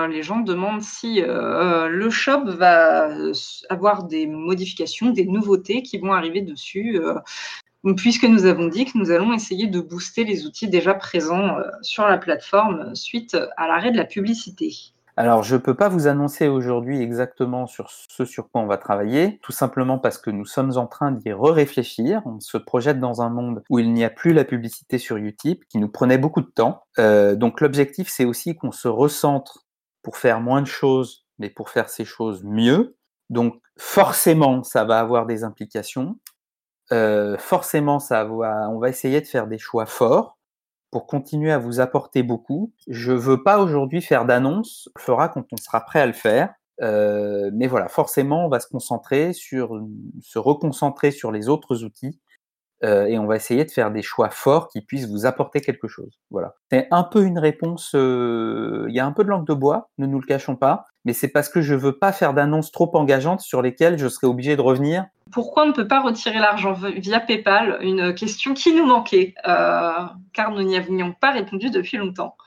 les 0.10 0.22
gens 0.22 0.40
demandent 0.40 0.82
si 0.82 1.22
le 1.22 2.10
shop 2.10 2.46
va 2.48 3.10
avoir 3.70 4.04
des 4.04 4.28
modifications, 4.28 5.12
des 5.12 5.26
nouveautés 5.26 5.84
qui 5.84 5.98
vont 5.98 6.14
arriver 6.14 6.42
dessus. 6.42 7.00
puisque 7.98 8.26
nous 8.26 8.46
avons 8.46 8.68
dit 8.68 8.86
que 8.86 8.98
nous 8.98 9.12
allons 9.12 9.32
essayer 9.34 9.68
de 9.68 9.80
booster 9.80 10.26
les 10.26 10.46
outils 10.46 10.68
déjà 10.68 10.94
présents 10.96 11.58
sur 11.82 12.08
la 12.08 12.18
plateforme 12.18 12.96
suite 12.96 13.38
à 13.58 13.68
l'arrêt 13.68 13.92
de 13.92 13.98
la 13.98 14.06
publicité. 14.06 14.95
Alors, 15.18 15.44
je 15.44 15.56
ne 15.56 15.62
peux 15.62 15.76
pas 15.76 15.88
vous 15.88 16.08
annoncer 16.08 16.50
aujourd'hui 16.50 17.02
exactement 17.02 17.68
sur 17.68 17.90
ce 17.90 18.26
sur 18.26 18.50
quoi 18.50 18.62
on 18.62 18.68
va 18.68 18.78
travailler, 18.78 19.40
tout 19.42 19.54
simplement 19.54 19.98
parce 19.98 20.18
que 20.18 20.30
nous 20.30 20.44
sommes 20.46 20.78
en 20.78 20.88
train 20.88 21.12
d'y 21.12 21.32
réfléchir. 21.32 22.22
On 22.26 22.42
se 22.42 22.58
projette 22.58 23.00
dans 23.00 23.22
un 23.22 23.30
monde 23.30 23.64
où 23.70 23.80
il 23.80 23.94
n'y 23.94 24.04
a 24.04 24.10
plus 24.10 24.34
la 24.34 24.44
publicité 24.44 24.98
sur 24.98 25.16
Utip, 25.16 25.64
qui 25.70 25.78
nous 25.78 25.88
prenait 25.88 26.18
beaucoup 26.18 26.42
de 26.42 26.52
temps. 26.54 26.84
Euh, 27.00 27.36
donc, 27.36 27.62
l'objectif, 27.62 28.10
c'est 28.10 28.26
aussi 28.26 28.56
qu'on 28.56 28.74
se 28.74 28.90
recentre 28.90 29.66
pour 30.04 30.18
faire 30.18 30.42
moins 30.42 30.62
de 30.62 30.68
choses, 30.68 31.26
mais 31.40 31.50
pour 31.50 31.70
faire 31.70 31.88
ces 31.90 32.04
choses 32.04 32.44
mieux. 32.44 32.98
Donc, 33.30 33.62
forcément, 33.78 34.64
ça 34.64 34.84
va 34.84 35.00
avoir 35.00 35.26
des 35.26 35.46
implications. 35.46 36.20
Euh, 36.92 37.38
forcément, 37.38 38.00
ça 38.00 38.26
va, 38.26 38.70
on 38.70 38.80
va 38.80 38.90
essayer 38.90 39.22
de 39.22 39.28
faire 39.28 39.48
des 39.48 39.58
choix 39.60 39.86
forts 39.86 40.38
pour 40.96 41.08
continuer 41.08 41.52
à 41.52 41.58
vous 41.58 41.82
apporter 41.82 42.24
beaucoup. 42.24 42.72
Je 42.88 43.12
veux 43.12 43.44
pas 43.44 43.60
aujourd'hui 43.60 44.02
faire 44.02 44.24
d'annonce, 44.24 44.88
on 44.96 45.00
le 45.00 45.04
fera 45.04 45.28
quand 45.28 45.44
on 45.52 45.58
sera 45.58 45.82
prêt 45.82 46.00
à 46.00 46.06
le 46.06 46.14
faire. 46.14 46.54
Euh, 46.82 47.52
mais 47.54 47.68
voilà, 47.68 47.90
forcément, 47.90 48.46
on 48.46 48.48
va 48.48 48.62
se 48.62 48.68
concentrer 48.70 49.34
sur, 49.34 49.78
se 50.22 50.40
reconcentrer 50.40 51.12
sur 51.12 51.34
les 51.34 51.50
autres 51.50 51.84
outils 51.84 52.22
euh, 52.86 53.08
et 53.08 53.20
on 53.20 53.26
va 53.26 53.36
essayer 53.36 53.66
de 53.66 53.72
faire 53.72 53.92
des 53.92 54.04
choix 54.04 54.30
forts 54.30 54.70
qui 54.70 54.80
puissent 54.80 55.10
vous 55.10 55.26
apporter 55.26 55.60
quelque 55.60 55.90
chose. 55.90 56.22
Voilà. 56.32 56.56
C'est 56.72 56.88
un 56.92 57.04
peu 57.04 57.26
une 57.26 57.40
réponse. 57.40 57.92
Euh, 57.94 58.86
il 58.88 58.96
y 58.96 59.02
a 59.02 59.06
un 59.06 59.12
peu 59.12 59.26
de 59.26 59.30
langue 59.30 59.46
de 59.46 59.54
bois, 59.54 59.90
ne 59.98 60.08
nous 60.08 60.22
le 60.22 60.26
cachons 60.26 60.56
pas, 60.56 60.86
mais 61.06 61.14
c'est 61.14 61.30
parce 61.30 61.50
que 61.50 61.62
je 61.62 61.76
veux 61.76 61.98
pas 61.98 62.12
faire 62.12 62.34
d'annonces 62.34 62.72
trop 62.72 62.90
engageantes 62.96 63.42
sur 63.42 63.62
lesquelles 63.62 63.98
je 63.98 64.08
serai 64.08 64.28
obligé 64.28 64.56
de 64.56 64.62
revenir 64.62 65.06
pourquoi 65.32 65.64
on 65.64 65.68
ne 65.68 65.74
peut 65.74 65.88
pas 65.88 66.02
retirer 66.02 66.40
l'argent 66.40 66.74
via 66.74 67.20
PayPal? 67.20 67.80
Une 67.82 68.14
question 68.14 68.54
qui 68.54 68.74
nous 68.74 68.86
manquait, 68.86 69.34
euh, 69.48 70.06
car 70.34 70.52
nous 70.52 70.64
n'y 70.64 70.78
avions 70.78 71.14
pas 71.14 71.32
répondu 71.32 71.70
depuis 71.70 71.98
longtemps. 71.98 72.38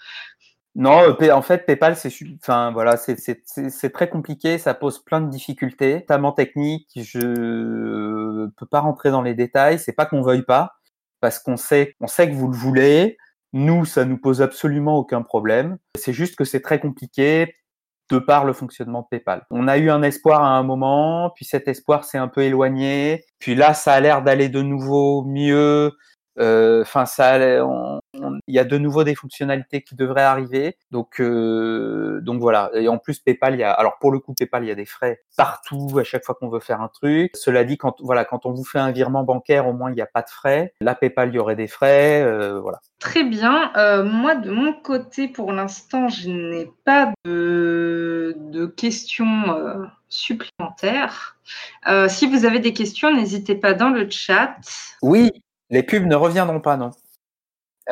Non, 0.75 1.03
euh, 1.03 1.33
en 1.33 1.43
fait, 1.43 1.67
PayPal, 1.67 1.97
c'est 1.97 2.13
enfin, 2.41 2.71
voilà, 2.71 2.97
c'est 2.97 3.93
très 3.93 4.09
compliqué, 4.09 4.59
ça 4.59 4.75
pose 4.75 5.01
plein 5.01 5.21
de 5.21 5.29
difficultés, 5.29 5.97
notamment 5.97 6.33
techniques. 6.33 6.89
Je 6.97 7.19
ne 7.19 8.47
peux 8.57 8.67
pas 8.67 8.81
rentrer 8.81 9.11
dans 9.11 9.23
les 9.23 9.35
détails. 9.35 9.79
C'est 9.79 9.93
pas 9.93 10.07
qu'on 10.07 10.23
veuille 10.23 10.45
pas, 10.45 10.77
parce 11.21 11.41
qu'on 11.41 11.57
sait, 11.57 11.97
on 12.01 12.07
sait 12.07 12.31
que 12.31 12.35
vous 12.35 12.49
le 12.49 12.57
voulez. 12.57 13.19
Nous, 13.53 13.87
ça 13.87 14.05
nous 14.05 14.19
pose 14.19 14.41
absolument 14.41 14.97
aucun 14.99 15.23
problème. 15.23 15.79
C'est 15.97 16.13
juste 16.13 16.37
que 16.37 16.45
c'est 16.45 16.61
très 16.61 16.79
compliqué 16.79 17.57
de 18.09 18.19
par 18.19 18.45
le 18.45 18.53
fonctionnement 18.53 19.03
de 19.03 19.07
PayPal. 19.11 19.45
On 19.51 19.69
a 19.69 19.79
eu 19.79 19.91
un 19.91 20.03
espoir 20.03 20.43
à 20.43 20.57
un 20.57 20.63
moment, 20.63 21.31
puis 21.35 21.45
cet 21.45 21.69
espoir 21.69 22.05
s'est 22.05 22.19
un 22.19 22.29
peu 22.29 22.43
éloigné, 22.43 23.25
puis 23.39 23.55
là 23.55 23.75
ça 23.75 23.93
a 23.93 24.01
l'air 24.01 24.23
d'aller 24.23 24.49
de 24.49 24.63
nouveau 24.63 25.25
mieux. 25.25 25.93
Euh, 26.39 26.82
enfin, 26.82 27.07
ça, 27.07 27.39
il 27.39 28.55
y 28.55 28.59
a 28.59 28.64
de 28.64 28.78
nouveau 28.78 29.05
des 29.05 29.14
fonctionnalités 29.14 29.82
qui 29.82 29.95
devraient 29.95 30.22
arriver. 30.22 30.76
Donc, 30.91 31.20
euh, 31.20 32.20
donc 32.22 32.41
voilà. 32.41 32.70
Et 32.74 32.89
en 32.89 32.99
plus, 32.99 33.18
PayPal, 33.18 33.55
il 33.55 33.61
y 33.61 33.64
a, 33.64 33.72
alors 33.72 33.99
pour 33.99 34.12
le 34.12 34.18
coup, 34.20 34.34
PayPal, 34.34 34.64
il 34.64 34.68
y 34.68 34.70
a 34.70 34.74
des 34.74 34.86
frais 34.86 35.22
partout 35.36 35.99
à 35.99 36.05
chaque 36.05 36.24
fois 36.24 36.34
qu'on 36.34 36.49
veut 36.49 36.61
faire 36.61 36.80
un 36.80 36.89
truc. 36.89 37.32
Cela 37.34 37.64
dit, 37.64 37.76
quand 37.76 37.97
voilà, 38.01 38.24
quand 38.24 38.47
on 38.47 38.53
vous 38.53 38.64
fait 38.64 38.78
un 38.78 38.93
virement 38.93 39.24
bancaire, 39.24 39.66
au 39.66 39.72
moins 39.72 39.91
il 39.91 39.95
n'y 39.95 40.01
a 40.01 40.07
pas 40.07 40.22
de 40.22 40.30
frais. 40.30 40.74
Là, 40.80 40.95
PayPal, 40.95 41.30
il 41.30 41.34
y 41.34 41.39
aurait 41.39 41.57
des 41.57 41.68
frais. 41.68 42.22
Euh, 42.22 42.61
voilà. 42.61 42.80
Très 42.99 43.24
bien. 43.24 43.72
moi, 44.05 44.34
de 44.34 44.51
mon 44.51 44.72
côté, 44.72 45.28
pour 45.28 45.53
l'instant, 45.53 46.09
je 46.09 46.30
n'ai 46.30 46.70
pas 46.84 47.12
de, 47.24 48.34
de 48.36 48.66
questions 48.66 49.89
supplémentaires. 50.09 51.36
si 52.09 52.26
vous 52.26 52.45
avez 52.45 52.59
des 52.59 52.72
questions, 52.72 53.14
n'hésitez 53.14 53.55
pas 53.55 53.74
dans 53.74 53.91
le 53.91 54.09
chat. 54.11 54.57
Oui, 55.03 55.30
les 55.71 55.83
pubs 55.83 56.07
ne 56.07 56.16
reviendront 56.16 56.61
pas, 56.61 56.77
non. 56.77 56.91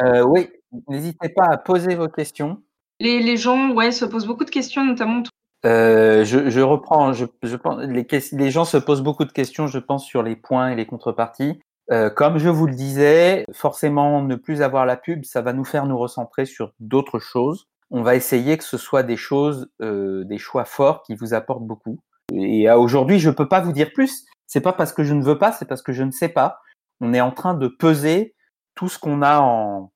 Euh, 0.03 0.23
oui, 0.23 0.49
n'hésitez 0.89 1.29
pas 1.29 1.47
à 1.51 1.57
poser 1.57 1.95
vos 1.95 2.09
questions. 2.09 2.63
Les, 3.01 3.37
gens 3.37 3.73
ouais, 3.73 3.93
se 3.93 4.05
posent 4.05 4.27
beaucoup 4.27 4.45
de 4.45 4.51
questions, 4.51 4.85
notamment. 4.85 5.23
Euh, 5.65 6.25
je, 6.25 6.61
reprends, 6.61 7.13
je, 7.13 7.57
pense, 7.57 7.83
les, 7.83 8.07
les, 8.33 8.51
gens 8.51 8.65
se 8.65 8.77
posent 8.77 9.03
beaucoup 9.03 9.25
de 9.25 9.33
questions, 9.33 9.67
je 9.67 9.79
pense, 9.79 10.05
sur 10.05 10.23
les 10.23 10.37
points 10.37 10.71
et 10.71 10.77
les 10.77 10.87
contreparties. 10.87 11.61
Euh, 11.93 12.11
comme 12.11 12.39
je 12.39 12.49
vous 12.49 12.67
le 12.67 12.75
disais, 12.75 13.45
forcément, 13.53 14.23
ne 14.23 14.35
plus 14.37 14.63
avoir 14.63 14.87
la 14.87 14.97
pub, 14.97 15.25
ça 15.25 15.43
va 15.43 15.53
nous 15.53 15.65
faire 15.65 15.87
nous 15.87 15.99
recentrer 15.99 16.47
sur 16.47 16.73
d'autres 16.81 17.19
choses. 17.19 17.67
On 17.91 18.03
va 18.03 18.17
essayer 18.17 18.57
que 18.57 18.65
ce 18.65 18.79
soit 18.79 19.03
des 19.03 19.17
choses, 19.17 19.69
des 19.81 20.39
choix 20.39 20.65
forts 20.65 21.03
qui 21.03 21.15
vous 21.15 21.35
apportent 21.35 21.67
beaucoup. 21.67 22.01
Et 22.33 22.69
aujourd'hui, 22.69 23.21
je 23.21 23.29
ne 23.29 23.35
peux 23.35 23.47
pas 23.47 23.61
vous 23.61 23.73
dire 23.73 23.93
plus. 23.93 24.25
C'est 24.49 24.61
pas 24.61 24.73
parce 24.73 24.93
que 24.93 25.05
je 25.05 25.15
ne 25.15 25.23
veux 25.23 25.39
pas, 25.39 25.53
c'est 25.53 25.67
parce 25.67 25.83
que 25.83 25.93
je 25.93 26.03
ne 26.03 26.11
sais 26.11 26.29
pas 26.29 26.59
on 27.01 27.13
est 27.13 27.21
en 27.21 27.33
train 27.33 27.55
de 27.55 27.69
peser 27.69 28.35
tout 28.75 28.89
ce 28.89 28.99
qu'on 28.99 29.23
a 29.23 29.41
en 29.41 29.93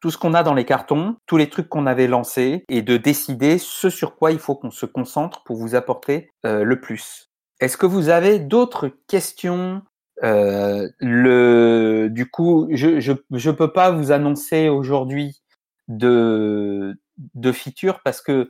tout 0.00 0.12
ce 0.12 0.18
qu'on 0.18 0.34
a 0.34 0.44
dans 0.44 0.54
les 0.54 0.64
cartons, 0.64 1.16
tous 1.26 1.36
les 1.36 1.50
trucs 1.50 1.68
qu'on 1.68 1.86
avait 1.86 2.06
lancés, 2.06 2.64
et 2.68 2.82
de 2.82 2.96
décider 2.96 3.58
ce 3.58 3.90
sur 3.90 4.14
quoi 4.14 4.30
il 4.30 4.38
faut 4.38 4.54
qu'on 4.54 4.70
se 4.70 4.86
concentre 4.86 5.42
pour 5.42 5.56
vous 5.56 5.74
apporter 5.74 6.30
euh, 6.46 6.62
le 6.62 6.80
plus. 6.80 7.30
Est-ce 7.58 7.76
que 7.76 7.86
vous 7.86 8.08
avez 8.08 8.38
d'autres 8.38 8.92
questions 9.08 9.82
euh, 10.22 10.88
le, 11.00 12.08
Du 12.12 12.30
coup, 12.30 12.68
je, 12.70 13.00
je 13.00 13.50
peux 13.50 13.72
pas 13.72 13.90
vous 13.90 14.12
annoncer 14.12 14.68
aujourd'hui 14.68 15.42
de 15.88 16.96
de 17.34 17.52
features 17.52 18.00
parce 18.02 18.20
que 18.20 18.48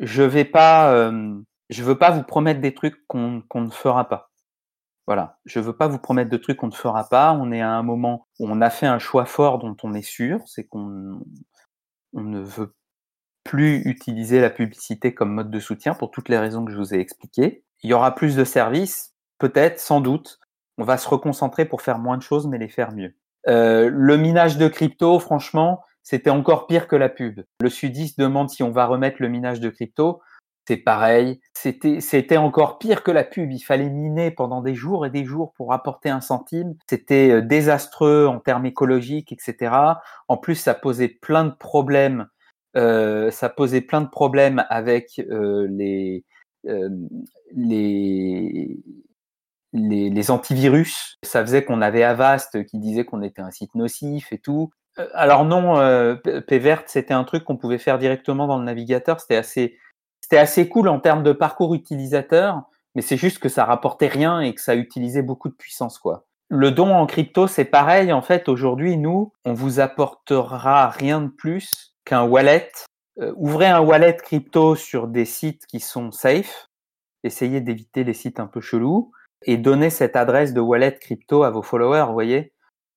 je 0.00 0.22
vais 0.22 0.50
euh, 0.54 1.34
veux 1.70 1.98
pas 1.98 2.10
vous 2.10 2.22
promettre 2.22 2.60
des 2.60 2.74
trucs 2.74 3.06
qu'on 3.06 3.42
ne 3.54 3.70
fera 3.70 4.08
pas. 4.08 4.31
Voilà, 5.12 5.36
je 5.44 5.60
veux 5.60 5.76
pas 5.76 5.88
vous 5.88 5.98
promettre 5.98 6.30
de 6.30 6.38
trucs 6.38 6.56
qu'on 6.56 6.68
ne 6.68 6.72
fera 6.72 7.06
pas. 7.06 7.34
On 7.34 7.52
est 7.52 7.60
à 7.60 7.68
un 7.68 7.82
moment 7.82 8.28
où 8.40 8.48
on 8.48 8.62
a 8.62 8.70
fait 8.70 8.86
un 8.86 8.98
choix 8.98 9.26
fort 9.26 9.58
dont 9.58 9.76
on 9.82 9.92
est 9.92 10.00
sûr, 10.00 10.40
c'est 10.46 10.64
qu'on 10.64 11.20
on 12.14 12.22
ne 12.22 12.40
veut 12.40 12.74
plus 13.44 13.82
utiliser 13.84 14.40
la 14.40 14.48
publicité 14.48 15.12
comme 15.12 15.34
mode 15.34 15.50
de 15.50 15.58
soutien 15.58 15.92
pour 15.92 16.12
toutes 16.12 16.30
les 16.30 16.38
raisons 16.38 16.64
que 16.64 16.72
je 16.72 16.78
vous 16.78 16.94
ai 16.94 16.98
expliquées. 16.98 17.62
Il 17.82 17.90
y 17.90 17.92
aura 17.92 18.14
plus 18.14 18.36
de 18.36 18.44
services, 18.44 19.14
peut-être, 19.36 19.78
sans 19.78 20.00
doute. 20.00 20.40
On 20.78 20.84
va 20.84 20.96
se 20.96 21.10
reconcentrer 21.10 21.66
pour 21.66 21.82
faire 21.82 21.98
moins 21.98 22.16
de 22.16 22.22
choses, 22.22 22.46
mais 22.46 22.56
les 22.56 22.70
faire 22.70 22.92
mieux. 22.92 23.14
Euh, 23.48 23.90
le 23.92 24.16
minage 24.16 24.56
de 24.56 24.66
crypto, 24.66 25.18
franchement, 25.18 25.82
c'était 26.02 26.30
encore 26.30 26.66
pire 26.66 26.88
que 26.88 26.96
la 26.96 27.10
pub. 27.10 27.42
Le 27.60 27.68
sudiste 27.68 28.18
demande 28.18 28.48
si 28.48 28.62
on 28.62 28.70
va 28.70 28.86
remettre 28.86 29.18
le 29.20 29.28
minage 29.28 29.60
de 29.60 29.68
crypto 29.68 30.22
c'est 30.66 30.76
pareil. 30.76 31.40
C'était, 31.54 32.00
c'était 32.00 32.36
encore 32.36 32.78
pire 32.78 33.02
que 33.02 33.10
la 33.10 33.24
pub. 33.24 33.50
Il 33.50 33.60
fallait 33.60 33.90
miner 33.90 34.30
pendant 34.30 34.62
des 34.62 34.74
jours 34.74 35.06
et 35.06 35.10
des 35.10 35.24
jours 35.24 35.52
pour 35.54 35.72
apporter 35.72 36.08
un 36.08 36.20
centime. 36.20 36.74
C'était 36.88 37.30
euh, 37.30 37.42
désastreux 37.42 38.26
en 38.26 38.38
termes 38.38 38.66
écologiques, 38.66 39.32
etc. 39.32 39.74
En 40.28 40.36
plus, 40.36 40.54
ça 40.54 40.74
posait 40.74 41.08
plein 41.08 41.44
de 41.44 41.50
problèmes. 41.50 42.28
Euh, 42.76 43.30
ça 43.30 43.48
posait 43.48 43.80
plein 43.80 44.00
de 44.00 44.08
problèmes 44.08 44.64
avec 44.70 45.20
euh, 45.30 45.66
les, 45.68 46.24
les, 47.54 48.78
les, 49.72 50.30
antivirus. 50.30 51.18
Ça 51.24 51.42
faisait 51.42 51.64
qu'on 51.64 51.82
avait 51.82 52.04
Avast 52.04 52.64
qui 52.66 52.78
disait 52.78 53.04
qu'on 53.04 53.22
était 53.22 53.42
un 53.42 53.50
site 53.50 53.74
nocif 53.74 54.32
et 54.32 54.38
tout. 54.38 54.70
Alors 55.14 55.44
non, 55.44 56.18
PVert, 56.46 56.84
c'était 56.86 57.14
un 57.14 57.24
truc 57.24 57.44
qu'on 57.44 57.56
pouvait 57.56 57.78
faire 57.78 57.98
directement 57.98 58.46
dans 58.46 58.58
le 58.58 58.64
navigateur. 58.64 59.20
C'était 59.20 59.36
assez 59.36 59.78
c'était 60.22 60.38
assez 60.38 60.68
cool 60.68 60.88
en 60.88 61.00
termes 61.00 61.22
de 61.22 61.32
parcours 61.32 61.74
utilisateur, 61.74 62.62
mais 62.94 63.02
c'est 63.02 63.16
juste 63.18 63.38
que 63.38 63.50
ça 63.50 63.64
rapportait 63.64 64.08
rien 64.08 64.40
et 64.40 64.54
que 64.54 64.60
ça 64.62 64.76
utilisait 64.76 65.22
beaucoup 65.22 65.48
de 65.48 65.54
puissance, 65.54 65.98
quoi. 65.98 66.26
Le 66.48 66.70
don 66.70 66.94
en 66.94 67.06
crypto, 67.06 67.46
c'est 67.46 67.64
pareil. 67.64 68.12
En 68.12 68.20
fait, 68.22 68.48
aujourd'hui, 68.48 68.98
nous, 68.98 69.32
on 69.44 69.54
vous 69.54 69.80
apportera 69.80 70.90
rien 70.90 71.22
de 71.22 71.28
plus 71.28 71.94
qu'un 72.04 72.24
wallet. 72.24 72.70
Euh, 73.20 73.32
ouvrez 73.36 73.68
un 73.68 73.80
wallet 73.80 74.16
crypto 74.16 74.76
sur 74.76 75.08
des 75.08 75.24
sites 75.24 75.66
qui 75.66 75.80
sont 75.80 76.10
safe. 76.10 76.68
Essayez 77.24 77.60
d'éviter 77.60 78.04
les 78.04 78.14
sites 78.14 78.38
un 78.38 78.46
peu 78.46 78.60
chelous 78.60 79.12
et 79.44 79.56
donnez 79.56 79.90
cette 79.90 80.14
adresse 80.14 80.52
de 80.52 80.60
wallet 80.60 80.98
crypto 80.98 81.42
à 81.42 81.50
vos 81.50 81.62
followers. 81.62 82.04
Vous 82.06 82.12
voyez, 82.12 82.52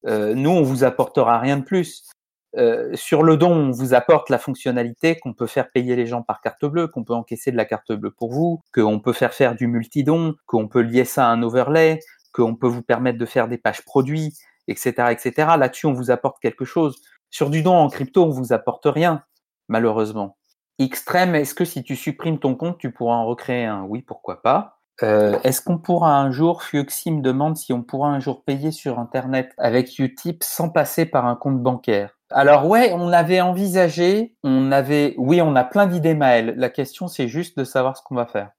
euh, 0.06 0.34
nous, 0.36 0.50
on 0.50 0.64
vous 0.64 0.84
apportera 0.84 1.40
rien 1.40 1.58
de 1.58 1.64
plus. 1.64 2.10
Euh, 2.58 2.96
sur 2.96 3.24
le 3.24 3.38
don, 3.38 3.52
on 3.52 3.72
vous 3.72 3.94
apporte 3.94 4.30
la 4.30 4.38
fonctionnalité 4.38 5.18
qu'on 5.18 5.34
peut 5.34 5.48
faire 5.48 5.72
payer 5.72 5.96
les 5.96 6.08
gens 6.08 6.22
par 6.22 6.42
carte 6.42 6.66
bleue, 6.66 6.88
qu'on 6.88 7.04
peut 7.04 7.14
encaisser 7.14 7.52
de 7.52 7.58
la 7.58 7.66
carte 7.66 7.92
bleue 7.92 8.12
pour 8.12 8.32
vous, 8.32 8.62
qu'on 8.74 9.00
peut 9.00 9.14
faire 9.14 9.34
faire 9.34 9.56
du 9.56 9.68
multidon, 9.68 10.36
qu'on 10.46 10.68
peut 10.68 10.82
lier 10.82 11.06
ça 11.06 11.28
à 11.28 11.32
un 11.32 11.44
overlay, 11.44 12.00
qu'on 12.32 12.56
peut 12.56 12.68
vous 12.68 12.82
permettre 12.82 13.18
de 13.18 13.26
faire 13.26 13.48
des 13.48 13.58
pages 13.58 13.84
produits, 13.84 14.34
etc., 14.68 15.12
etc. 15.12 15.34
Là-dessus, 15.58 15.86
on 15.86 15.94
vous 15.94 16.12
apporte 16.12 16.40
quelque 16.42 16.66
chose. 16.66 17.02
Sur 17.30 17.50
du 17.50 17.62
don 17.62 17.76
en 17.76 17.90
crypto, 17.90 18.24
on 18.24 18.30
vous 18.30 18.54
apporte 18.54 18.86
rien, 18.86 19.24
malheureusement. 19.68 20.38
Extrême, 20.80 21.36
est-ce 21.36 21.56
que 21.56 21.66
si 21.66 21.84
tu 21.84 21.96
supprimes 21.96 22.40
ton 22.40 22.56
compte, 22.56 22.78
tu 22.78 22.92
pourras 22.92 23.16
en 23.16 23.26
recréer 23.26 23.66
un? 23.66 23.84
Oui, 23.84 24.02
pourquoi 24.02 24.42
pas. 24.42 24.75
Euh, 25.04 25.38
est-ce 25.44 25.62
qu'on 25.62 25.78
pourra 25.78 26.18
un 26.20 26.32
jour, 26.32 26.64
Fuxi 26.64 27.12
me 27.12 27.22
demande 27.22 27.58
si 27.58 27.74
on 27.74 27.84
pourra 27.84 28.10
un 28.10 28.20
jour 28.20 28.44
payer 28.44 28.72
sur 28.72 28.98
Internet 29.00 29.54
avec 29.58 30.00
Utip 30.00 30.44
sans 30.44 30.70
passer 30.70 31.06
par 31.06 31.26
un 31.26 31.36
compte 31.36 31.62
bancaire? 31.62 32.18
Alors 32.32 32.68
ouais, 32.68 32.92
on 32.94 33.10
avait 33.10 33.42
envisagé, 33.42 34.36
on 34.44 34.72
avait, 34.72 35.14
oui, 35.18 35.42
on 35.42 35.56
a 35.56 35.64
plein 35.64 35.86
d'idées, 35.86 36.16
Maël. 36.16 36.54
La 36.58 36.70
question, 36.70 37.08
c'est 37.08 37.28
juste 37.28 37.58
de 37.58 37.64
savoir 37.64 37.98
ce 37.98 38.04
qu'on 38.04 38.16
va 38.16 38.26
faire. 38.26 38.52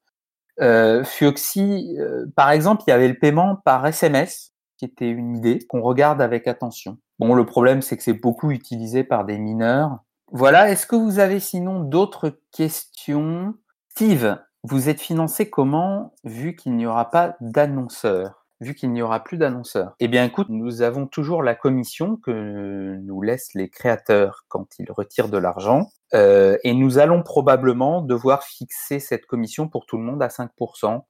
Euh, 0.60 1.04
Fuxi, 1.04 1.96
euh, 1.98 2.26
par 2.36 2.50
exemple, 2.50 2.84
il 2.86 2.90
y 2.90 2.92
avait 2.92 3.08
le 3.08 3.18
paiement 3.18 3.56
par 3.64 3.86
SMS, 3.86 4.52
qui 4.78 4.84
était 4.84 5.08
une 5.08 5.36
idée 5.36 5.58
qu'on 5.66 5.80
regarde 5.80 6.20
avec 6.20 6.46
attention. 6.46 6.98
Bon, 7.18 7.34
le 7.34 7.46
problème, 7.46 7.82
c'est 7.82 7.96
que 7.96 8.02
c'est 8.02 8.12
beaucoup 8.12 8.50
utilisé 8.50 9.04
par 9.04 9.24
des 9.24 9.38
mineurs. 9.38 9.98
Voilà, 10.32 10.70
est-ce 10.70 10.86
que 10.86 10.96
vous 10.96 11.18
avez 11.18 11.40
sinon 11.40 11.80
d'autres 11.80 12.38
questions? 12.52 13.54
Steve, 13.90 14.38
vous 14.68 14.88
êtes 14.88 15.00
financé 15.00 15.48
comment 15.48 16.12
vu 16.24 16.56
qu'il 16.56 16.74
n'y 16.76 16.86
aura 16.86 17.10
pas 17.10 17.36
d'annonceurs 17.40 18.46
vu 18.60 18.74
qu'il 18.74 18.90
n'y 18.92 19.02
aura 19.02 19.22
plus 19.22 19.36
d'annonceurs? 19.36 19.94
Eh 20.00 20.08
bien, 20.08 20.24
écoute, 20.24 20.48
nous 20.48 20.82
avons 20.82 21.06
toujours 21.06 21.42
la 21.42 21.54
commission 21.54 22.16
que 22.16 22.96
nous 23.02 23.22
laissent 23.22 23.54
les 23.54 23.68
créateurs 23.68 24.44
quand 24.48 24.78
ils 24.78 24.90
retirent 24.90 25.28
de 25.28 25.38
l'argent, 25.38 25.90
euh, 26.14 26.56
et 26.64 26.72
nous 26.72 26.98
allons 26.98 27.22
probablement 27.22 28.00
devoir 28.00 28.44
fixer 28.44 28.98
cette 28.98 29.26
commission 29.26 29.68
pour 29.68 29.86
tout 29.86 29.98
le 29.98 30.04
monde 30.04 30.22
à 30.22 30.28
5%, 30.28 31.02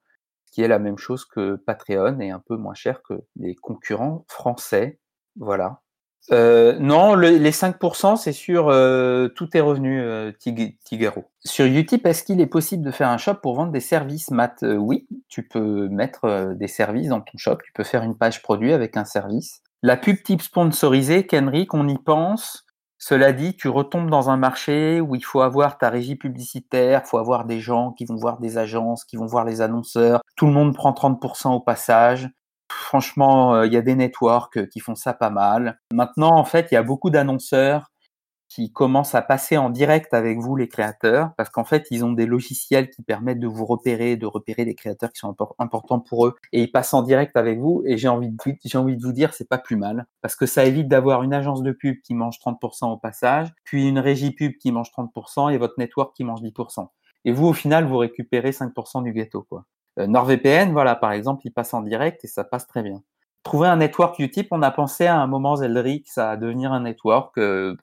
ce 0.47 0.53
qui 0.53 0.63
est 0.63 0.69
la 0.69 0.81
même 0.81 0.99
chose 0.99 1.25
que 1.25 1.55
Patreon 1.55 2.19
et 2.21 2.31
un 2.31 2.43
peu 2.45 2.57
moins 2.57 2.75
cher 2.75 3.01
que 3.03 3.15
les 3.37 3.55
concurrents 3.55 4.25
français. 4.29 4.99
Voilà. 5.37 5.83
Euh, 6.33 6.77
non, 6.81 7.14
les 7.14 7.51
5%, 7.53 8.16
c'est 8.16 8.33
sur 8.33 8.68
euh, 8.68 9.29
tous 9.29 9.49
tes 9.49 9.61
revenus, 9.61 10.03
euh, 10.05 10.33
Tigero. 10.85 11.24
Sur 11.45 11.66
Utip, 11.66 12.05
est-ce 12.07 12.24
qu'il 12.24 12.41
est 12.41 12.47
possible 12.47 12.85
de 12.85 12.91
faire 12.91 13.09
un 13.09 13.18
shop 13.18 13.37
pour 13.37 13.55
vendre 13.55 13.72
des 13.72 13.81
services, 13.81 14.31
Matt? 14.31 14.62
Euh, 14.62 14.74
Oui, 14.77 15.07
tu 15.29 15.47
peux 15.47 15.89
mettre 15.89 16.24
euh, 16.24 16.55
des 16.55 16.68
services 16.68 17.09
dans 17.09 17.20
ton 17.20 17.39
shop. 17.39 17.59
Tu 17.64 17.72
peux 17.72 17.85
faire 17.85 18.03
une 18.03 18.16
page 18.16 18.43
produit 18.43 18.72
avec 18.72 18.97
un 18.97 19.05
service. 19.05 19.62
La 19.83 19.97
pub 19.97 20.22
type 20.22 20.43
sponsorisée, 20.43 21.27
Kenrick, 21.27 21.74
on 21.74 21.87
y 21.87 21.99
pense. 21.99 22.64
Cela 22.99 23.33
dit, 23.33 23.55
tu 23.55 23.68
retombes 23.68 24.09
dans 24.09 24.31
un 24.31 24.39
marché 24.39 25.01
où 25.01 25.14
il 25.14 25.24
faut 25.24 25.43
avoir 25.43 25.77
ta 25.77 25.91
régie 25.91 26.16
publicitaire, 26.16 27.03
il 27.05 27.09
faut 27.09 27.18
avoir 27.18 27.45
des 27.45 27.61
gens 27.61 27.93
qui 27.93 28.07
vont 28.07 28.16
voir 28.16 28.41
des 28.41 28.57
agences, 28.57 29.05
qui 29.05 29.16
vont 29.16 29.27
voir 29.27 29.45
les 29.45 29.61
annonceurs. 29.61 30.20
Tout 30.35 30.47
le 30.47 30.53
monde 30.53 30.74
prend 30.74 30.93
30% 30.93 31.53
au 31.53 31.61
passage. 31.61 32.31
Franchement, 32.71 33.55
euh, 33.55 33.67
il 33.67 33.73
y 33.73 33.77
a 33.77 33.83
des 33.83 33.95
networks 33.95 34.59
euh, 34.59 34.67
qui 34.67 34.81
font 34.81 34.95
ça 34.95 35.12
pas 35.12 35.31
mal. 35.31 35.79
Maintenant, 35.93 36.37
en 36.37 36.45
fait, 36.45 36.69
il 36.71 36.75
y 36.75 36.79
a 36.79 36.83
beaucoup 36.83 37.11
d'annonceurs 37.11 37.91
qui 38.49 38.73
commencent 38.73 39.14
à 39.14 39.23
passer 39.23 39.57
en 39.57 39.71
direct 39.71 40.14
avec 40.14 40.39
vous, 40.39 40.57
les 40.57 40.69
créateurs, 40.69 41.31
parce 41.37 41.51
qu'en 41.51 41.64
fait, 41.64 41.87
ils 41.91 42.05
ont 42.05 42.12
des 42.12 42.27
logiciels 42.27 42.91
qui 42.91 43.03
permettent 43.03 43.41
de 43.41 43.49
vous 43.49 43.67
repérer, 43.67 44.17
de 44.17 44.27
repérer 44.27 44.64
des 44.64 44.75
créateurs 44.75 45.11
qui 45.12 45.19
sont 45.19 45.35
importants 45.59 46.01
pour 46.01 46.27
eux, 46.27 46.37
et 46.53 46.62
ils 46.62 46.71
passent 46.71 46.95
en 46.95 47.03
direct 47.03 47.37
avec 47.37 47.59
vous. 47.59 47.83
Et 47.87 47.99
j'ai 47.99 48.09
envie 48.09 48.31
de, 48.31 48.77
envie 48.77 48.97
de 48.97 49.03
vous 49.03 49.12
dire, 49.12 49.35
c'est 49.35 49.49
pas 49.49 49.59
plus 49.59 49.77
mal, 49.77 50.07
parce 50.23 50.37
que 50.37 50.47
ça 50.47 50.64
évite 50.64 50.89
d'avoir 50.89 51.23
une 51.23 51.35
agence 51.35 51.62
de 51.62 51.73
pub 51.73 52.01
qui 52.03 52.14
mange 52.14 52.39
30% 52.39 52.93
au 52.93 52.97
passage, 52.97 53.53
puis 53.64 53.89
une 53.89 53.99
régie 53.99 54.31
pub 54.31 54.53
qui 54.59 54.71
mange 54.73 54.91
30% 54.97 55.53
et 55.53 55.59
votre 55.59 55.75
network 55.79 56.14
qui 56.14 56.25
mange 56.25 56.41
10%. 56.41 56.89
Et 57.25 57.33
vous, 57.33 57.47
au 57.47 57.53
final, 57.53 57.87
vous 57.87 57.99
récupérez 57.99 58.51
5% 58.51 59.03
du 59.03 59.12
gâteau, 59.12 59.43
quoi. 59.43 59.64
Euh, 59.99 60.07
NordVPN, 60.07 60.72
voilà, 60.72 60.94
par 60.94 61.12
exemple, 61.12 61.42
il 61.44 61.53
passe 61.53 61.74
en 61.74 61.82
direct 61.82 62.24
et 62.24 62.28
ça 62.28 62.44
passe 62.44 62.66
très 62.66 62.82
bien. 62.82 63.03
Trouver 63.42 63.68
un 63.68 63.76
network 63.76 64.18
Utip, 64.18 64.49
on 64.51 64.62
a 64.62 64.70
pensé 64.70 65.07
à 65.07 65.16
un 65.18 65.26
moment 65.26 65.57
Zeldrix 65.57 66.05
à 66.16 66.36
devenir 66.36 66.72
un 66.72 66.80
network. 66.80 67.38
Euh, 67.38 67.76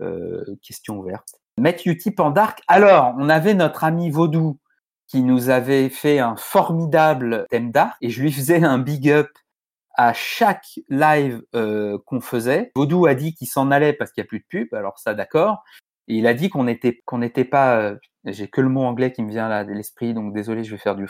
euh, 0.00 0.56
question 0.62 0.98
ouverte. 0.98 1.36
Mettre 1.58 1.86
Utip 1.86 2.18
en 2.18 2.30
dark. 2.30 2.62
Alors, 2.66 3.14
on 3.18 3.28
avait 3.28 3.54
notre 3.54 3.84
ami 3.84 4.10
Vaudou 4.10 4.58
qui 5.06 5.22
nous 5.22 5.50
avait 5.50 5.90
fait 5.90 6.18
un 6.18 6.36
formidable 6.36 7.46
thème 7.50 7.70
dark 7.70 7.96
et 8.00 8.10
je 8.10 8.22
lui 8.22 8.32
faisais 8.32 8.64
un 8.64 8.78
big 8.78 9.10
up 9.10 9.28
à 9.94 10.12
chaque 10.14 10.80
live 10.88 11.42
euh, 11.54 11.98
qu'on 12.06 12.20
faisait. 12.20 12.72
Vaudou 12.74 13.06
a 13.06 13.14
dit 13.14 13.34
qu'il 13.34 13.46
s'en 13.46 13.70
allait 13.70 13.92
parce 13.92 14.10
qu'il 14.10 14.22
n'y 14.22 14.26
a 14.26 14.28
plus 14.28 14.40
de 14.40 14.46
pub, 14.48 14.74
alors 14.74 14.98
ça 14.98 15.14
d'accord. 15.14 15.62
Il 16.08 16.26
a 16.26 16.34
dit 16.34 16.50
qu'on 16.50 16.64
n'était 16.64 17.00
qu'on 17.04 17.20
pas 17.50 17.94
j'ai 18.24 18.48
que 18.48 18.60
le 18.60 18.68
mot 18.68 18.82
anglais 18.82 19.12
qui 19.12 19.22
me 19.22 19.30
vient 19.30 19.48
là 19.48 19.58
à 19.58 19.64
l'esprit, 19.64 20.14
donc 20.14 20.32
désolé, 20.32 20.64
je 20.64 20.72
vais 20.72 20.78
faire 20.78 20.94
du, 20.94 21.08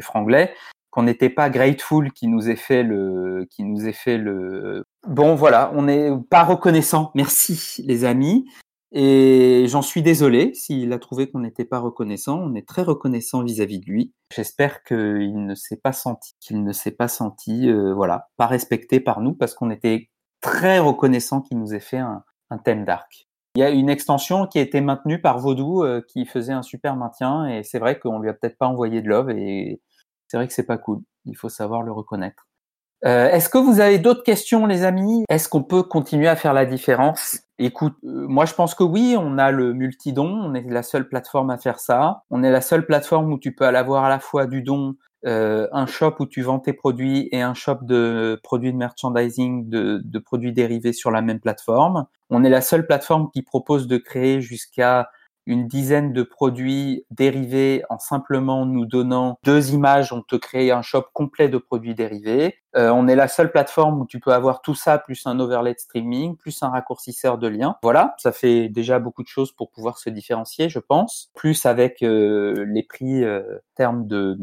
franglais, 0.00 0.54
qu'on 0.90 1.02
n'était 1.02 1.30
pas 1.30 1.50
grateful 1.50 2.12
qui 2.12 2.28
nous 2.28 2.48
ait 2.48 2.56
fait 2.56 2.82
le, 2.82 3.46
qui 3.50 3.64
nous 3.64 3.88
ait 3.88 3.92
fait 3.92 4.18
le. 4.18 4.84
Bon, 5.06 5.34
voilà, 5.34 5.72
on 5.74 5.82
n'est 5.82 6.10
pas 6.30 6.44
reconnaissant. 6.44 7.10
Merci, 7.14 7.82
les 7.86 8.04
amis. 8.04 8.46
Et 8.94 9.64
j'en 9.68 9.80
suis 9.80 10.02
désolé 10.02 10.52
s'il 10.52 10.92
a 10.92 10.98
trouvé 10.98 11.30
qu'on 11.30 11.40
n'était 11.40 11.64
pas 11.64 11.78
reconnaissant. 11.78 12.38
On 12.38 12.54
est 12.54 12.68
très 12.68 12.82
reconnaissant 12.82 13.42
vis-à-vis 13.42 13.80
de 13.80 13.86
lui. 13.86 14.12
J'espère 14.30 14.84
qu'il 14.84 15.46
ne 15.46 15.54
s'est 15.54 15.78
pas 15.78 15.92
senti, 15.92 16.34
qu'il 16.40 16.62
ne 16.62 16.72
s'est 16.72 16.90
pas 16.90 17.08
senti, 17.08 17.70
euh, 17.70 17.94
voilà, 17.94 18.28
pas 18.36 18.46
respecté 18.46 19.00
par 19.00 19.22
nous 19.22 19.32
parce 19.32 19.54
qu'on 19.54 19.70
était 19.70 20.10
très 20.42 20.78
reconnaissant 20.78 21.40
qu'il 21.40 21.58
nous 21.58 21.72
ait 21.72 21.80
fait 21.80 21.98
un 21.98 22.22
thème 22.64 22.84
d'arc. 22.84 23.30
Il 23.54 23.60
y 23.60 23.64
a 23.64 23.70
une 23.70 23.90
extension 23.90 24.46
qui 24.46 24.58
a 24.58 24.62
été 24.62 24.80
maintenue 24.80 25.20
par 25.20 25.38
Vaudou 25.38 25.84
euh, 25.84 26.02
qui 26.08 26.24
faisait 26.24 26.54
un 26.54 26.62
super 26.62 26.96
maintien 26.96 27.46
et 27.46 27.62
c'est 27.62 27.78
vrai 27.78 27.98
qu'on 27.98 28.18
lui 28.18 28.30
a 28.30 28.32
peut-être 28.32 28.56
pas 28.56 28.66
envoyé 28.66 29.02
de 29.02 29.08
love 29.08 29.30
et 29.30 29.82
c'est 30.26 30.38
vrai 30.38 30.48
que 30.48 30.54
c'est 30.54 30.66
pas 30.66 30.78
cool. 30.78 31.00
Il 31.26 31.36
faut 31.36 31.50
savoir 31.50 31.82
le 31.82 31.92
reconnaître. 31.92 32.46
Euh, 33.04 33.28
Est-ce 33.28 33.50
que 33.50 33.58
vous 33.58 33.80
avez 33.80 33.98
d'autres 33.98 34.22
questions, 34.22 34.64
les 34.66 34.84
amis? 34.84 35.24
Est-ce 35.28 35.50
qu'on 35.50 35.64
peut 35.64 35.82
continuer 35.82 36.28
à 36.28 36.36
faire 36.36 36.54
la 36.54 36.64
différence? 36.64 37.40
Écoute, 37.58 37.96
euh, 38.04 38.26
moi 38.26 38.46
je 38.46 38.54
pense 38.54 38.74
que 38.74 38.84
oui, 38.84 39.16
on 39.18 39.36
a 39.36 39.50
le 39.50 39.74
multidon, 39.74 40.28
on 40.28 40.54
est 40.54 40.62
la 40.62 40.82
seule 40.82 41.06
plateforme 41.06 41.50
à 41.50 41.58
faire 41.58 41.78
ça. 41.78 42.22
On 42.30 42.42
est 42.42 42.50
la 42.50 42.62
seule 42.62 42.86
plateforme 42.86 43.32
où 43.32 43.38
tu 43.38 43.54
peux 43.54 43.66
avoir 43.66 44.04
à 44.04 44.08
la 44.08 44.18
fois 44.18 44.46
du 44.46 44.62
don 44.62 44.94
euh, 45.24 45.68
un 45.72 45.86
shop 45.86 46.16
où 46.18 46.26
tu 46.26 46.42
vends 46.42 46.58
tes 46.58 46.72
produits 46.72 47.28
et 47.30 47.42
un 47.42 47.54
shop 47.54 47.78
de 47.82 48.40
produits 48.42 48.72
de 48.72 48.76
merchandising, 48.76 49.68
de, 49.68 50.00
de, 50.04 50.18
produits 50.18 50.52
dérivés 50.52 50.92
sur 50.92 51.10
la 51.10 51.22
même 51.22 51.38
plateforme. 51.38 52.06
On 52.30 52.42
est 52.42 52.50
la 52.50 52.60
seule 52.60 52.86
plateforme 52.86 53.30
qui 53.32 53.42
propose 53.42 53.86
de 53.86 53.98
créer 53.98 54.40
jusqu'à 54.40 55.10
une 55.46 55.66
dizaine 55.66 56.12
de 56.12 56.22
produits 56.22 57.04
dérivés 57.10 57.82
en 57.90 57.98
simplement 57.98 58.66
nous 58.66 58.86
donnant 58.86 59.38
deux 59.44 59.72
images, 59.72 60.12
on 60.12 60.22
te 60.22 60.36
crée 60.36 60.70
un 60.70 60.82
shop 60.82 61.06
complet 61.12 61.48
de 61.48 61.58
produits 61.58 61.94
dérivés. 61.94 62.56
Euh, 62.74 62.88
on 62.90 63.06
est 63.06 63.16
la 63.16 63.28
seule 63.28 63.50
plateforme 63.50 64.00
où 64.00 64.06
tu 64.06 64.18
peux 64.18 64.32
avoir 64.32 64.62
tout 64.62 64.74
ça, 64.74 64.98
plus 64.98 65.26
un 65.26 65.38
overlay 65.38 65.74
de 65.74 65.78
streaming, 65.78 66.36
plus 66.36 66.62
un 66.62 66.68
raccourcisseur 66.68 67.36
de 67.36 67.46
liens. 67.46 67.76
Voilà, 67.82 68.14
ça 68.18 68.32
fait 68.32 68.68
déjà 68.68 68.98
beaucoup 68.98 69.22
de 69.22 69.28
choses 69.28 69.52
pour 69.52 69.70
pouvoir 69.70 69.98
se 69.98 70.08
différencier, 70.08 70.68
je 70.68 70.78
pense. 70.78 71.30
Plus 71.34 71.66
avec 71.66 72.02
euh, 72.02 72.64
les 72.68 72.82
prix 72.82 73.24
euh, 73.24 73.58
termes 73.74 74.06
de, 74.06 74.38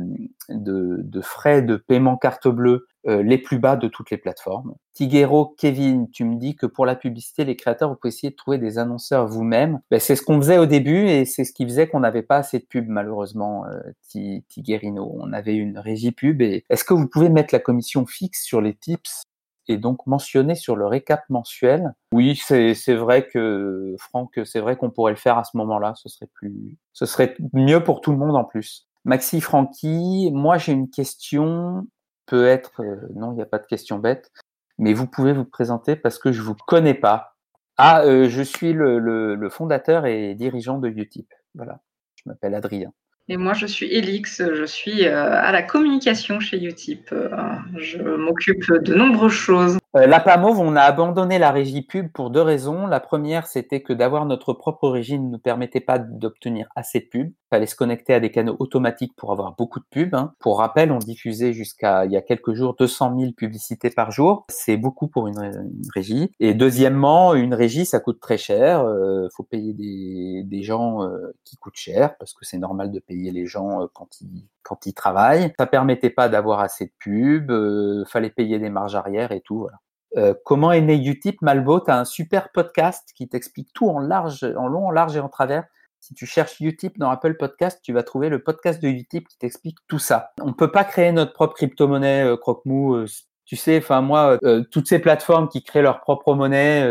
de, 0.50 0.97
de, 1.00 1.22
frais 1.22 1.62
de 1.62 1.76
paiement 1.76 2.18
carte 2.18 2.47
bleue 2.47 2.88
euh, 3.08 3.24
les 3.24 3.38
plus 3.38 3.60
bas 3.60 3.78
de 3.78 3.88
toutes 3.88 4.12
les 4.12 4.18
plateformes. 4.18 4.76
Tiguero, 4.93 5.56
Kevin, 5.58 6.10
tu 6.12 6.26
me 6.26 6.36
dis 6.36 6.56
que 6.56 6.66
pour 6.66 6.86
la 6.86 6.95
publicité, 6.95 7.45
les 7.45 7.56
créateurs, 7.56 7.89
vous 7.89 7.95
pouvez 7.95 8.10
essayer 8.10 8.32
de 8.32 8.36
trouver 8.36 8.58
des 8.58 8.78
annonceurs 8.78 9.26
vous-même. 9.26 9.80
Ben, 9.89 10.02
c'est 10.02 10.18
ce 10.18 10.22
qu'on 10.22 10.38
faisait 10.38 10.58
au 10.58 10.66
début 10.66 11.08
et 11.08 11.24
c'est 11.24 11.45
ce 11.45 11.54
qui 11.54 11.64
faisait 11.64 11.88
qu'on 11.88 12.02
n'avait 12.02 12.24
pas 12.24 12.36
assez 12.36 12.60
de 12.60 12.66
pub, 12.66 12.89
malheureusement, 12.89 13.66
euh, 13.68 13.80
Tiguerino. 14.50 15.16
On 15.18 15.32
avait 15.32 15.56
une 15.56 15.80
régie 15.80 16.12
pub 16.12 16.41
et 16.41 16.66
est-ce 16.70 16.84
que 16.84 16.93
vous 16.93 17.08
pouvez 17.08 17.30
mettre 17.30 17.54
la 17.54 17.60
commission 17.60 18.06
fixe 18.06 18.43
sur 18.43 18.60
les 18.60 18.74
tips 18.74 19.24
et 19.70 19.78
donc 19.78 20.06
mentionner 20.06 20.56
sur 20.56 20.76
le 20.76 20.86
récap 20.86 21.24
mensuel? 21.30 21.93
Oui, 22.12 22.36
c'est 22.36 22.95
vrai 22.95 23.28
que 23.28 23.95
Franck, 23.97 24.41
c'est 24.43 24.60
vrai 24.60 24.76
qu'on 24.76 24.89
pourrait 24.89 25.14
le 25.14 25.18
faire 25.18 25.38
à 25.38 25.45
ce 25.45 25.56
moment-là. 25.56 25.93
Ce 25.95 26.10
serait 26.10 26.30
plus, 26.34 26.78
ce 26.91 27.06
serait 27.06 27.38
mieux 27.54 27.82
pour 27.82 28.02
tout 28.02 28.12
le 28.12 28.18
monde 28.18 28.36
en 28.36 28.43
plus. 28.43 28.88
Maxi 29.06 29.39
Francky, 29.39 30.30
moi 30.34 30.58
j'ai 30.58 30.74
une 30.74 30.89
question 30.89 31.88
peut 32.30 32.48
être, 32.48 32.82
euh, 32.82 32.96
non, 33.16 33.32
il 33.32 33.36
n'y 33.36 33.42
a 33.42 33.48
pas 33.48 33.58
de 33.58 33.66
question 33.66 33.98
bête, 33.98 34.32
mais 34.78 34.94
vous 34.94 35.08
pouvez 35.08 35.34
vous 35.34 35.46
présenter 35.46 35.96
parce 35.96 36.20
que 36.20 36.32
je 36.32 36.42
vous 36.42 36.56
connais 36.56 36.94
pas. 36.94 37.36
Ah, 37.78 38.04
euh, 38.04 38.30
je 38.30 38.44
suis 38.44 38.72
le, 38.74 39.50
fondateur 39.50 40.06
et 40.06 40.36
dirigeant 40.36 40.78
de 40.78 40.90
Utip. 40.90 41.34
Voilà, 41.56 41.80
je 42.16 42.24
m'appelle 42.28 42.54
Adrien. 42.54 42.94
Et 43.30 43.38
moi, 43.38 43.54
je 43.54 43.66
suis 43.66 43.88
Elix, 43.94 44.42
je 44.42 44.66
suis 44.66 45.06
euh, 45.06 45.34
à 45.34 45.52
la 45.52 45.64
communication 45.64 46.40
chez 46.40 46.64
Utip. 46.64 47.14
je 47.78 47.98
m'occupe 47.98 48.72
de 48.72 48.94
nombreuses 48.94 49.32
choses. 49.32 49.78
Euh, 49.96 50.06
la 50.06 50.20
PAMOV, 50.20 50.60
on 50.60 50.76
a 50.76 50.82
abandonné 50.82 51.40
la 51.40 51.52
régie 51.52 51.82
pub 51.82 52.12
pour 52.12 52.30
deux 52.30 52.44
raisons. 52.44 52.86
La 52.86 53.00
première, 53.00 53.48
c'était 53.48 53.82
que 53.82 53.92
d'avoir 53.92 54.28
notre 54.28 54.54
propre 54.54 54.88
régie 54.88 55.18
ne 55.18 55.28
nous 55.30 55.40
permettait 55.40 55.80
pas 55.80 55.98
d'obtenir 55.98 56.70
assez 56.76 57.00
de 57.00 57.06
pubs. 57.06 57.30
Il 57.30 57.48
fallait 57.50 57.66
se 57.66 57.76
connecter 57.76 58.14
à 58.14 58.20
des 58.20 58.30
canaux 58.30 58.56
automatiques 58.60 59.16
pour 59.16 59.32
avoir 59.32 59.56
beaucoup 59.56 59.80
de 59.80 59.86
pubs. 59.90 60.14
Hein. 60.14 60.36
Pour 60.38 60.60
rappel, 60.60 60.92
on 60.92 61.00
diffusait 61.00 61.54
jusqu'à 61.54 62.06
il 62.06 62.12
y 62.12 62.18
a 62.18 62.22
quelques 62.22 62.54
jours 62.54 62.76
200 62.78 63.18
000 63.20 63.32
publicités 63.32 63.90
par 63.90 64.12
jour. 64.12 64.46
C'est 64.50 64.78
beaucoup 64.78 65.08
pour 65.08 65.28
une, 65.28 65.40
régie. 65.96 66.32
Et 66.40 66.54
deuxièmement, 66.54 67.34
une 67.34 67.56
régie, 67.56 67.88
ça 67.88 68.00
coûte 68.00 68.20
très 68.20 68.38
cher. 68.38 68.82
Euh, 68.82 69.28
faut 69.36 69.44
payer 69.44 69.74
des, 69.74 70.44
des 70.46 70.62
gens 70.62 71.02
euh, 71.02 71.34
qui 71.46 71.58
coûtent 71.58 71.78
cher 71.78 72.16
parce 72.20 72.34
que 72.34 72.46
c'est 72.46 72.60
normal 72.60 72.92
de 72.92 73.00
payer 73.00 73.32
les 73.32 73.48
gens 73.48 73.82
euh, 73.82 73.88
quand 73.92 74.22
ils 74.22 74.46
quand 74.70 74.86
ils 74.86 74.93
travaillent. 74.93 75.51
Ça 75.57 75.65
permettait 75.65 76.11
pas 76.11 76.30
d'avoir 76.30 76.59
assez 76.59 76.86
de 76.86 76.91
pubs, 76.99 77.51
euh, 77.51 78.05
fallait 78.05 78.30
payer 78.30 78.59
des 78.59 78.70
marges 78.70 78.95
arrière 78.95 79.32
et 79.32 79.41
tout. 79.41 79.59
Voilà. 79.59 79.78
Euh, 80.17 80.34
comment 80.45 80.72
est 80.72 80.82
né 80.82 80.95
Utip? 80.95 81.41
Malbo, 81.41 81.80
tu 81.80 81.89
as 81.89 81.97
un 81.97 82.05
super 82.05 82.51
podcast 82.51 83.09
qui 83.15 83.28
t'explique 83.28 83.74
tout 83.74 83.89
en 83.89 83.99
large, 83.99 84.43
en 84.57 84.67
long, 84.67 84.88
en 84.88 84.91
large 84.91 85.17
et 85.17 85.20
en 85.20 85.30
travers. 85.30 85.65
Si 85.99 86.13
tu 86.13 86.26
cherches 86.26 86.61
Utip 86.61 86.97
dans 86.97 87.09
Apple 87.09 87.36
Podcast, 87.36 87.82
tu 87.84 87.91
vas 87.91 88.03
trouver 88.03 88.30
le 88.30 88.41
podcast 88.41 88.82
de 88.82 88.88
Utip 88.88 89.28
qui 89.28 89.38
t'explique 89.38 89.78
tout 89.88 89.99
ça. 89.99 90.32
On 90.39 90.53
peut 90.53 90.72
pas 90.72 90.86
créer 90.86 91.11
notre 91.11 91.34
propre 91.34 91.55
crypto-monnaie 91.55 92.24
euh, 92.24 92.38
croque-mou. 92.38 93.05
Tu 93.45 93.55
sais, 93.55 93.80
enfin 93.80 94.01
moi, 94.01 94.38
toutes 94.70 94.88
ces 94.88 94.99
plateformes 94.99 95.49
qui 95.49 95.63
créent 95.63 95.82
leur 95.82 96.01
propre 96.01 96.36
monnaie, 96.36 96.84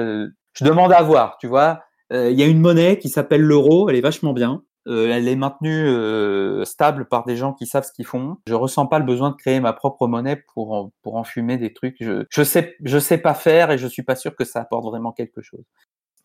je 0.55 0.65
demande 0.65 0.93
à 0.93 1.03
voir. 1.03 1.37
Tu 1.39 1.47
vois, 1.47 1.85
il 2.11 2.33
y 2.33 2.43
a 2.43 2.47
une 2.47 2.59
monnaie 2.59 2.99
qui 2.99 3.11
s'appelle 3.11 3.43
l'euro, 3.43 3.89
elle 3.89 3.95
est 3.95 4.01
vachement 4.01 4.33
bien. 4.33 4.65
Euh, 4.89 5.11
elle 5.11 5.29
est 5.29 5.37
maintenue 5.37 5.87
euh, 5.87 6.65
stable 6.65 7.07
par 7.07 7.25
des 7.25 7.37
gens 7.37 7.53
qui 7.53 7.67
savent 7.67 7.85
ce 7.85 7.93
qu'ils 7.93 8.07
font. 8.07 8.39
Je 8.47 8.55
ressens 8.55 8.87
pas 8.87 8.99
le 8.99 9.05
besoin 9.05 9.31
de 9.31 9.37
créer 9.37 9.61
ma 9.61 9.73
propre 9.73 10.07
monnaie 10.07 10.43
pour 10.55 10.73
en, 10.73 10.93
pour 11.03 11.17
enfumer 11.17 11.59
des 11.59 11.73
trucs. 11.73 11.97
Je, 12.01 12.25
je 12.31 12.43
sais 12.43 12.77
je 12.83 12.99
sais 12.99 13.19
pas 13.19 13.35
faire 13.35 13.71
et 13.71 13.79
je 13.79 13.87
suis 13.87 14.03
pas 14.03 14.17
sûr 14.17 14.35
que 14.35 14.45
ça 14.45 14.61
apporte 14.61 14.85
vraiment 14.85 15.13
quelque 15.13 15.43
chose. 15.43 15.65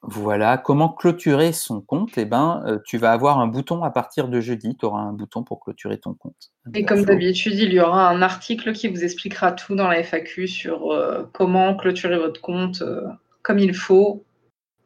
Voilà, 0.05 0.57
comment 0.57 0.89
clôturer 0.89 1.53
son 1.53 1.79
compte? 1.79 2.17
Eh 2.17 2.25
ben, 2.25 2.61
euh, 2.67 2.77
tu 2.85 2.97
vas 2.97 3.13
avoir 3.13 3.39
un 3.39 3.47
bouton 3.47 3.83
à 3.83 3.89
partir 3.89 4.27
de 4.27 4.41
jeudi. 4.41 4.75
Tu 4.77 4.85
auras 4.85 4.99
un 4.99 5.13
bouton 5.13 5.43
pour 5.43 5.61
clôturer 5.61 5.97
ton 5.97 6.13
compte. 6.13 6.51
Et 6.73 6.83
comme 6.83 7.03
d'habitude, 7.03 7.53
il 7.53 7.71
y 7.71 7.79
aura 7.79 8.09
un 8.09 8.21
article 8.21 8.73
qui 8.73 8.89
vous 8.89 9.03
expliquera 9.03 9.53
tout 9.53 9.75
dans 9.75 9.87
la 9.87 10.03
FAQ 10.03 10.47
sur 10.47 10.93
comment 11.31 11.75
clôturer 11.75 12.17
votre 12.17 12.41
compte 12.41 12.83
comme 13.43 13.59
il 13.59 13.73
faut, 13.73 14.25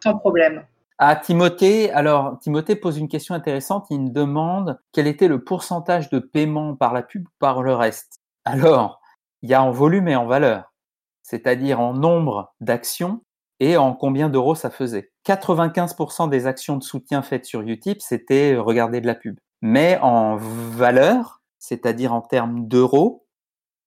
sans 0.04 0.18
problème. 0.18 0.64
À 1.00 1.16
Timothée, 1.16 1.92
alors 1.92 2.40
Timothée 2.40 2.76
pose 2.76 2.98
une 2.98 3.08
question 3.08 3.36
intéressante. 3.36 3.86
Il 3.92 4.02
me 4.02 4.10
demande 4.10 4.80
quel 4.94 5.06
était 5.06 5.28
le 5.28 5.44
pourcentage 5.44 6.10
de 6.10 6.18
paiement 6.18 6.76
par 6.76 6.92
la 6.92 7.04
pub 7.04 7.28
par 7.38 7.62
le 7.62 7.76
reste. 7.76 8.20
Alors, 8.46 9.00
il 9.44 9.50
y 9.50 9.54
a 9.54 9.62
en 9.62 9.70
volume 9.70 10.08
et 10.08 10.16
en 10.16 10.26
valeur, 10.26 10.74
c'est-à-dire 11.22 11.80
en 11.80 11.94
nombre 11.94 12.56
d'actions 12.62 13.22
et 13.60 13.78
en 13.78 13.94
combien 13.94 14.30
d'euros 14.30 14.56
ça 14.56 14.72
faisait. 14.72 15.12
95% 15.28 16.30
des 16.30 16.48
actions 16.48 16.78
de 16.78 16.84
soutien 16.84 17.22
faites 17.22 17.46
sur 17.46 17.62
Utip, 17.62 18.02
c'était 18.02 18.56
regarder 18.56 19.00
de 19.00 19.08
la 19.08 19.16
pub. 19.16 19.38
Mais 19.62 20.00
en 20.02 20.36
valeur, 20.38 21.42
c'est-à-dire 21.60 22.12
en 22.12 22.22
termes 22.22 22.68
d'euros, 22.68 23.28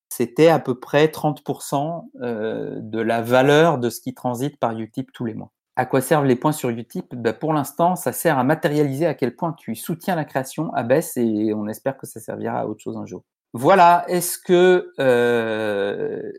c'était 0.07 0.47
à 0.47 0.59
peu 0.59 0.79
près 0.79 1.07
30% 1.07 2.05
euh, 2.21 2.79
de 2.81 2.99
la 2.99 3.21
valeur 3.21 3.79
de 3.79 3.89
ce 3.89 3.99
qui 3.99 4.13
transite 4.13 4.59
par 4.59 4.77
Utip 4.77 5.11
tous 5.11 5.25
les 5.25 5.33
mois. 5.33 5.51
À 5.75 5.85
quoi 5.85 6.01
servent 6.01 6.25
les 6.25 6.35
points 6.35 6.51
sur 6.51 6.69
Utip? 6.69 7.15
Ben 7.15 7.33
Pour 7.33 7.53
l'instant, 7.53 7.95
ça 7.95 8.11
sert 8.11 8.37
à 8.37 8.43
matérialiser 8.43 9.05
à 9.05 9.13
quel 9.13 9.35
point 9.35 9.53
tu 9.53 9.75
soutiens 9.75 10.15
la 10.15 10.25
création 10.25 10.73
à 10.73 10.83
baisse 10.83 11.15
et 11.15 11.53
on 11.53 11.67
espère 11.67 11.97
que 11.97 12.05
ça 12.05 12.19
servira 12.19 12.59
à 12.59 12.65
autre 12.65 12.81
chose 12.81 12.97
un 12.97 13.05
jour. 13.05 13.23
Voilà, 13.53 14.05
est-ce 14.07 14.37
que, 14.37 14.91
euh, 14.99 16.31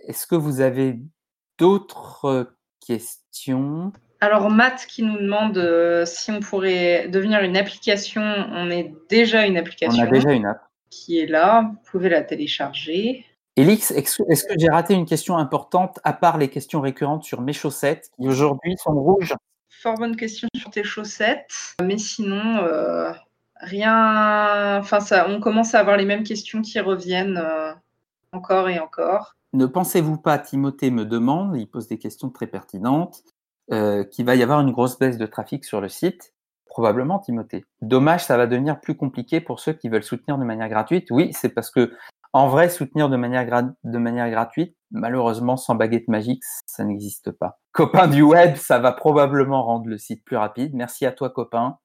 est-ce 0.00 0.26
que 0.26 0.34
vous 0.34 0.60
avez 0.60 1.00
d'autres 1.58 2.54
questions? 2.84 3.92
Alors 4.20 4.50
Matt 4.50 4.86
qui 4.86 5.02
nous 5.02 5.18
demande 5.18 5.58
euh, 5.58 6.04
si 6.04 6.30
on 6.32 6.40
pourrait 6.40 7.08
devenir 7.08 7.40
une 7.40 7.56
application. 7.56 8.22
On 8.22 8.70
est 8.70 8.92
déjà 9.08 9.46
une 9.46 9.56
application. 9.56 10.02
On 10.02 10.06
a 10.06 10.10
déjà 10.10 10.32
une 10.32 10.46
app. 10.46 10.62
Qui 10.90 11.20
est 11.20 11.26
là, 11.26 11.70
vous 11.70 11.90
pouvez 11.90 12.08
la 12.08 12.22
télécharger. 12.22 13.24
Elix, 13.58 13.90
est-ce 13.90 14.44
que 14.44 14.54
j'ai 14.56 14.68
raté 14.68 14.94
une 14.94 15.04
question 15.04 15.36
importante 15.36 15.98
à 16.04 16.12
part 16.12 16.38
les 16.38 16.48
questions 16.48 16.80
récurrentes 16.80 17.24
sur 17.24 17.40
mes 17.40 17.52
chaussettes 17.52 18.08
qui 18.16 18.28
aujourd'hui 18.28 18.76
sont 18.76 18.92
rouges? 18.92 19.34
Fort 19.68 19.96
bonne 19.96 20.14
question 20.14 20.46
sur 20.54 20.70
tes 20.70 20.84
chaussettes, 20.84 21.74
mais 21.82 21.98
sinon 21.98 22.58
euh, 22.58 23.10
rien. 23.56 24.78
Enfin, 24.78 25.00
ça, 25.00 25.28
on 25.28 25.40
commence 25.40 25.74
à 25.74 25.80
avoir 25.80 25.96
les 25.96 26.04
mêmes 26.04 26.22
questions 26.22 26.62
qui 26.62 26.78
reviennent 26.78 27.36
euh, 27.36 27.72
encore 28.30 28.68
et 28.68 28.78
encore. 28.78 29.34
Ne 29.52 29.66
pensez-vous 29.66 30.18
pas, 30.18 30.38
Timothée 30.38 30.92
me 30.92 31.04
demande, 31.04 31.56
il 31.56 31.66
pose 31.66 31.88
des 31.88 31.98
questions 31.98 32.30
très 32.30 32.46
pertinentes, 32.46 33.24
euh, 33.72 34.04
qu'il 34.04 34.24
va 34.24 34.36
y 34.36 34.42
avoir 34.44 34.60
une 34.60 34.70
grosse 34.70 35.00
baisse 35.00 35.18
de 35.18 35.26
trafic 35.26 35.64
sur 35.64 35.80
le 35.80 35.88
site? 35.88 36.32
Probablement, 36.66 37.18
Timothée. 37.18 37.64
Dommage, 37.82 38.24
ça 38.24 38.36
va 38.36 38.46
devenir 38.46 38.78
plus 38.78 38.96
compliqué 38.96 39.40
pour 39.40 39.58
ceux 39.58 39.72
qui 39.72 39.88
veulent 39.88 40.04
soutenir 40.04 40.38
de 40.38 40.44
manière 40.44 40.68
gratuite. 40.68 41.10
Oui, 41.10 41.32
c'est 41.32 41.48
parce 41.48 41.70
que 41.70 41.92
en 42.32 42.48
vrai, 42.48 42.68
soutenir 42.68 43.08
de 43.08 43.16
manière, 43.16 44.30
gratuite, 44.30 44.76
malheureusement, 44.90 45.56
sans 45.56 45.74
baguette 45.74 46.08
magique, 46.08 46.42
ça 46.66 46.84
n'existe 46.84 47.30
pas. 47.30 47.58
Copain 47.72 48.06
du 48.06 48.22
web, 48.22 48.56
ça 48.56 48.78
va 48.78 48.92
probablement 48.92 49.62
rendre 49.62 49.88
le 49.88 49.98
site 49.98 50.24
plus 50.24 50.36
rapide. 50.36 50.74
Merci 50.74 51.06
à 51.06 51.12
toi, 51.12 51.30
copain, 51.30 51.78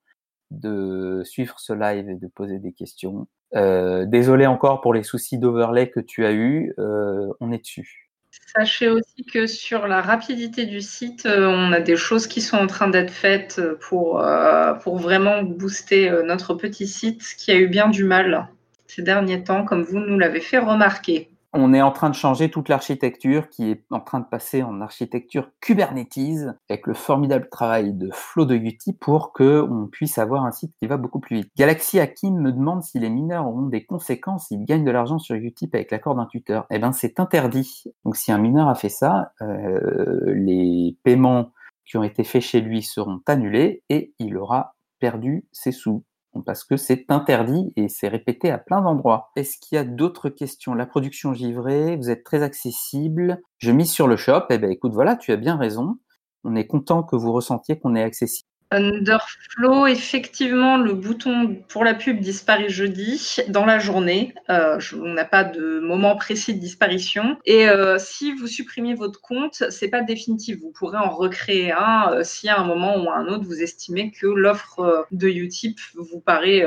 de 0.51 1.21
suivre 1.23 1.59
ce 1.59 1.73
live 1.73 2.09
et 2.09 2.15
de 2.15 2.27
poser 2.27 2.59
des 2.59 2.73
questions. 2.73 3.27
Euh, 3.55 4.05
désolé 4.05 4.45
encore 4.45 4.81
pour 4.81 4.93
les 4.93 5.03
soucis 5.03 5.37
d'overlay 5.37 5.89
que 5.89 5.99
tu 5.99 6.25
as 6.25 6.33
eu. 6.33 6.73
Euh, 6.77 7.27
on 7.39 7.51
est 7.51 7.59
dessus. 7.59 8.09
Sachez 8.55 8.89
aussi 8.89 9.25
que 9.25 9.45
sur 9.45 9.87
la 9.87 10.01
rapidité 10.01 10.65
du 10.65 10.81
site, 10.81 11.25
euh, 11.25 11.47
on 11.47 11.71
a 11.71 11.79
des 11.79 11.95
choses 11.95 12.27
qui 12.27 12.41
sont 12.41 12.57
en 12.57 12.67
train 12.67 12.87
d'être 12.87 13.11
faites 13.11 13.61
pour 13.79 14.17
vraiment 14.17 15.43
booster 15.43 16.11
notre 16.25 16.55
petit 16.55 16.87
site 16.87 17.23
qui 17.37 17.51
a 17.51 17.55
eu 17.55 17.67
bien 17.67 17.89
du 17.89 18.03
mal 18.03 18.49
ces 18.95 19.01
derniers 19.01 19.43
temps, 19.43 19.65
comme 19.65 19.83
vous 19.83 19.99
nous 19.99 20.19
l'avez 20.19 20.41
fait 20.41 20.59
remarquer. 20.59 21.29
On 21.55 21.71
est 21.71 21.83
en 21.83 21.91
train 21.91 22.09
de 22.09 22.15
changer 22.15 22.49
toute 22.49 22.67
l'architecture 22.67 23.47
qui 23.47 23.69
est 23.69 23.83
en 23.91 23.99
train 23.99 24.19
de 24.19 24.25
passer 24.25 24.63
en 24.63 24.81
architecture 24.81 25.51
Kubernetes 25.61 26.47
avec 26.67 26.87
le 26.87 26.95
formidable 26.95 27.47
travail 27.47 27.93
de 27.93 28.09
Flo 28.11 28.45
de 28.45 28.55
Utip 28.55 28.99
pour 28.99 29.33
que 29.33 29.61
on 29.61 29.85
puisse 29.85 30.17
avoir 30.17 30.45
un 30.45 30.51
site 30.51 30.73
qui 30.79 30.87
va 30.87 30.97
beaucoup 30.97 31.19
plus 31.19 31.37
vite. 31.37 31.51
Galaxy 31.55 31.99
Hakim 31.99 32.39
me 32.39 32.51
demande 32.51 32.81
si 32.81 32.97
les 32.97 33.11
mineurs 33.11 33.45
auront 33.45 33.67
des 33.67 33.85
conséquences 33.85 34.47
s'ils 34.47 34.65
gagnent 34.65 34.83
de 34.83 34.89
l'argent 34.89 35.19
sur 35.19 35.35
Utip 35.35 35.75
avec 35.75 35.91
l'accord 35.91 36.15
d'un 36.15 36.25
tuteur. 36.25 36.65
Eh 36.71 36.79
ben, 36.79 36.91
c'est 36.91 37.19
interdit. 37.19 37.83
Donc, 38.03 38.15
si 38.15 38.31
un 38.31 38.39
mineur 38.39 38.67
a 38.67 38.73
fait 38.73 38.89
ça, 38.89 39.33
euh, 39.43 40.33
les 40.33 40.97
paiements 41.03 41.51
qui 41.85 41.97
ont 41.97 42.03
été 42.03 42.23
faits 42.23 42.41
chez 42.41 42.61
lui 42.61 42.81
seront 42.81 43.19
annulés 43.27 43.83
et 43.89 44.15
il 44.17 44.37
aura 44.37 44.73
perdu 44.99 45.45
ses 45.51 45.71
sous 45.71 46.03
parce 46.41 46.63
que 46.63 46.77
c'est 46.77 47.05
interdit 47.09 47.71
et 47.75 47.87
c'est 47.89 48.07
répété 48.07 48.51
à 48.51 48.57
plein 48.57 48.81
d'endroits. 48.81 49.31
Est-ce 49.35 49.57
qu'il 49.57 49.75
y 49.75 49.79
a 49.79 49.83
d'autres 49.83 50.29
questions? 50.29 50.73
La 50.73 50.85
production 50.85 51.33
givrée, 51.33 51.95
vous 51.95 52.09
êtes 52.09 52.23
très 52.23 52.41
accessible. 52.41 53.41
Je 53.59 53.71
mise 53.71 53.91
sur 53.91 54.07
le 54.07 54.17
shop. 54.17 54.45
Eh 54.49 54.57
ben, 54.57 54.71
écoute, 54.71 54.93
voilà, 54.93 55.15
tu 55.15 55.31
as 55.31 55.37
bien 55.37 55.57
raison. 55.57 55.97
On 56.43 56.55
est 56.55 56.67
content 56.67 57.03
que 57.03 57.15
vous 57.15 57.31
ressentiez 57.31 57.79
qu'on 57.79 57.95
est 57.95 58.03
accessible. 58.03 58.49
Underflow, 58.73 59.85
effectivement, 59.87 60.77
le 60.77 60.93
bouton 60.93 61.57
pour 61.69 61.83
la 61.83 61.93
pub 61.93 62.19
disparaît 62.19 62.69
jeudi 62.69 63.37
dans 63.47 63.65
la 63.65 63.79
journée. 63.79 64.33
Euh, 64.49 64.79
on 64.93 65.13
n'a 65.13 65.25
pas 65.25 65.43
de 65.43 65.79
moment 65.79 66.15
précis 66.15 66.55
de 66.55 66.59
disparition. 66.59 67.37
Et 67.45 67.69
euh, 67.69 67.97
si 67.99 68.33
vous 68.33 68.47
supprimez 68.47 68.95
votre 68.95 69.21
compte, 69.21 69.63
c'est 69.69 69.89
pas 69.89 70.01
définitif. 70.01 70.59
Vous 70.61 70.71
pourrez 70.71 70.97
en 70.97 71.09
recréer 71.09 71.71
un 71.71 72.11
euh, 72.11 72.23
si 72.23 72.49
à 72.49 72.59
un 72.59 72.65
moment 72.65 72.97
ou 72.97 73.09
à 73.09 73.15
un 73.15 73.27
autre 73.27 73.45
vous 73.45 73.61
estimez 73.61 74.11
que 74.11 74.27
l'offre 74.27 75.05
de 75.11 75.27
Utip 75.27 75.79
vous 75.95 76.19
paraît 76.19 76.65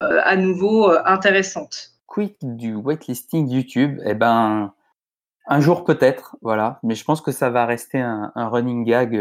à 0.00 0.36
nouveau 0.36 0.90
intéressante. 1.04 1.90
Quick 2.06 2.36
du 2.42 2.74
whitelisting 2.74 3.48
YouTube, 3.50 4.00
eh 4.04 4.14
ben 4.14 4.72
un 5.46 5.60
jour 5.60 5.84
peut-être, 5.84 6.36
voilà. 6.42 6.78
Mais 6.82 6.94
je 6.94 7.04
pense 7.04 7.20
que 7.20 7.32
ça 7.32 7.50
va 7.50 7.66
rester 7.66 7.98
un 8.00 8.48
running 8.48 8.84
gag 8.84 9.20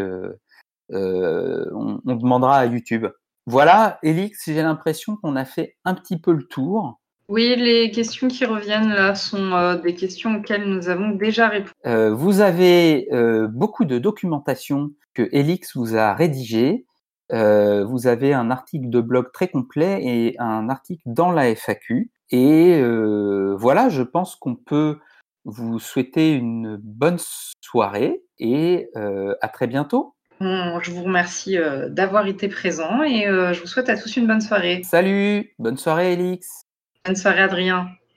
euh, 0.93 1.65
on, 1.73 2.15
demandera 2.15 2.57
à 2.57 2.65
YouTube. 2.65 3.07
Voilà, 3.45 3.99
Elix, 4.03 4.43
j'ai 4.45 4.61
l'impression 4.61 5.17
qu'on 5.17 5.35
a 5.35 5.45
fait 5.45 5.75
un 5.85 5.93
petit 5.95 6.17
peu 6.17 6.31
le 6.31 6.43
tour. 6.43 6.99
Oui, 7.29 7.55
les 7.57 7.91
questions 7.91 8.27
qui 8.27 8.45
reviennent 8.45 8.89
là 8.89 9.15
sont 9.15 9.53
euh, 9.53 9.75
des 9.75 9.95
questions 9.95 10.35
auxquelles 10.35 10.65
nous 10.65 10.89
avons 10.89 11.11
déjà 11.11 11.47
répondu. 11.47 11.71
Euh, 11.85 12.13
vous 12.13 12.41
avez 12.41 13.07
beaucoup 13.49 13.85
de 13.85 13.97
documentation 13.97 14.91
que 15.13 15.27
Elix 15.31 15.75
vous 15.75 15.95
a 15.95 16.13
rédigée. 16.13 16.85
vous 17.29 18.07
avez 18.07 18.33
un 18.33 18.51
article 18.51 18.89
de 18.89 19.01
blog 19.01 19.31
très 19.33 19.47
complet 19.47 19.99
et 20.03 20.35
un 20.39 20.69
article 20.69 21.03
dans 21.05 21.31
la 21.31 21.49
FAQ. 21.55 22.11
Et 22.31 22.81
voilà, 23.57 23.89
je 23.89 24.03
pense 24.03 24.35
qu'on 24.35 24.55
peut 24.55 24.99
vous 25.45 25.79
souhaiter 25.79 26.33
une 26.33 26.77
bonne 26.77 27.17
soirée 27.61 28.23
et 28.37 28.89
à 28.95 29.47
très 29.47 29.67
bientôt 29.67 30.15
je 30.81 30.91
vous 30.91 31.03
remercie 31.03 31.57
euh, 31.57 31.89
d'avoir 31.89 32.27
été 32.27 32.47
présent 32.47 33.03
et 33.03 33.27
euh, 33.27 33.53
je 33.53 33.61
vous 33.61 33.67
souhaite 33.67 33.89
à 33.89 33.97
tous 33.97 34.15
une 34.17 34.27
bonne 34.27 34.41
soirée. 34.41 34.81
Salut, 34.83 35.53
bonne 35.59 35.77
soirée 35.77 36.13
Elix. 36.13 36.65
Bonne 37.05 37.15
soirée 37.15 37.41
Adrien. 37.41 37.89